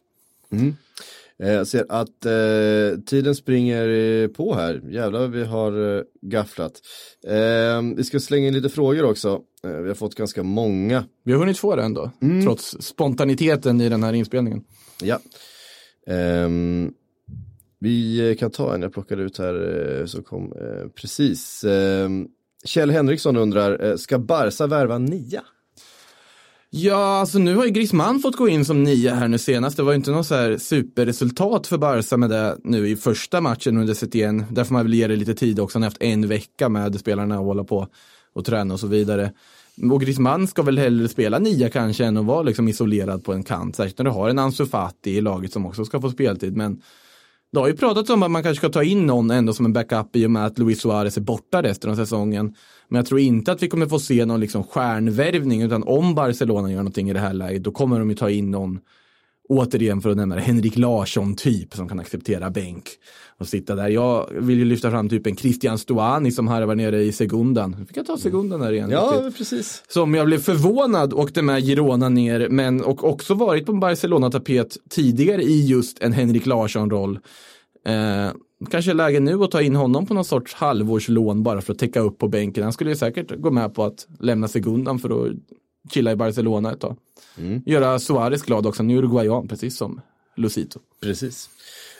Mm. 0.52 0.76
Jag 1.42 1.66
ser 1.66 1.86
att 1.88 2.26
eh, 2.26 3.00
tiden 3.06 3.34
springer 3.34 3.88
eh, 3.88 4.28
på 4.28 4.54
här. 4.54 4.82
Jävlar 4.90 5.28
vi 5.28 5.44
har 5.44 5.96
eh, 5.96 6.02
gafflat. 6.22 6.72
Eh, 7.26 7.82
vi 7.96 8.04
ska 8.04 8.20
slänga 8.20 8.48
in 8.48 8.54
lite 8.54 8.68
frågor 8.68 9.04
också. 9.04 9.40
Eh, 9.64 9.70
vi 9.70 9.88
har 9.88 9.94
fått 9.94 10.14
ganska 10.14 10.42
många. 10.42 11.04
Vi 11.24 11.32
har 11.32 11.38
hunnit 11.38 11.58
få 11.58 11.76
det 11.76 11.82
ändå, 11.82 12.10
trots 12.44 12.76
spontaniteten 12.80 13.80
i 13.80 13.88
den 13.88 14.02
här 14.02 14.12
inspelningen. 14.12 14.64
Ja. 15.02 15.20
Ehm, 16.06 16.92
vi 17.80 18.30
eh, 18.30 18.36
kan 18.36 18.50
ta 18.50 18.74
en 18.74 18.82
jag 18.82 18.92
plockade 18.92 19.22
ut 19.22 19.38
här 19.38 19.98
eh, 20.00 20.06
så 20.06 20.22
kom 20.22 20.52
eh, 20.52 20.88
precis. 20.94 21.64
Ehm, 21.64 22.28
Kjell 22.64 22.90
Henriksson 22.90 23.36
undrar, 23.36 23.84
eh, 23.84 23.96
ska 23.96 24.18
Barca 24.18 24.66
värva 24.66 24.98
nia? 24.98 25.42
Ja, 26.72 27.20
alltså 27.20 27.38
nu 27.38 27.56
har 27.56 27.64
ju 27.64 27.70
Griezmann 27.70 28.20
fått 28.20 28.36
gå 28.36 28.48
in 28.48 28.64
som 28.64 28.82
nia 28.82 29.14
här 29.14 29.28
nu 29.28 29.38
senast. 29.38 29.76
Det 29.76 29.82
var 29.82 29.92
ju 29.92 29.96
inte 29.96 30.10
något 30.10 30.26
så 30.26 30.34
här 30.34 30.58
superresultat 30.58 31.66
för 31.66 31.78
Barca 31.78 32.16
med 32.16 32.30
det 32.30 32.58
nu 32.64 32.88
i 32.88 32.96
första 32.96 33.40
matchen 33.40 33.76
under 33.76 33.94
Setien. 33.94 34.44
Där 34.50 34.64
får 34.64 34.74
man 34.74 34.84
väl 34.84 34.94
ge 34.94 35.06
det 35.06 35.16
lite 35.16 35.34
tid 35.34 35.60
också. 35.60 35.76
Han 35.76 35.82
har 35.82 35.90
haft 35.90 36.02
en 36.02 36.28
vecka 36.28 36.68
med 36.68 37.00
spelarna 37.00 37.34
att 37.34 37.44
hålla 37.44 37.64
på 37.64 37.88
och 38.32 38.44
träna 38.44 38.74
och 38.74 38.80
så 38.80 38.86
vidare. 38.86 39.32
Och 39.92 40.00
Griezmann 40.00 40.48
ska 40.48 40.62
väl 40.62 40.78
hellre 40.78 41.08
spela 41.08 41.38
nia 41.38 41.68
kanske 41.68 42.04
än 42.04 42.16
att 42.16 42.24
vara 42.24 42.42
liksom 42.42 42.68
isolerad 42.68 43.24
på 43.24 43.32
en 43.32 43.42
kant. 43.42 43.76
Särskilt 43.76 43.98
när 43.98 44.04
du 44.04 44.10
har 44.10 44.28
en 44.28 44.38
Ansu 44.38 44.66
Fati 44.66 45.10
i 45.10 45.20
laget 45.20 45.52
som 45.52 45.66
också 45.66 45.84
ska 45.84 46.00
få 46.00 46.10
speltid. 46.10 46.56
Men 46.56 46.82
det 47.52 47.58
har 47.58 47.68
ju 47.68 47.76
pratats 47.76 48.10
om 48.10 48.22
att 48.22 48.30
man 48.30 48.42
kanske 48.42 48.60
ska 48.60 48.68
ta 48.68 48.82
in 48.82 49.06
någon 49.06 49.30
ändå 49.30 49.52
som 49.52 49.66
en 49.66 49.72
backup 49.72 50.16
i 50.16 50.26
och 50.26 50.30
med 50.30 50.46
att 50.46 50.58
Luis 50.58 50.80
Suarez 50.80 51.16
är 51.16 51.20
borta 51.20 51.62
resten 51.62 51.90
av 51.90 51.96
säsongen. 51.96 52.54
Men 52.88 52.96
jag 52.96 53.06
tror 53.06 53.20
inte 53.20 53.52
att 53.52 53.62
vi 53.62 53.68
kommer 53.68 53.86
få 53.86 53.98
se 53.98 54.24
någon 54.24 54.40
liksom 54.40 54.64
stjärnvärvning 54.64 55.62
utan 55.62 55.82
om 55.82 56.14
Barcelona 56.14 56.70
gör 56.70 56.76
någonting 56.76 57.10
i 57.10 57.12
det 57.12 57.20
här 57.20 57.32
läget 57.32 57.62
då 57.62 57.70
kommer 57.70 57.98
de 57.98 58.10
ju 58.10 58.16
ta 58.16 58.30
in 58.30 58.50
någon 58.50 58.80
återigen 59.50 60.00
för 60.00 60.10
att 60.10 60.16
nämna 60.16 60.34
det, 60.34 60.40
Henrik 60.40 60.76
Larsson 60.76 61.36
typ 61.36 61.74
som 61.74 61.88
kan 61.88 62.00
acceptera 62.00 62.50
bänk 62.50 62.84
och 63.38 63.48
sitta 63.48 63.74
där. 63.74 63.88
Jag 63.88 64.28
vill 64.32 64.58
ju 64.58 64.64
lyfta 64.64 64.90
fram 64.90 65.08
typ 65.08 65.26
en 65.26 65.36
Christian 65.36 65.78
Stuani 65.78 66.32
som 66.32 66.48
harvar 66.48 66.74
nere 66.74 67.02
i 67.02 67.12
Segundan. 67.12 67.86
Fick 67.86 67.96
jag 67.96 68.06
ta 68.06 68.16
Segundan 68.16 68.60
där 68.60 68.72
igen. 68.72 68.90
riktigt 68.90 69.38
precis. 69.38 69.82
som 69.88 70.14
jag 70.14 70.26
blev 70.26 70.38
förvånad 70.38 71.12
åkte 71.12 71.42
med 71.42 71.64
Girona 71.64 72.08
ner, 72.08 72.48
men 72.48 72.82
och 72.82 73.04
också 73.04 73.34
varit 73.34 73.66
på 73.66 73.72
en 73.72 73.80
Barcelona-tapet 73.80 74.76
tidigare 74.90 75.42
i 75.42 75.66
just 75.66 76.02
en 76.02 76.12
Henrik 76.12 76.46
Larsson-roll. 76.46 77.18
Eh, 77.86 78.32
kanske 78.70 78.90
är 78.90 78.94
läge 78.94 79.20
nu 79.20 79.44
att 79.44 79.50
ta 79.50 79.62
in 79.62 79.76
honom 79.76 80.06
på 80.06 80.14
någon 80.14 80.24
sorts 80.24 80.54
halvårslån 80.54 81.42
bara 81.42 81.60
för 81.60 81.72
att 81.72 81.78
täcka 81.78 82.00
upp 82.00 82.18
på 82.18 82.28
bänken. 82.28 82.62
Han 82.62 82.72
skulle 82.72 82.96
säkert 82.96 83.36
gå 83.36 83.50
med 83.50 83.74
på 83.74 83.84
att 83.84 84.06
lämna 84.20 84.48
Segundan 84.48 84.98
för 84.98 85.26
att 85.26 85.32
chilla 85.92 86.12
i 86.12 86.16
Barcelona 86.16 86.72
ett 86.72 86.80
tag. 86.80 86.96
Göra 87.66 87.98
Suarez 87.98 88.42
glad 88.42 88.66
också, 88.66 88.82
en 88.82 88.90
uruguayan, 88.90 89.48
precis 89.48 89.76
som 89.76 90.00
Lucito. 90.36 90.78
Precis. 91.02 91.48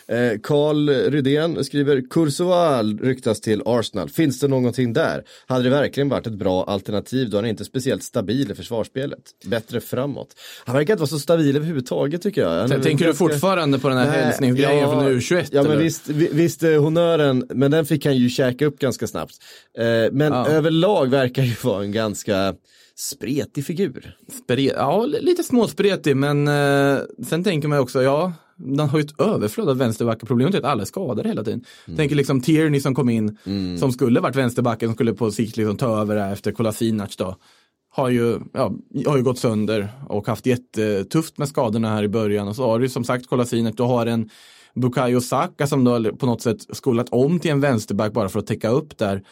Eh, 0.07 0.39
Carl 0.43 0.89
Rydén 0.89 1.63
skriver, 1.63 2.01
Kursoval 2.09 2.99
ryktas 2.99 3.41
till 3.41 3.61
Arsenal. 3.65 4.09
Finns 4.09 4.39
det 4.39 4.47
någonting 4.47 4.93
där? 4.93 5.23
Hade 5.47 5.63
det 5.63 5.69
verkligen 5.69 6.09
varit 6.09 6.27
ett 6.27 6.33
bra 6.33 6.63
alternativ 6.63 7.29
då 7.29 7.37
han 7.37 7.45
är 7.45 7.49
inte 7.49 7.65
speciellt 7.65 8.03
stabil 8.03 8.51
i 8.51 8.55
försvarsspelet? 8.55 9.19
Bättre 9.45 9.81
framåt. 9.81 10.35
Han 10.65 10.75
verkar 10.75 10.93
inte 10.93 11.01
vara 11.01 11.07
så 11.07 11.19
stabil 11.19 11.55
överhuvudtaget 11.55 12.21
tycker 12.21 12.41
jag. 12.41 12.83
Tänker 12.83 13.05
du 13.07 13.13
fortfarande 13.13 13.79
på 13.79 13.89
den 13.89 13.97
här 13.97 14.09
hälsningsgrejen 14.11 14.77
ja, 14.77 14.91
från 14.91 15.03
U21? 15.11 15.47
Ja 15.51 15.63
men 15.63 15.71
eller? 15.71 15.83
visst, 15.83 16.07
vi- 16.09 16.29
visst 16.33 16.63
är 16.63 16.77
honnören, 16.77 17.45
men 17.49 17.71
den 17.71 17.85
fick 17.85 18.05
han 18.05 18.17
ju 18.17 18.29
käka 18.29 18.65
upp 18.65 18.79
ganska 18.79 19.07
snabbt. 19.07 19.33
Eh, 19.77 19.83
men 20.11 20.33
Ja. 20.33 20.47
överlag 20.47 21.09
verkar 21.09 21.43
ju 21.43 21.55
vara 21.63 21.83
en 21.83 21.91
ganska 21.91 22.55
spretig 22.95 23.65
figur. 23.65 24.15
Spre- 24.47 24.73
ja, 24.75 25.05
lite 25.05 25.43
småspretig, 25.43 26.17
men 26.17 26.47
eh, 26.47 26.97
sen 27.27 27.43
tänker 27.43 27.67
man 27.67 27.79
också, 27.79 28.01
ja, 28.01 28.33
den 28.55 28.89
har 28.89 28.99
ju 28.99 29.05
ett 29.05 29.21
överflöd 29.21 29.69
av 29.69 29.77
vänsterbackar. 29.77 30.27
Problemet 30.27 30.53
är 30.53 30.59
att 30.59 30.65
alla 30.65 30.81
är 30.81 30.85
skadade 30.85 31.29
hela 31.29 31.43
tiden. 31.43 31.63
Tänker 31.97 32.15
liksom 32.15 32.41
Tierney 32.41 32.79
som 32.79 32.95
kom 32.95 33.09
in, 33.09 33.37
som 33.79 33.91
skulle 33.91 34.19
varit 34.19 34.35
vänsterbacken, 34.35 34.89
som 34.89 34.95
skulle 34.95 35.13
på 35.13 35.31
sikt 35.31 35.57
liksom 35.57 35.77
ta 35.77 36.01
över 36.01 36.15
det 36.15 36.21
här 36.21 36.33
efter 36.33 36.51
Kolasinac 36.51 37.15
då. 37.17 37.35
Har 37.89 38.09
ju, 38.09 38.39
ja, 38.53 38.73
har 39.05 39.17
ju 39.17 39.23
gått 39.23 39.39
sönder 39.39 39.89
och 40.09 40.27
haft 40.27 40.45
jättetufft 40.45 41.37
med 41.37 41.47
skadorna 41.47 41.89
här 41.89 42.03
i 42.03 42.07
början. 42.07 42.47
Och 42.47 42.55
så 42.55 42.63
har 42.63 42.79
du 42.79 42.89
som 42.89 43.03
sagt 43.03 43.27
Kolasinac, 43.27 43.75
du 43.75 43.83
har 43.83 44.05
en 44.05 44.29
Bukayo 44.75 45.21
Saka 45.21 45.67
som 45.67 45.83
då 45.83 46.15
på 46.15 46.25
något 46.25 46.41
sätt 46.41 46.57
skolat 46.75 47.09
om 47.09 47.39
till 47.39 47.51
en 47.51 47.61
vänsterback 47.61 48.13
bara 48.13 48.29
för 48.29 48.39
att 48.39 48.47
täcka 48.47 48.69
upp 48.69 48.97
där. 48.97 49.23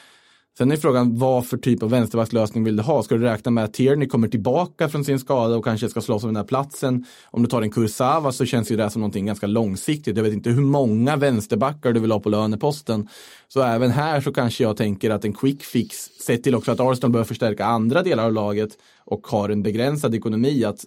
Sen 0.59 0.71
är 0.71 0.77
frågan 0.77 1.17
vad 1.17 1.47
för 1.47 1.57
typ 1.57 1.83
av 1.83 1.89
vänsterbackslösning 1.89 2.63
vill 2.63 2.75
du 2.75 2.83
ha? 2.83 3.03
Ska 3.03 3.15
du 3.15 3.21
räkna 3.21 3.51
med 3.51 3.63
att 3.63 3.73
Tierney 3.73 4.07
kommer 4.07 4.27
tillbaka 4.27 4.89
från 4.89 5.05
sin 5.05 5.19
skada 5.19 5.55
och 5.55 5.63
kanske 5.63 5.89
ska 5.89 6.01
slåss 6.01 6.23
om 6.23 6.29
den 6.29 6.35
här 6.35 6.43
platsen? 6.43 7.05
Om 7.25 7.43
du 7.43 7.49
tar 7.49 7.61
en 7.61 7.71
Kursawa 7.71 8.31
så 8.31 8.45
känns 8.45 8.71
ju 8.71 8.77
det 8.77 8.89
som 8.89 8.99
någonting 9.01 9.25
ganska 9.25 9.47
långsiktigt. 9.47 10.17
Jag 10.17 10.23
vet 10.23 10.33
inte 10.33 10.49
hur 10.49 10.61
många 10.61 11.15
vänsterbackar 11.15 11.93
du 11.93 11.99
vill 11.99 12.11
ha 12.11 12.19
på 12.19 12.29
löneposten. 12.29 13.07
Så 13.47 13.61
även 13.61 13.91
här 13.91 14.21
så 14.21 14.33
kanske 14.33 14.63
jag 14.63 14.77
tänker 14.77 15.09
att 15.09 15.25
en 15.25 15.33
quick 15.33 15.63
fix, 15.63 15.95
sett 15.97 16.43
till 16.43 16.55
också 16.55 16.71
att 16.71 16.79
Arsenal 16.79 17.11
behöver 17.11 17.27
förstärka 17.27 17.65
andra 17.65 18.03
delar 18.03 18.25
av 18.25 18.33
laget 18.33 18.77
och 19.05 19.27
har 19.27 19.49
en 19.49 19.63
begränsad 19.63 20.15
ekonomi, 20.15 20.65
att 20.65 20.85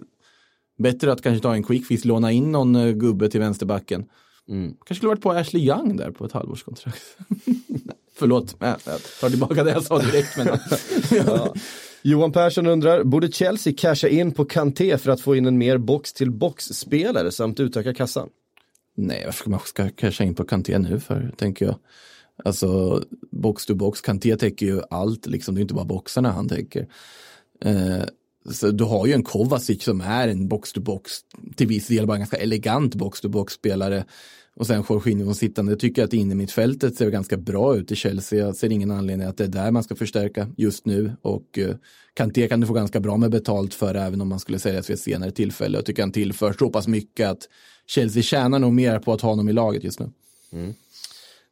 bättre 0.79 1.13
att 1.13 1.23
kanske 1.23 1.43
ta 1.43 1.55
en 1.55 1.63
quick 1.63 1.87
fix, 1.87 2.05
låna 2.05 2.33
in 2.33 2.53
någon 2.53 2.77
eh, 2.77 2.93
gubbe 2.93 3.31
till 3.31 3.41
vänsterbacken. 3.41 4.05
Kanske 4.47 4.95
skulle 4.95 5.09
varit 5.09 5.23
på 5.23 5.33
Ashley 5.33 5.63
Young 5.63 5.97
där 5.97 6.11
på 6.11 6.25
ett 6.25 6.33
halvårskontrakt. 6.33 7.03
Förlåt, 8.15 8.57
jag 8.59 8.69
jag 8.85 9.01
tar 9.21 9.31
tillbaka 9.31 9.65
det 9.65 9.71
jag 9.71 9.83
sa 9.83 9.99
direkt. 9.99 10.37
Men... 10.37 10.49
Johan 12.03 12.33
Persson 12.33 12.67
undrar, 12.67 13.05
borde 13.05 13.33
Chelsea 13.33 13.73
casha 13.77 14.09
in 14.09 14.33
på 14.33 14.45
Kanté 14.45 14.99
för 14.99 15.11
att 15.11 15.21
få 15.21 15.37
in 15.37 15.47
en 15.47 15.59
mer 15.59 15.79
box-till-box-spelare 15.79 17.33
samt 17.33 17.61
utöka 17.61 17.95
kassan? 17.95 18.29
Nej, 18.97 19.23
varför 19.25 19.39
ska 19.39 19.51
man 19.51 19.61
ska 19.61 19.89
casha 19.89 20.25
in 20.25 20.35
på 20.35 20.45
Kanté 20.45 20.79
nu 20.79 21.01
för, 21.01 21.33
tänker 21.37 21.67
jag. 21.67 21.77
Alltså, 22.45 23.03
box 23.31 23.67
to 23.67 23.75
box, 23.75 24.01
Kanté 24.01 24.37
täcker 24.37 24.67
ju 24.67 24.83
allt, 24.91 25.27
liksom. 25.27 25.55
det 25.55 25.61
är 25.61 25.63
inte 25.63 25.75
bara 25.75 25.85
boxarna 25.85 26.33
han 26.33 26.49
täcker. 26.49 26.89
Eh, 27.65 28.03
så 28.51 28.71
du 28.71 28.85
har 28.85 29.07
ju 29.07 29.13
en 29.13 29.23
Kovacic 29.23 29.85
som 29.85 30.01
är 30.01 30.29
en 30.29 30.49
box 30.49 30.73
to 30.73 30.81
box, 30.81 31.13
till 31.57 31.67
viss 31.67 31.87
del 31.87 32.07
bara 32.07 32.15
en 32.15 32.21
ganska 32.21 32.37
elegant 32.37 32.95
box 32.95 33.21
to 33.21 33.29
box 33.29 33.55
spelare. 33.55 34.05
Och 34.57 34.67
sen 34.67 34.85
Jorginho 34.89 35.25
som 35.25 35.35
sittande. 35.35 35.73
Jag 35.73 35.79
tycker 35.81 36.05
att 36.05 36.13
innermittfältet 36.13 36.97
ser 36.97 37.11
ganska 37.11 37.37
bra 37.37 37.77
ut 37.77 37.93
i 37.93 37.97
Chelsea. 37.97 38.39
Jag 38.39 38.57
ser 38.57 38.73
ingen 38.73 38.91
anledning 38.91 39.29
att 39.29 39.37
det 39.37 39.45
är 39.45 39.49
där 39.49 39.71
man 39.71 39.83
ska 39.83 39.95
förstärka 39.95 40.49
just 40.57 40.87
nu. 40.87 41.13
Och 41.23 41.59
eh, 41.59 41.77
Kanté 42.15 42.49
kan 42.49 42.61
du 42.61 42.67
få 42.67 42.73
ganska 42.73 43.01
bra 43.01 43.17
med 43.17 43.31
betalt 43.31 43.75
för 43.75 43.95
även 43.95 44.21
om 44.21 44.29
man 44.29 44.41
skulle 44.41 44.59
säljas 44.59 44.91
vid 44.91 44.95
ett 44.95 45.01
senare 45.01 45.31
tillfälle. 45.31 45.79
Jag 45.79 45.87
tycker 45.87 46.03
han 46.03 46.13
tillför 46.13 46.53
så 46.53 46.71
pass 46.71 46.89
mycket 46.89 47.29
att 47.29 47.49
Chelsea 47.87 48.23
tjänar 48.23 48.59
nog 48.59 48.73
mer 48.73 48.99
på 48.99 49.13
att 49.13 49.21
ha 49.21 49.31
honom 49.31 49.49
i 49.49 49.53
laget 49.53 49.85
just 49.85 50.01
nu. 50.01 50.11
Mm. 50.53 50.75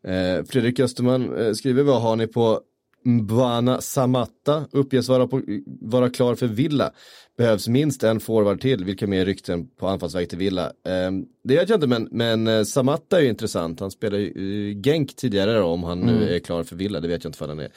Eh, 0.05 0.45
Fredrik 0.45 0.81
Österman 0.81 1.39
eh, 1.39 1.53
skriver, 1.53 1.83
vad 1.83 2.03
har 2.03 2.17
ni 2.17 2.27
på 2.27 2.61
Mbwana 3.05 3.81
Samatta? 3.81 4.65
Uppges 4.73 5.09
vara, 5.09 5.27
på, 5.27 5.43
vara 5.81 6.11
klar 6.11 6.35
för 6.35 6.47
Villa. 6.47 6.93
Behövs 7.41 7.69
minst 7.69 8.03
en 8.05 8.21
forward 8.21 8.61
till, 8.61 8.85
vilka 8.85 9.07
mer 9.07 9.25
rykten 9.25 9.67
på 9.79 9.89
anfallsväg 9.89 10.29
till 10.29 10.39
Villa? 10.39 10.65
Eh, 10.67 11.11
det 11.45 11.57
vet 11.57 11.69
jag 11.69 11.77
inte, 11.77 11.87
men, 11.87 12.09
men 12.11 12.47
eh, 12.49 12.63
Samatta 12.65 13.19
är 13.19 13.23
ju 13.23 13.29
intressant. 13.29 13.81
Han 13.81 13.91
spelade 13.91 14.23
ju 14.23 14.71
eh, 14.71 14.77
Genk 14.83 15.17
tidigare 15.17 15.53
då, 15.59 15.65
om 15.65 15.83
han 15.85 16.03
Mm. 16.03 16.15
nu 16.15 16.35
är 16.35 16.39
klar 16.39 16.63
för 16.63 16.77
Villa. 16.77 17.01
Det 17.01 17.09
vet 17.09 17.25
jag 17.25 17.29
inte 17.29 17.39
för 17.39 17.49
han 17.49 17.59
är 17.59 17.69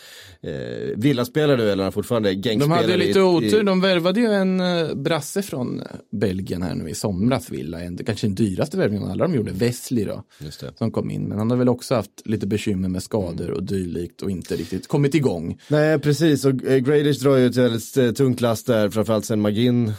eh, 0.41 0.97
Villa-spelare 0.97 1.57
nu 1.57 1.63
eller 1.63 1.77
är 1.77 1.83
han 1.83 1.91
fortfarande 1.91 2.29
De 2.29 2.35
Genk-spelare. 2.49 2.81
hade 2.81 2.97
lite 2.97 3.19
i- 3.19 3.21
otur, 3.21 3.61
i- 3.61 3.63
de 3.65 3.81
värvade 3.81 4.19
ju 4.19 4.25
en 4.27 4.59
eh, 4.59 4.93
brasse 4.95 5.41
från 5.41 5.81
Belgien 6.11 6.61
här 6.61 6.75
nu 6.75 6.89
i 6.89 6.95
somras, 6.95 7.49
Villa. 7.49 7.81
En, 7.81 7.97
kanske 7.97 8.27
den 8.27 8.35
dyraste 8.35 8.77
värvningen 8.77 9.03
av 9.05 9.11
alla 9.11 9.27
de 9.27 9.35
gjorde, 9.35 9.51
Wesley 9.51 10.05
då, 10.05 10.23
som 10.77 10.91
kom 10.91 11.11
in. 11.11 11.23
Men 11.23 11.37
han 11.37 11.49
har 11.49 11.57
väl 11.57 11.69
också 11.69 11.95
haft 11.95 12.21
lite 12.25 12.47
bekymmer 12.47 12.89
med 12.89 13.03
skador 13.03 13.51
och 13.51 13.63
dylikt 13.63 14.21
och 14.21 14.31
inte 14.31 14.55
riktigt 14.55 14.87
kommit 14.87 15.15
igång. 15.15 15.59
Nej, 15.67 15.99
precis. 15.99 16.45
Och 16.45 16.53
Grealish 16.59 17.23
drar 17.23 17.37
ju 17.37 17.45
ett 17.45 17.55
väldigt 17.57 18.17
tungt 18.17 18.41
last 18.41 18.67
där, 18.67 18.89
framförallt 18.89 19.25
sen 19.25 19.41
Magin. 19.53 19.93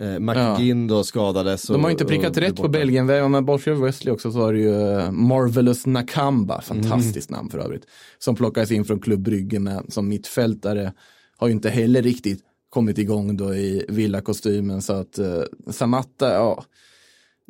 Eh, 0.00 0.18
McGinn 0.18 0.86
då 0.86 1.04
skadades. 1.04 1.62
De 1.62 1.72
har 1.80 1.84
och- 1.84 1.90
inte 1.90 2.04
prickat 2.04 2.36
rätt 2.36 2.56
på. 2.56 2.68
Belgien, 2.68 3.06
men 3.06 3.44
bortsett 3.44 3.64
från 3.64 3.82
Wesley 3.82 4.14
också 4.14 4.32
så 4.32 4.38
har 4.38 4.52
du 4.52 4.60
ju 4.60 4.98
eh, 4.98 5.10
Marvelous 5.10 5.86
Nakamba, 5.86 6.60
fantastiskt 6.60 7.30
namn 7.30 7.50
för 7.50 7.58
övrigt, 7.58 7.82
som 8.18 8.34
plockades 8.34 8.70
in 8.70 8.84
från 8.84 9.00
Klubb 9.00 9.20
Brygge 9.20 9.58
med 9.58 9.84
som 9.88 10.08
mittfältare. 10.08 10.92
Har 11.36 11.48
ju 11.48 11.52
inte 11.54 11.70
heller 11.70 12.02
riktigt 12.02 12.40
kommit 12.70 12.98
igång 12.98 13.36
då 13.36 13.54
i 13.54 13.84
villakostymen 13.88 14.82
så 14.82 14.92
att 14.92 15.18
eh, 15.18 15.42
Samatta, 15.70 16.32
ja, 16.34 16.64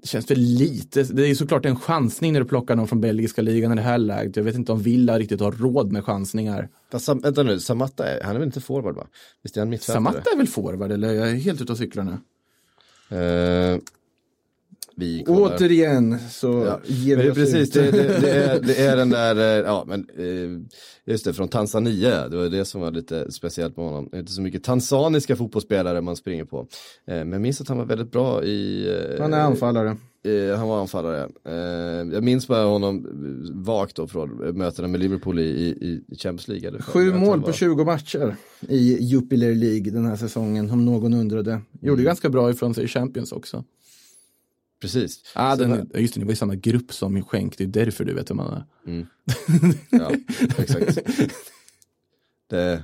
det 0.02 0.08
känns 0.08 0.26
för 0.26 0.34
lite. 0.34 1.02
Det 1.02 1.26
är 1.26 1.34
såklart 1.34 1.66
en 1.66 1.76
chansning 1.76 2.32
när 2.32 2.40
du 2.40 2.46
plockar 2.46 2.76
någon 2.76 2.88
från 2.88 3.00
belgiska 3.00 3.42
ligan 3.42 3.72
i 3.72 3.74
det 3.74 3.82
här 3.82 3.98
läget. 3.98 4.36
Jag 4.36 4.44
vet 4.44 4.54
inte 4.54 4.72
om 4.72 4.82
Villa 4.82 5.18
riktigt 5.18 5.40
har 5.40 5.52
råd 5.52 5.92
med 5.92 6.04
chansningar. 6.04 6.68
Fast, 6.92 7.08
vänta 7.08 7.42
nu, 7.42 7.60
Samatta, 7.60 8.06
är, 8.06 8.22
han 8.22 8.34
är 8.34 8.38
väl 8.38 8.48
inte 8.48 8.60
forward 8.60 8.96
va? 8.96 9.06
Visst 9.42 9.56
är 9.56 9.60
han 9.60 9.68
mittfältare? 9.68 9.94
Samatta 9.94 10.30
är 10.32 10.36
väl 10.36 10.46
forward 10.46 10.92
eller 10.92 11.12
jag 11.12 11.30
är 11.30 11.34
helt 11.34 11.60
ute 11.60 11.72
och 11.72 11.78
cyklar 11.78 12.04
nu. 12.04 12.18
Eh, 13.16 13.78
vi 14.98 15.24
kollar. 15.24 15.56
Återigen 15.56 16.18
så 16.30 16.46
Ja. 16.66 16.80
ger 16.84 17.16
vi 17.16 17.30
oss 17.30 17.34
precis, 17.34 17.70
det, 17.70 17.90
det, 17.90 18.20
det, 18.20 18.30
är, 18.30 18.60
det 18.66 18.78
är 18.78 18.96
den 18.96 19.10
där, 19.10 19.36
eh, 19.36 19.66
ja 19.66 19.84
men 19.86 20.06
eh, 20.18 20.60
just 21.12 21.24
det, 21.24 21.32
från 21.34 21.48
Tanzania, 21.48 22.28
det 22.28 22.36
var 22.36 22.48
det 22.48 22.64
som 22.64 22.80
var 22.80 22.90
lite 22.90 23.32
speciellt 23.32 23.76
med 23.76 23.86
honom. 23.86 24.08
Det 24.10 24.16
är 24.16 24.20
inte 24.20 24.32
så 24.32 24.42
mycket 24.42 24.64
tanzaniska 24.64 25.36
fotbollsspelare 25.36 26.00
man 26.00 26.16
springer 26.16 26.44
på. 26.44 26.58
Eh, 27.06 27.14
men 27.16 27.32
jag 27.32 27.40
minns 27.40 27.60
att 27.60 27.68
han 27.68 27.78
var 27.78 27.84
väldigt 27.84 28.12
bra 28.12 28.44
i... 28.44 29.16
Han 29.20 29.34
är 29.34 29.40
anfallare. 29.40 29.96
Han 30.58 30.68
var 30.68 30.80
anfallare. 30.80 31.28
Jag 32.12 32.24
minns 32.24 32.48
bara 32.48 32.64
honom 32.64 33.06
vagt 33.52 33.96
då 33.96 34.06
från 34.06 34.30
mötena 34.58 34.88
med 34.88 35.00
Liverpool 35.00 35.38
i, 35.38 35.42
i, 35.42 36.16
Champions 36.16 36.48
League. 36.48 36.80
Sju 36.82 37.12
mål 37.14 37.42
på 37.42 37.52
20 37.52 37.84
matcher 37.84 38.36
i 38.68 39.04
Jupiler 39.04 39.54
League 39.54 39.90
den 39.90 40.04
här 40.06 40.16
säsongen, 40.16 40.70
om 40.70 40.84
någon 40.84 41.14
undrade. 41.14 41.60
Gjorde 41.80 41.92
Mm. 42.00 42.04
ganska 42.04 42.28
bra 42.30 42.50
ifrån 42.50 42.74
sig 42.74 42.84
i 42.84 42.88
Champions 42.88 43.32
också. 43.32 43.64
Precis. 44.80 45.20
Ah, 45.34 45.56
den, 45.56 45.70
där- 45.70 46.00
just 46.00 46.14
det, 46.14 46.20
ni 46.20 46.26
var 46.26 46.32
i 46.32 46.36
samma 46.36 46.54
grupp 46.54 46.92
som 46.92 47.22
Schenk, 47.24 47.58
det 47.58 47.64
är 47.64 47.68
därför 47.68 48.04
du 48.04 48.14
vet 48.14 48.30
vem 48.30 48.36
man 48.36 48.52
är. 48.54 48.64
Ja, 49.90 50.10
exakt. 50.58 50.98
Det, 52.50 52.82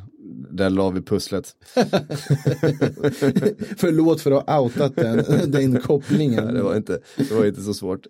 där 0.50 0.70
la 0.70 0.90
vi 0.90 1.00
pusslet. 1.02 1.56
Förlåt 3.76 4.20
för 4.20 4.30
att 4.30 4.46
ha 4.50 4.60
outat 4.60 4.96
den, 4.96 5.24
den 5.50 5.80
kopplingen. 5.80 6.44
Nej, 6.44 6.54
det, 6.54 6.62
var 6.62 6.76
inte, 6.76 6.98
det 7.16 7.30
var 7.32 7.44
inte 7.46 7.60
så 7.62 7.74
svårt. 7.74 8.06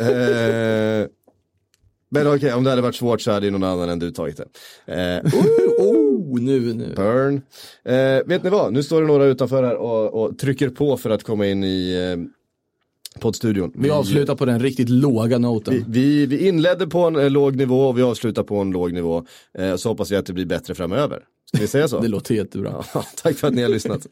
eh, 0.00 1.08
men 2.10 2.26
okej, 2.34 2.52
om 2.54 2.64
det 2.64 2.70
hade 2.70 2.82
varit 2.82 2.94
svårt 2.94 3.20
så 3.20 3.30
hade 3.32 3.46
ju 3.46 3.52
någon 3.52 3.62
annan 3.64 3.88
än 3.88 3.98
du 3.98 4.10
tagit 4.10 4.36
det. 4.36 4.48
Eh, 4.94 5.32
Oh, 5.78 6.40
nu, 6.40 6.74
nu. 6.74 6.92
burn. 6.96 7.42
Eh, 7.84 8.26
vet 8.26 8.42
ni 8.42 8.50
vad, 8.50 8.72
nu 8.72 8.82
står 8.82 9.00
det 9.00 9.06
några 9.06 9.24
utanför 9.24 9.62
här 9.62 9.76
och, 9.76 10.24
och 10.24 10.38
trycker 10.38 10.68
på 10.68 10.96
för 10.96 11.10
att 11.10 11.22
komma 11.22 11.46
in 11.46 11.64
i 11.64 11.94
eh, 11.94 12.24
poddstudion. 13.20 13.72
Vi 13.74 13.90
avslutar 13.90 14.34
på 14.34 14.44
den 14.44 14.60
riktigt 14.60 14.88
låga 14.88 15.38
noten. 15.38 15.74
Vi, 15.74 15.84
vi, 15.86 16.26
vi 16.26 16.48
inledde 16.48 16.86
på 16.86 16.98
en 16.98 17.16
eh, 17.16 17.30
låg 17.30 17.56
nivå 17.56 17.88
och 17.88 17.98
vi 17.98 18.02
avslutar 18.02 18.42
på 18.42 18.56
en 18.56 18.70
låg 18.70 18.92
nivå. 18.92 19.26
Eh, 19.58 19.76
så 19.76 19.88
hoppas 19.88 20.10
jag 20.10 20.18
att 20.18 20.26
det 20.26 20.32
blir 20.32 20.46
bättre 20.46 20.74
framöver. 20.74 21.22
Ska 21.54 21.58
vi 21.58 21.68
säga 21.68 21.88
så? 21.88 22.00
Det 22.04 22.08
låter 22.08 22.34
jättebra. 22.34 22.84
Ja, 22.94 23.04
tack 23.22 23.36
för 23.36 23.48
att 23.48 23.54
ni 23.54 23.62
har 23.62 23.68
lyssnat. 23.68 24.06